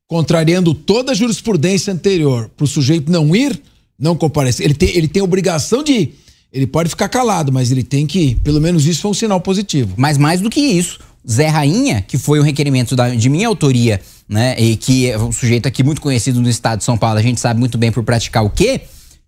[0.07, 3.59] contrariando toda a jurisprudência anterior para o sujeito não ir,
[3.99, 6.19] não comparecer, ele tem, ele tem obrigação de ir.
[6.53, 8.35] Ele pode ficar calado, mas ele tem que ir.
[8.35, 9.93] Pelo menos isso foi um sinal positivo.
[9.97, 10.99] Mas mais do que isso,
[11.29, 15.31] Zé Rainha, que foi um requerimento da, de minha autoria, né, e que é um
[15.31, 18.03] sujeito aqui muito conhecido no estado de São Paulo, a gente sabe muito bem por
[18.03, 18.81] praticar o quê?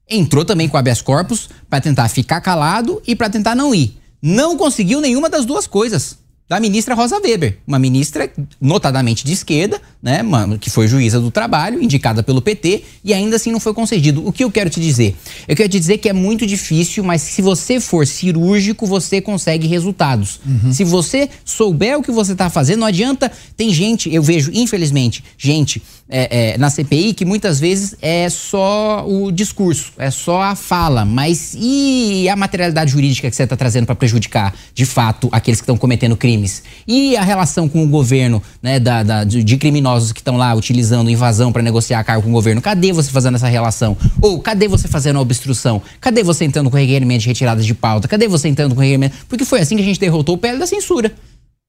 [0.10, 3.98] entrou também com habeas corpus para tentar ficar calado e para tentar não ir.
[4.22, 6.18] Não conseguiu nenhuma das duas coisas
[6.50, 8.28] da ministra Rosa Weber, uma ministra
[8.60, 10.22] notadamente de esquerda, né,
[10.60, 14.28] que foi juíza do trabalho, indicada pelo PT, e ainda assim não foi concedido.
[14.28, 15.16] O que eu quero te dizer?
[15.48, 19.68] Eu quero te dizer que é muito difícil, mas se você for cirúrgico, você consegue
[19.68, 20.40] resultados.
[20.44, 20.74] Uhum.
[20.74, 23.32] Se você souber o que você está fazendo, não adianta.
[23.56, 29.06] Tem gente, eu vejo, infelizmente, gente é, é, na CPI que muitas vezes é só
[29.08, 33.86] o discurso, é só a fala, mas e a materialidade jurídica que você está trazendo
[33.86, 36.64] para prejudicar, de fato, aqueles que estão cometendo crimes?
[36.88, 41.10] E a relação com o governo, né, da, da de criminosos que estão lá utilizando
[41.10, 42.61] invasão para negociar cargo com o governo?
[42.61, 43.98] Cadê você fazendo essa relação?
[44.22, 45.82] Ou cadê você fazendo a obstrução?
[45.99, 48.07] Cadê você entrando com requerimento de retirada de pauta?
[48.07, 49.16] Cadê você entrando com requerimento?
[49.28, 51.11] Porque foi assim que a gente derrotou o PL da censura.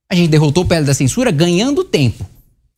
[0.09, 2.25] A gente derrotou o PL da censura ganhando tempo.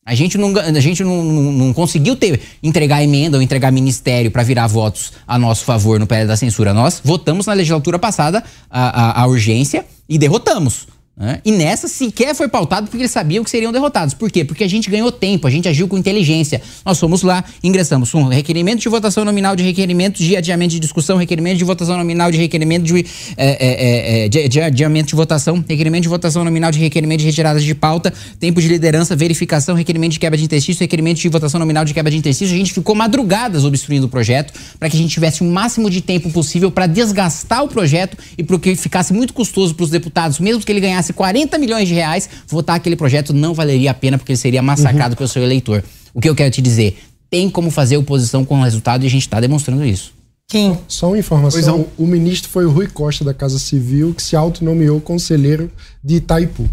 [0.05, 4.29] A gente não, a gente não, não, não conseguiu ter, entregar emenda ou entregar ministério
[4.29, 6.73] para virar votos a nosso favor no PL da censura.
[6.73, 10.87] Nós votamos na legislatura passada a, a, a urgência e derrotamos.
[11.15, 11.39] Né?
[11.45, 14.15] E nessa sequer foi pautado porque eles sabiam que seriam derrotados.
[14.15, 14.43] Por quê?
[14.43, 16.59] Porque a gente ganhou tempo, a gente agiu com inteligência.
[16.83, 21.17] Nós fomos lá, ingressamos um requerimento de votação nominal, de requerimento de adiamento de discussão,
[21.17, 23.05] requerimento de votação nominal, de requerimento de,
[23.37, 27.25] é, é, é, de, de adiamento de votação, requerimento de votação nominal, de requerimento de
[27.27, 31.59] retirada de pauta, tempo de liderança, verificação, requerimento de quebra de interstício, requerimento de votação
[31.59, 32.55] nominal de quebra de interstício.
[32.55, 36.01] A gente ficou madrugadas obstruindo o projeto para que a gente tivesse o máximo de
[36.01, 40.63] tempo possível para desgastar o projeto e porque ficasse muito custoso para os deputados, mesmo
[40.63, 44.17] que ele ganhasse gastasse 40 milhões de reais, votar aquele projeto não valeria a pena
[44.17, 45.17] porque ele seria massacrado uhum.
[45.17, 45.83] pelo seu eleitor.
[46.13, 46.97] O que eu quero te dizer?
[47.29, 50.13] Tem como fazer oposição com o resultado e a gente está demonstrando isso.
[50.47, 50.77] Quem?
[50.87, 55.01] Só uma informação: o ministro foi o Rui Costa da Casa Civil, que se autonomeou
[55.01, 55.69] conselheiro
[56.03, 56.69] de Itaipu.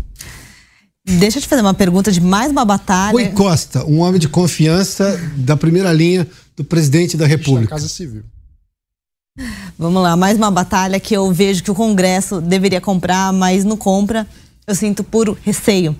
[1.07, 3.12] Deixa eu te fazer uma pergunta de mais uma batalha.
[3.12, 7.70] Rui Costa, um homem de confiança da primeira linha do presidente da República.
[7.70, 8.23] Da Casa Civil.
[9.78, 13.76] Vamos lá, mais uma batalha que eu vejo que o Congresso deveria comprar, mas não
[13.76, 14.26] compra.
[14.66, 15.96] Eu sinto puro receio.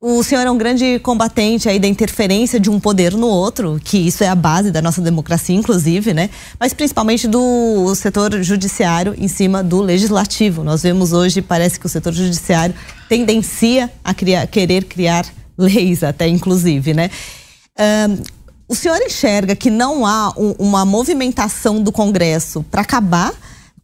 [0.00, 3.96] O senhor é um grande combatente aí da interferência de um poder no outro, que
[3.96, 6.28] isso é a base da nossa democracia, inclusive, né?
[6.60, 10.62] Mas principalmente do setor judiciário em cima do legislativo.
[10.62, 12.74] Nós vemos hoje, parece que o setor judiciário
[13.08, 15.26] tendencia a criar, querer criar
[15.56, 17.10] leis, até inclusive, né?
[18.68, 23.32] O senhor enxerga que não há um, uma movimentação do Congresso para acabar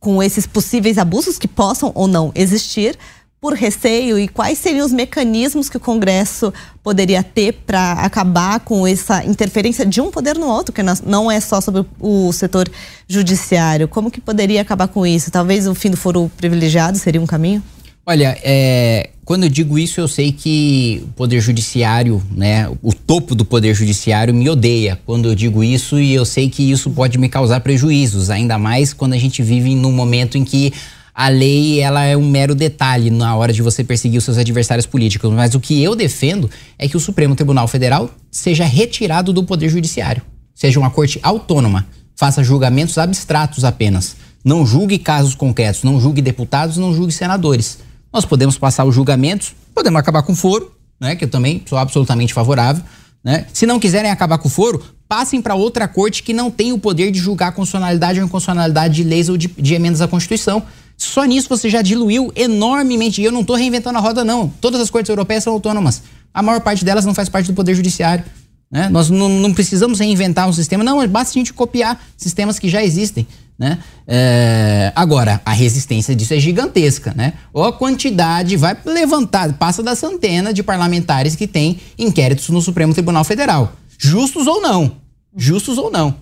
[0.00, 2.98] com esses possíveis abusos que possam ou não existir
[3.40, 6.52] por receio e quais seriam os mecanismos que o Congresso
[6.82, 11.40] poderia ter para acabar com essa interferência de um poder no outro, que não é
[11.40, 12.68] só sobre o setor
[13.06, 13.86] judiciário.
[13.86, 15.30] Como que poderia acabar com isso?
[15.30, 17.62] Talvez o fim do foro privilegiado seria um caminho?
[18.04, 23.32] Olha, é, quando eu digo isso, eu sei que o Poder Judiciário, né, o topo
[23.32, 27.16] do Poder Judiciário me odeia quando eu digo isso e eu sei que isso pode
[27.16, 30.72] me causar prejuízos, ainda mais quando a gente vive num momento em que
[31.14, 34.86] a lei ela é um mero detalhe na hora de você perseguir os seus adversários
[34.86, 35.32] políticos.
[35.32, 39.68] Mas o que eu defendo é que o Supremo Tribunal Federal seja retirado do Poder
[39.68, 40.22] Judiciário,
[40.52, 44.16] seja uma corte autônoma, faça julgamentos abstratos apenas.
[44.44, 47.78] Não julgue casos concretos, não julgue deputados, não julgue senadores
[48.12, 51.78] nós podemos passar os julgamentos, podemos acabar com o foro, né, que eu também sou
[51.78, 52.82] absolutamente favorável.
[53.24, 53.47] Né?
[53.52, 56.78] Se não quiserem acabar com o foro, passem para outra corte que não tem o
[56.78, 60.62] poder de julgar a constitucionalidade ou inconstitucionalidade de leis ou de, de emendas à Constituição.
[60.97, 63.20] Só nisso você já diluiu enormemente.
[63.20, 64.48] E eu não estou reinventando a roda, não.
[64.60, 66.02] Todas as cortes europeias são autônomas.
[66.34, 68.24] A maior parte delas não faz parte do Poder Judiciário.
[68.70, 68.89] Né?
[68.89, 72.82] Nós não, não precisamos reinventar um sistema, não, basta a gente copiar sistemas que já
[72.82, 73.26] existem.
[73.62, 73.78] Né?
[74.09, 77.34] É, agora, a resistência disso é gigantesca, né?
[77.52, 82.93] Ou a quantidade vai levantar, passa da centena de parlamentares que tem inquéritos no Supremo
[82.93, 83.72] Tribunal Federal.
[83.97, 84.97] Justos ou não.
[85.36, 86.16] Justos ou não.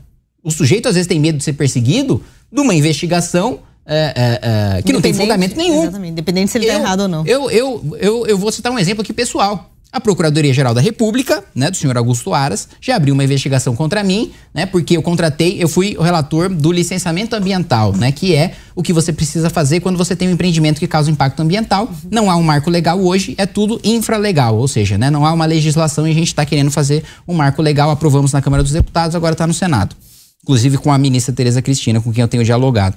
[0.45, 2.23] O sujeito às vezes tem medo de ser perseguido
[2.53, 5.81] de uma investigação é, é, é que não tem fundamento nenhum.
[5.85, 7.27] Exatamente, independente se ele está errado ou não.
[7.27, 9.73] Eu, eu, eu, eu vou citar um exemplo aqui pessoal.
[9.93, 14.31] A Procuradoria-Geral da República, né, do senhor Augusto Aras, já abriu uma investigação contra mim,
[14.55, 18.85] né, porque eu contratei, eu fui o relator do licenciamento ambiental, né, que é o
[18.85, 21.91] que você precisa fazer quando você tem um empreendimento que causa impacto ambiental.
[22.09, 25.45] Não há um marco legal hoje, é tudo infralegal, ou seja, né, não há uma
[25.45, 29.17] legislação e a gente está querendo fazer um marco legal, aprovamos na Câmara dos Deputados,
[29.17, 29.97] agora está no Senado.
[30.43, 32.97] Inclusive com a ministra Tereza Cristina, com quem eu tenho dialogado.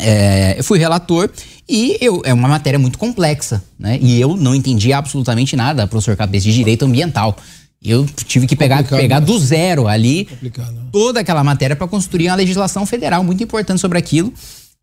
[0.00, 1.30] É, eu fui relator
[1.68, 3.98] e eu, é uma matéria muito complexa, né?
[4.00, 7.36] E eu não entendi absolutamente nada, professor Cabeça, de direito ambiental.
[7.82, 9.26] Eu tive que pegar, pegar né?
[9.26, 10.50] do zero ali né?
[10.90, 14.32] toda aquela matéria para construir uma legislação federal muito importante sobre aquilo.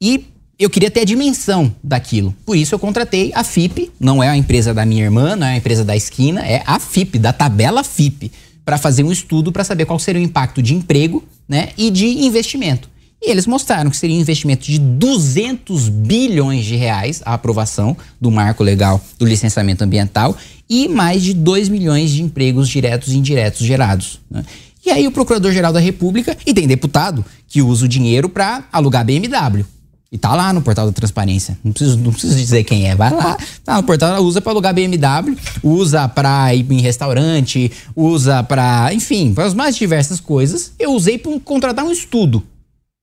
[0.02, 0.26] E
[0.58, 2.34] eu queria ter a dimensão daquilo.
[2.46, 5.54] Por isso eu contratei a FIP, não é a empresa da minha irmã, não é
[5.54, 8.32] a empresa da esquina, é a FIP, da tabela FIP,
[8.64, 12.06] para fazer um estudo para saber qual seria o impacto de emprego né, e de
[12.06, 12.90] investimento.
[13.26, 18.30] E eles mostraram que seria um investimento de 200 bilhões de reais a aprovação do
[18.30, 20.38] marco legal do licenciamento ambiental
[20.70, 24.20] e mais de 2 milhões de empregos diretos e indiretos gerados.
[24.30, 24.46] Né?
[24.86, 29.04] E aí o Procurador-Geral da República, e tem deputado que usa o dinheiro para alugar
[29.04, 29.66] BMW.
[30.12, 31.58] E tá lá no portal da transparência.
[31.64, 32.96] Não preciso, não preciso dizer quem é.
[32.96, 33.36] Vai lá.
[33.66, 39.34] Tá no portal, usa para alugar BMW, usa para ir em restaurante, usa para, enfim,
[39.34, 40.72] para as mais diversas coisas.
[40.78, 42.44] Eu usei para contratar um estudo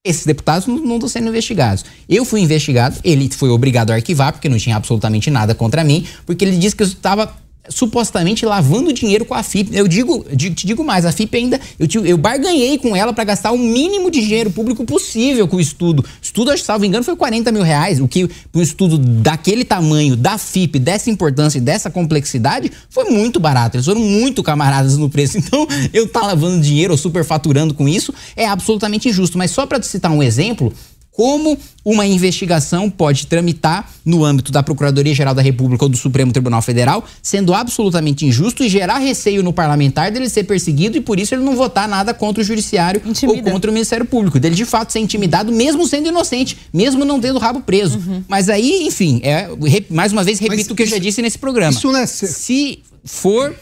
[0.04, 1.84] esses deputados não estão sendo investigados.
[2.08, 6.04] Eu fui investigado, ele foi obrigado a arquivar, porque não tinha absolutamente nada contra mim,
[6.26, 7.32] porque ele disse que eu estava
[7.68, 9.74] supostamente lavando dinheiro com a FIP.
[9.76, 13.52] Eu digo, te digo mais, a FIP ainda, eu, eu barganhei com ela para gastar
[13.52, 16.04] o mínimo de dinheiro público possível com o estudo.
[16.20, 20.38] Estudo, acho salvo engano, foi 40 mil reais, o que um estudo daquele tamanho, da
[20.38, 23.76] FIP, dessa importância e dessa complexidade, foi muito barato.
[23.76, 25.32] Eles foram muito camaradas no preço.
[25.52, 29.36] Então, eu tá lavando dinheiro ou superfaturando com isso é absolutamente injusto.
[29.36, 30.72] Mas só para citar um exemplo,
[31.12, 36.62] como uma investigação pode tramitar no âmbito da Procuradoria-Geral da República ou do Supremo Tribunal
[36.62, 41.34] Federal, sendo absolutamente injusto e gerar receio no parlamentar dele ser perseguido e por isso
[41.34, 43.46] ele não votar nada contra o Judiciário Intimida.
[43.46, 47.20] ou contra o Ministério Público, dele de fato ser intimidado, mesmo sendo inocente, mesmo não
[47.20, 47.98] tendo rabo preso.
[47.98, 48.24] Uhum.
[48.26, 49.48] Mas aí, enfim, é,
[49.90, 51.72] mais uma vez repito Mas o que eu já disse nesse programa.
[51.72, 53.54] Isso não é Se for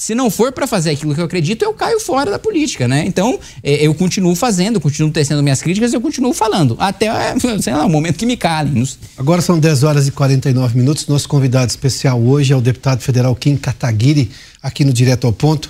[0.00, 3.04] se não for para fazer aquilo que eu acredito, eu caio fora da política, né?
[3.06, 6.74] Então, é, eu continuo fazendo, continuo tecendo minhas críticas, eu continuo falando.
[6.78, 7.10] Até,
[7.60, 8.82] sei lá, o momento que me calem.
[9.18, 11.06] Agora são 10 horas e 49 minutos.
[11.06, 14.30] Nosso convidado especial hoje é o deputado federal Kim Kataguiri,
[14.62, 15.66] aqui no Direto ao Ponto.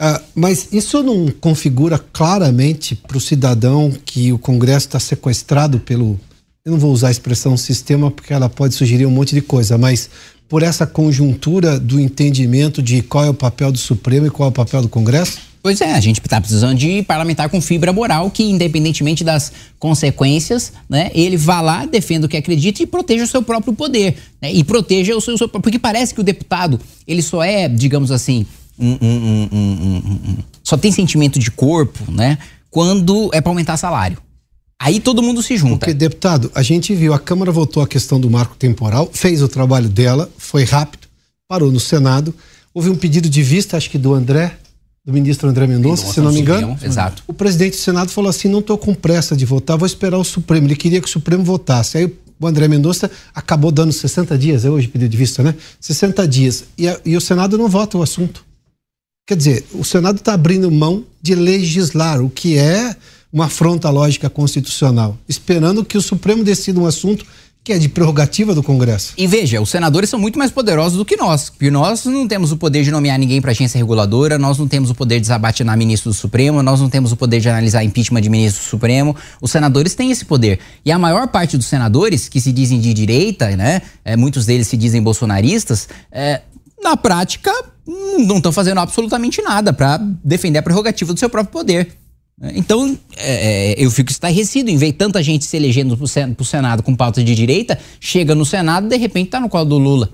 [0.00, 6.18] Uh, mas isso não configura claramente para o cidadão que o Congresso está sequestrado pelo.
[6.64, 9.76] Eu não vou usar a expressão sistema porque ela pode sugerir um monte de coisa,
[9.76, 10.08] mas
[10.48, 14.50] por essa conjuntura do entendimento de qual é o papel do Supremo e qual é
[14.50, 15.38] o papel do Congresso?
[15.62, 19.50] Pois é, a gente está precisando de parlamentar com fibra moral que, independentemente das
[19.80, 24.16] consequências, né, ele vá lá, defenda o que acredita e proteja o seu próprio poder.
[24.40, 25.48] Né, e proteja o seu, seu.
[25.48, 28.46] Porque parece que o deputado, ele só é, digamos assim,
[28.78, 32.38] um, um, um, só tem sentimento de corpo, né?
[32.70, 34.18] Quando é para aumentar salário.
[34.80, 35.78] Aí todo mundo se junta.
[35.78, 39.48] Porque, deputado, a gente viu, a Câmara votou a questão do marco temporal, fez o
[39.48, 41.08] trabalho dela, foi rápido,
[41.48, 42.34] parou no Senado.
[42.74, 44.58] Houve um pedido de vista, acho que do André,
[45.04, 46.78] do ministro André Mendonça, se não me engano.
[46.82, 47.22] Exato.
[47.26, 50.24] O presidente do Senado falou assim: não estou com pressa de votar, vou esperar o
[50.24, 50.66] Supremo.
[50.66, 51.96] Ele queria que o Supremo votasse.
[51.96, 55.54] Aí o André Mendonça acabou dando 60 dias, é hoje pedido de vista, né?
[55.80, 56.64] 60 dias.
[56.76, 58.44] E, a, e o Senado não vota o assunto.
[59.26, 62.94] Quer dizer, o Senado está abrindo mão de legislar, o que é
[63.32, 67.24] uma afronta lógica constitucional, esperando que o Supremo decida um assunto
[67.66, 69.12] que é de prerrogativa do Congresso.
[69.18, 72.52] E veja, os senadores são muito mais poderosos do que nós, porque nós não temos
[72.52, 75.76] o poder de nomear ninguém para agência reguladora, nós não temos o poder de desabatinar
[75.76, 79.16] ministro do Supremo, nós não temos o poder de analisar impeachment de ministro do Supremo.
[79.42, 80.60] Os senadores têm esse poder.
[80.84, 84.68] E a maior parte dos senadores, que se dizem de direita, né, é, muitos deles
[84.68, 86.42] se dizem bolsonaristas, é,
[86.80, 87.52] na prática
[87.84, 91.88] não estão fazendo absolutamente nada para defender a prerrogativa do seu próprio poder.
[92.54, 96.04] Então, é, é, eu fico estarrecido em ver tanta gente se elegendo para
[96.38, 99.64] o Senado com pauta de direita, chega no Senado e de repente está no colo
[99.64, 100.10] do Lula.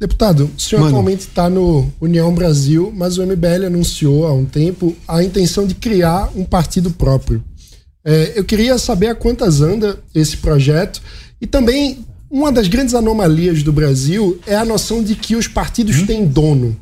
[0.00, 0.96] Deputado, o senhor Mano.
[0.96, 5.74] atualmente está no União Brasil, mas o MBL anunciou há um tempo a intenção de
[5.74, 7.44] criar um partido próprio.
[8.04, 11.00] É, eu queria saber a quantas anda esse projeto
[11.40, 15.98] e também uma das grandes anomalias do Brasil é a noção de que os partidos
[15.98, 16.06] hum?
[16.06, 16.76] têm dono.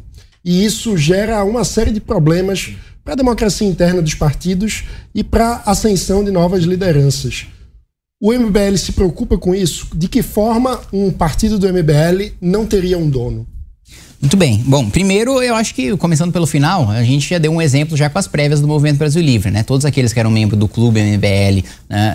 [0.45, 2.71] E isso gera uma série de problemas
[3.05, 4.85] para a democracia interna dos partidos
[5.15, 7.47] e para a ascensão de novas lideranças.
[8.21, 9.89] O MBL se preocupa com isso?
[9.95, 13.47] De que forma um partido do MBL não teria um dono?
[14.23, 14.63] Muito bem.
[14.65, 18.09] Bom, primeiro eu acho que, começando pelo final, a gente já deu um exemplo já
[18.09, 19.65] com as prévias do Movimento Brasil Livre, né?
[19.65, 22.15] Todos aqueles que eram membros do Clube MBL, né,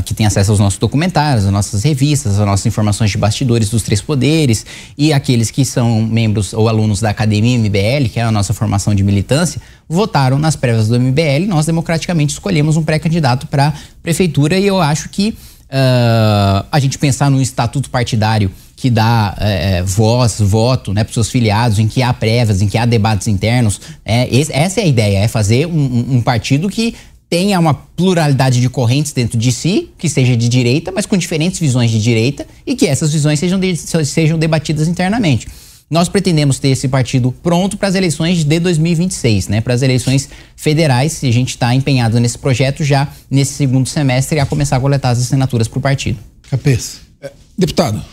[0.00, 3.70] uh, que têm acesso aos nossos documentários, às nossas revistas, às nossas informações de bastidores
[3.70, 4.66] dos três poderes,
[4.98, 8.92] e aqueles que são membros ou alunos da Academia MBL, que é a nossa formação
[8.92, 11.46] de militância, votaram nas prévias do MBL.
[11.46, 13.72] Nós, democraticamente, escolhemos um pré-candidato para
[14.02, 18.50] prefeitura e eu acho que uh, a gente pensar num estatuto partidário
[18.84, 22.60] que dá é, é, voz, voto né, para os seus filiados, em que há prévias,
[22.60, 23.80] em que há debates internos.
[24.04, 26.94] É, esse, essa é a ideia, é fazer um, um, partido que
[27.30, 31.58] tenha uma pluralidade de correntes dentro de si, que seja de direita, mas com diferentes
[31.58, 35.46] visões de direita, e que essas visões sejam, de, sejam debatidas internamente.
[35.88, 39.62] Nós pretendemos ter esse partido pronto para as eleições de 2026, né?
[39.62, 44.38] Para as eleições federais, e a gente está empenhado nesse projeto já nesse segundo semestre
[44.40, 46.18] a começar a coletar as assinaturas para o partido.
[46.50, 47.00] Capês.
[47.22, 48.04] É, deputado,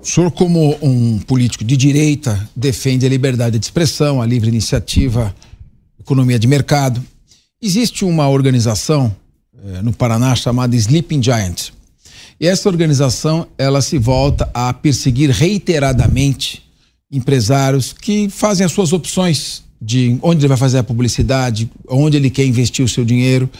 [0.00, 5.34] o senhor, como um político de direita, defende a liberdade de expressão, a livre iniciativa,
[5.98, 7.04] economia de mercado.
[7.60, 9.14] Existe uma organização
[9.64, 11.70] eh, no Paraná chamada Sleeping Giant.
[12.40, 16.62] E essa organização ela se volta a perseguir reiteradamente
[17.10, 22.30] empresários que fazem as suas opções de onde ele vai fazer a publicidade, onde ele
[22.30, 23.50] quer investir o seu dinheiro.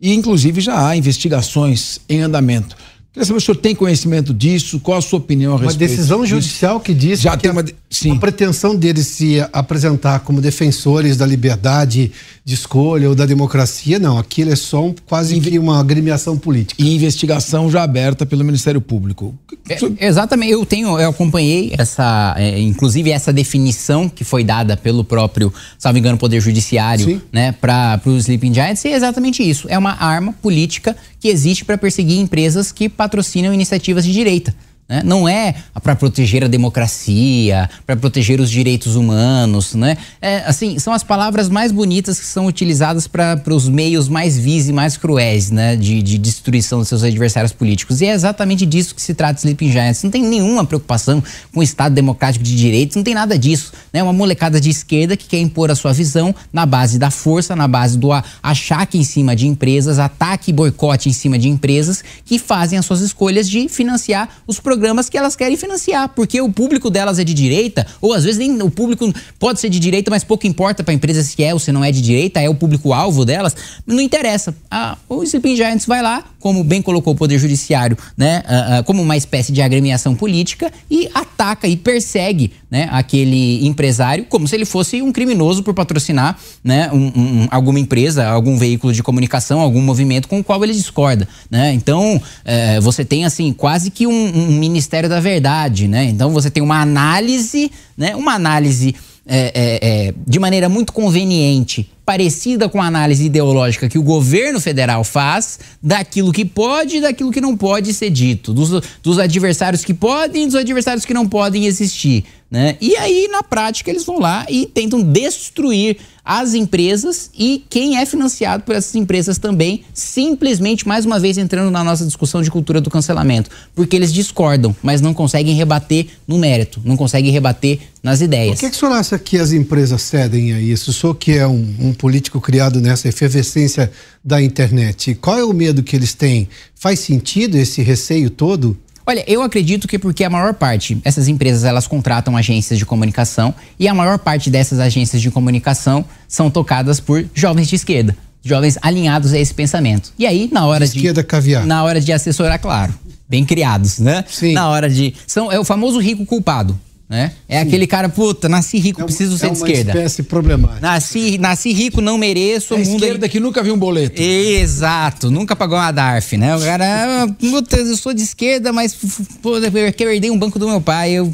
[0.00, 2.76] E, inclusive, já há investigações em andamento.
[3.14, 5.88] Queria saber se o senhor tem conhecimento disso, qual a sua opinião a respeito Uma
[5.88, 8.10] decisão judicial que diz Já que tem uma, sim.
[8.10, 12.10] a pretensão deles se apresentar como defensores da liberdade
[12.44, 14.18] de escolha ou da democracia, não.
[14.18, 16.82] Aquilo é só um, quase que uma agremiação política.
[16.82, 19.32] E investigação já aberta pelo Ministério Público.
[19.68, 20.52] É, exatamente.
[20.52, 25.98] Eu tenho, eu acompanhei essa, é, inclusive essa definição que foi dada pelo próprio, salvo
[25.98, 27.22] engano, Poder Judiciário, Sim.
[27.32, 28.84] né, para os Sleeping Giants.
[28.84, 29.68] E é exatamente isso.
[29.70, 34.54] É uma arma política que existe para perseguir empresas que patrocinam iniciativas de direita.
[34.86, 35.00] Né?
[35.02, 39.96] Não é para proteger a democracia, para proteger os direitos humanos, né?
[40.20, 44.68] É, assim, são as palavras mais bonitas que são utilizadas para os meios mais vis
[44.68, 45.74] e mais cruéis, né?
[45.74, 48.02] De, de, destruição dos seus adversários políticos.
[48.02, 50.02] E é exatamente disso que se trata Sleeping Giants.
[50.02, 53.72] Não tem nenhuma preocupação com o Estado democrático de direitos, não tem nada disso.
[53.90, 54.02] Né?
[54.02, 57.66] Uma molecada de esquerda que quer impor a sua visão na base da força, na
[57.66, 58.10] base do
[58.42, 62.84] achaque em cima de empresas, ataque e boicote em cima de empresas que fazem as
[62.84, 67.20] suas escolhas de financiar os programas programas que elas querem financiar, porque o público delas
[67.20, 70.48] é de direita, ou às vezes nem o público pode ser de direita, mas pouco
[70.48, 73.24] importa para a empresa se é ou se não é de direita, é o público-alvo
[73.24, 73.54] delas,
[73.86, 74.52] não interessa.
[74.68, 78.82] Ah, o Sleeping Giants vai lá, como bem colocou o Poder Judiciário, né, ah, ah,
[78.82, 84.56] como uma espécie de agremiação política e ataca e persegue né, aquele empresário como se
[84.56, 89.60] ele fosse um criminoso por patrocinar né, um, um, alguma empresa, algum veículo de comunicação,
[89.60, 91.28] algum movimento com o qual ele discorda.
[91.48, 91.72] Né?
[91.72, 96.04] Então, é, você tem assim quase que um, um Ministério da Verdade, né?
[96.04, 98.16] Então você tem uma análise, né?
[98.16, 98.94] Uma análise
[99.26, 104.60] é, é, é, de maneira muito conveniente, parecida com a análise ideológica que o governo
[104.60, 109.82] federal faz daquilo que pode e daquilo que não pode ser dito, dos, dos adversários
[109.82, 112.24] que podem e dos adversários que não podem existir.
[112.54, 112.76] Né?
[112.80, 118.06] E aí, na prática, eles vão lá e tentam destruir as empresas e quem é
[118.06, 122.80] financiado por essas empresas também, simplesmente, mais uma vez, entrando na nossa discussão de cultura
[122.80, 123.50] do cancelamento.
[123.74, 128.54] Porque eles discordam, mas não conseguem rebater no mérito, não conseguem rebater nas ideias.
[128.54, 130.90] Por que, que o senhor acha que as empresas cedem a isso?
[130.90, 133.90] O senhor que é um, um político criado nessa efervescência
[134.24, 136.48] da internet, qual é o medo que eles têm?
[136.72, 138.78] Faz sentido esse receio todo?
[139.06, 143.54] Olha, eu acredito que porque a maior parte, essas empresas elas contratam agências de comunicação
[143.78, 148.78] e a maior parte dessas agências de comunicação são tocadas por jovens de esquerda, jovens
[148.80, 150.12] alinhados a esse pensamento.
[150.18, 151.66] E aí, na hora de esquerda caviar.
[151.66, 152.94] Na hora de assessorar, claro,
[153.28, 154.24] bem criados, né?
[154.26, 154.54] Sim.
[154.54, 156.78] Na hora de são é o famoso rico culpado.
[157.08, 157.32] Né?
[157.46, 157.68] É Sim.
[157.68, 159.90] aquele cara, puta, nasci rico, é preciso ser é de esquerda.
[159.90, 160.80] É uma espécie problemática.
[160.80, 162.74] Nasci, nasci rico, não mereço.
[162.74, 164.20] É esquerda que nunca viu um boleto.
[164.20, 166.56] Exato, nunca pagou uma DARF, né?
[166.56, 168.96] O cara, puta, eu sou de esquerda, mas
[169.42, 171.30] pô, eu herdei um banco do meu pai, eu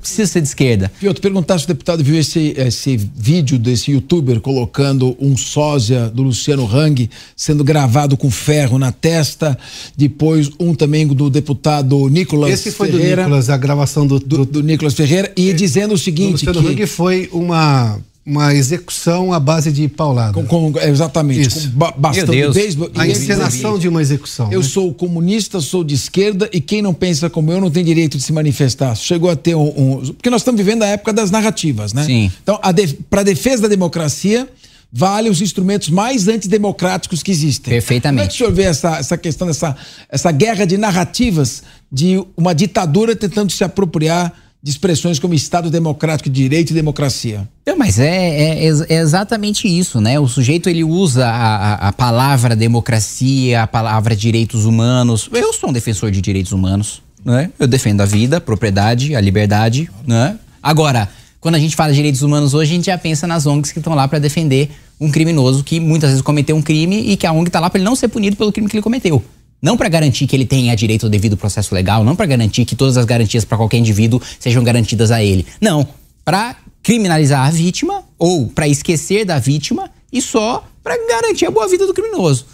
[0.00, 0.90] preciso ser de esquerda.
[1.00, 6.22] Piotr, perguntar se o deputado viu esse, esse vídeo desse youtuber colocando um sósia do
[6.22, 9.58] Luciano Hang sendo gravado com ferro na testa,
[9.96, 14.44] depois um também do deputado Nicolas Esse foi Ferreira, do Nicolas, a gravação do, do,
[14.44, 16.46] do Nicolas Ferreira, e é, dizendo o seguinte...
[16.46, 20.32] O Luciano que, Hang foi uma uma execução à base de paulada.
[20.32, 21.46] Com, com, exatamente.
[21.46, 21.70] Isso.
[21.70, 22.56] Com bastante Deus.
[22.96, 24.50] a encenação de uma execução.
[24.50, 24.66] Eu né?
[24.66, 28.22] sou comunista, sou de esquerda e quem não pensa como eu não tem direito de
[28.22, 28.94] se manifestar.
[28.96, 29.66] Chegou a ter um.
[29.66, 32.04] um porque nós estamos vivendo a época das narrativas, né?
[32.04, 32.32] Sim.
[32.42, 34.48] Então, def, para a defesa da democracia,
[34.90, 37.74] vale os instrumentos mais antidemocráticos que existem.
[37.74, 38.20] Perfeitamente.
[38.20, 39.76] Como é que o senhor vê essa, essa questão, essa,
[40.08, 41.62] essa guerra de narrativas
[41.92, 44.32] de uma ditadura tentando se apropriar
[44.64, 47.46] de expressões como Estado democrático, direito e democracia.
[47.66, 50.18] Não, mas é, é, é, exatamente isso, né?
[50.18, 55.28] O sujeito ele usa a, a, palavra democracia, a palavra direitos humanos.
[55.30, 57.50] Eu sou um defensor de direitos humanos, né?
[57.58, 60.38] Eu defendo a vida, a propriedade, a liberdade, né?
[60.62, 61.10] Agora,
[61.40, 63.80] quando a gente fala de direitos humanos hoje, a gente já pensa nas ONGs que
[63.80, 67.32] estão lá para defender um criminoso que muitas vezes cometeu um crime e que a
[67.32, 69.22] ONG está lá para ele não ser punido pelo crime que ele cometeu.
[69.64, 72.76] Não para garantir que ele tenha direito ao devido processo legal, não para garantir que
[72.76, 75.46] todas as garantias para qualquer indivíduo sejam garantidas a ele.
[75.58, 75.88] Não,
[76.22, 81.66] para criminalizar a vítima ou para esquecer da vítima e só para garantir a boa
[81.66, 82.44] vida do criminoso.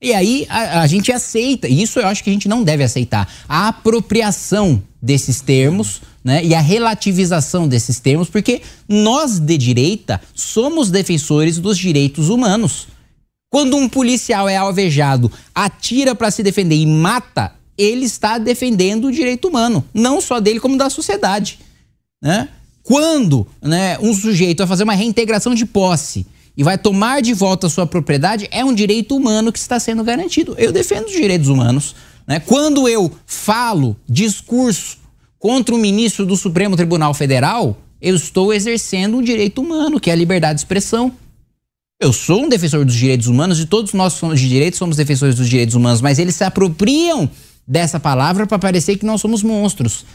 [0.00, 2.84] E aí a, a, gente aceita, e isso eu acho que a gente não deve
[2.84, 10.20] aceitar, a apropriação desses termos né, e a relativização desses termos, porque nós de direita
[10.36, 12.86] somos defensores dos direitos humanos.
[13.50, 19.12] Quando um policial é alvejado, atira para se defender e mata, ele está defendendo o
[19.12, 21.58] direito humano, não só dele, como da sociedade.
[22.22, 22.48] Né?
[22.82, 27.66] Quando né, um sujeito vai fazer uma reintegração de posse e vai tomar de volta
[27.66, 30.54] a sua propriedade, é um direito humano que está sendo garantido.
[30.56, 31.96] Eu defendo os direitos humanos.
[32.26, 32.38] Né?
[32.38, 34.98] Quando eu falo discurso
[35.38, 40.12] contra o ministro do Supremo Tribunal Federal, eu estou exercendo um direito humano, que é
[40.12, 41.12] a liberdade de expressão.
[42.00, 45.34] Eu sou um defensor dos direitos humanos e todos nós somos de direitos, somos defensores
[45.34, 47.30] dos direitos humanos, mas eles se apropriam
[47.68, 50.06] dessa palavra para parecer que nós somos monstros.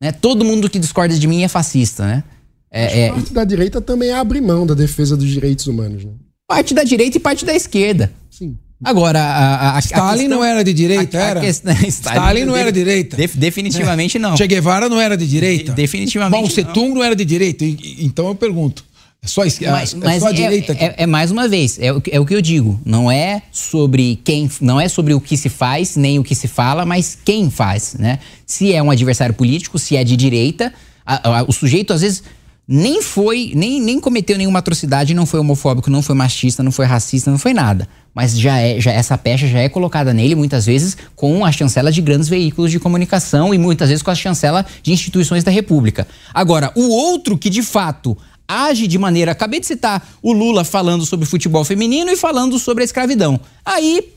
[0.00, 0.12] Né?
[0.12, 2.24] Todo mundo que discorda de mim é fascista, né?
[2.70, 6.12] É, é, parte da direita também abre mão da defesa dos direitos humanos, né?
[6.48, 8.10] Parte da direita e parte da esquerda.
[8.30, 8.56] Sim.
[8.84, 11.40] Agora, a, a, Stalin questão, não era de direita, era?
[11.40, 13.16] Questão, Stalin, Stalin, não era de direita.
[13.16, 14.20] Def, definitivamente é.
[14.20, 14.36] não.
[14.36, 15.72] Che Guevara não era de direita.
[15.72, 16.96] De, definitivamente Mao Tse Tung não.
[16.96, 17.64] não era de direita.
[17.64, 18.84] Então eu pergunto,
[19.26, 20.72] É só, mas, é, mas só a é, direita.
[20.72, 22.80] É, é, mais uma vez, é o, é o que eu digo.
[22.84, 26.46] Não é sobre quem, não é sobre o que se faz, nem o que se
[26.46, 28.20] fala, mas quem faz, né?
[28.46, 30.72] Se é um adversário político, se é de direita,
[31.04, 32.22] a, a, o sujeito às vezes
[32.68, 36.84] nem foi, nem, nem cometeu nenhuma atrocidade, não foi homofóbico, não foi machista, não foi
[36.84, 37.86] racista, não foi nada.
[38.12, 41.92] Mas já é, já essa pecha já é colocada nele muitas vezes com a chancela
[41.92, 46.08] de grandes veículos de comunicação e muitas vezes com a chancela de instituições da República.
[46.34, 49.32] Agora, o outro que de fato age de maneira.
[49.32, 53.40] Acabei de citar o Lula falando sobre futebol feminino e falando sobre a escravidão.
[53.64, 54.12] Aí,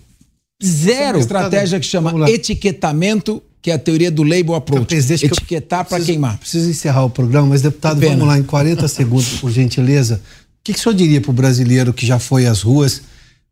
[0.64, 1.20] zero.
[1.20, 4.94] estratégia que chama etiquetamento, que é a teoria do label approach.
[4.96, 6.38] Etiquetar para queimar.
[6.38, 10.22] Preciso encerrar o programa, mas, deputado, vamos lá, em 40 segundos, por gentileza.
[10.60, 13.02] O que, que o senhor diria para o brasileiro que já foi às ruas?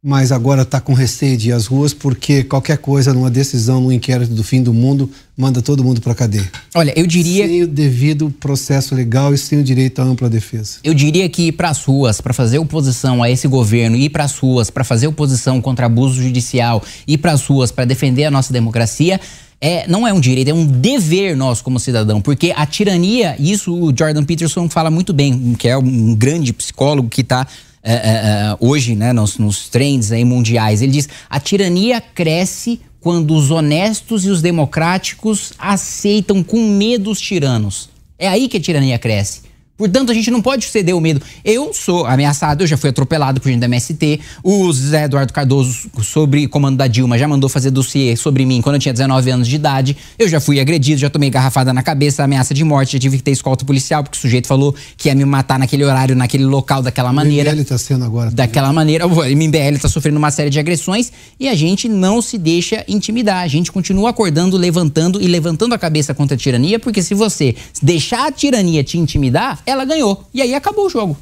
[0.03, 3.91] Mas agora está com receio de ir às ruas porque qualquer coisa numa decisão, num
[3.91, 6.49] inquérito do fim do mundo, manda todo mundo para cadeia.
[6.75, 10.77] Olha, eu diria sem o devido processo legal e sem o direito à ampla defesa.
[10.83, 14.23] Eu diria que ir para as ruas para fazer oposição a esse governo, ir para
[14.23, 18.31] as ruas para fazer oposição contra abuso judicial, ir para as ruas para defender a
[18.31, 19.19] nossa democracia
[19.59, 23.73] é, não é um direito, é um dever nosso como cidadão, porque a tirania, isso
[23.73, 27.47] o Jordan Peterson fala muito bem, que é um grande psicólogo que está
[27.87, 32.81] é, é, é, hoje, né, nos, nos trends aí mundiais, ele diz: a tirania cresce
[32.99, 37.89] quando os honestos e os democráticos aceitam com medo os tiranos.
[38.19, 39.43] É aí que a tirania cresce.
[39.77, 41.21] Portanto, a gente não pode ceder o medo.
[41.45, 44.19] Eu sou ameaçado, eu já fui atropelado por gente da MST.
[44.43, 48.75] O Zé Eduardo Cardoso, sobre comando da Dilma, já mandou fazer dossiê sobre mim quando
[48.75, 49.95] eu tinha 19 anos de idade.
[50.17, 53.23] Eu já fui agredido, já tomei garrafada na cabeça, ameaça de morte, já tive que
[53.23, 56.81] ter escolta policial, porque o sujeito falou que ia me matar naquele horário, naquele local,
[56.81, 57.51] daquela maneira.
[57.51, 58.31] O MBL tá sendo agora.
[58.31, 59.05] Daquela maneira.
[59.05, 63.43] O MBL tá sofrendo uma série de agressões e a gente não se deixa intimidar.
[63.43, 67.55] A gente continua acordando, levantando e levantando a cabeça contra a tirania, porque se você
[67.81, 70.27] deixar a tirania te intimidar, ela ganhou.
[70.33, 71.17] E aí acabou o jogo.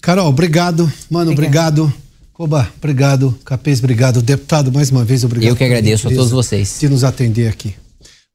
[0.00, 0.92] Carol, obrigado.
[1.08, 1.82] Mano, obrigado.
[1.84, 2.08] obrigado.
[2.32, 3.38] Coba, obrigado.
[3.44, 4.22] Capês, obrigado.
[4.22, 5.50] Deputado, mais uma vez, obrigado.
[5.50, 6.78] Eu que agradeço a todos vocês.
[6.78, 7.74] De nos atender aqui.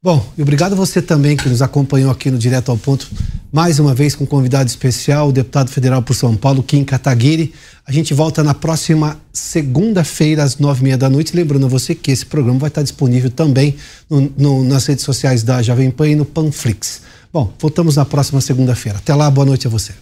[0.04, 3.10] Bom, e obrigado você também que nos acompanhou aqui no Direto ao Ponto,
[3.50, 7.54] mais uma vez com um convidado especial, o deputado federal por São Paulo, Kim Kataguiri.
[7.86, 11.34] A gente volta na próxima segunda-feira, às nove e meia da noite.
[11.34, 13.78] Lembrando a você que esse programa vai estar disponível também
[14.10, 17.02] no, no, nas redes sociais da Jovem Pan e no Panflix.
[17.34, 19.00] Bom, voltamos na próxima segunda-feira.
[19.00, 19.96] Até lá, boa noite a você.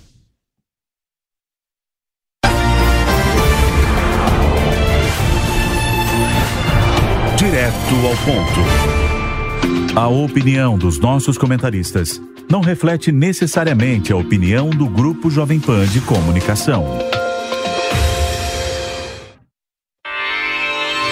[7.37, 9.95] Direto ao ponto.
[9.95, 16.01] A opinião dos nossos comentaristas não reflete necessariamente a opinião do Grupo Jovem Pan de
[16.01, 16.85] Comunicação.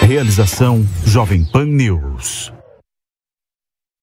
[0.01, 2.58] Realização Jovem Pan News.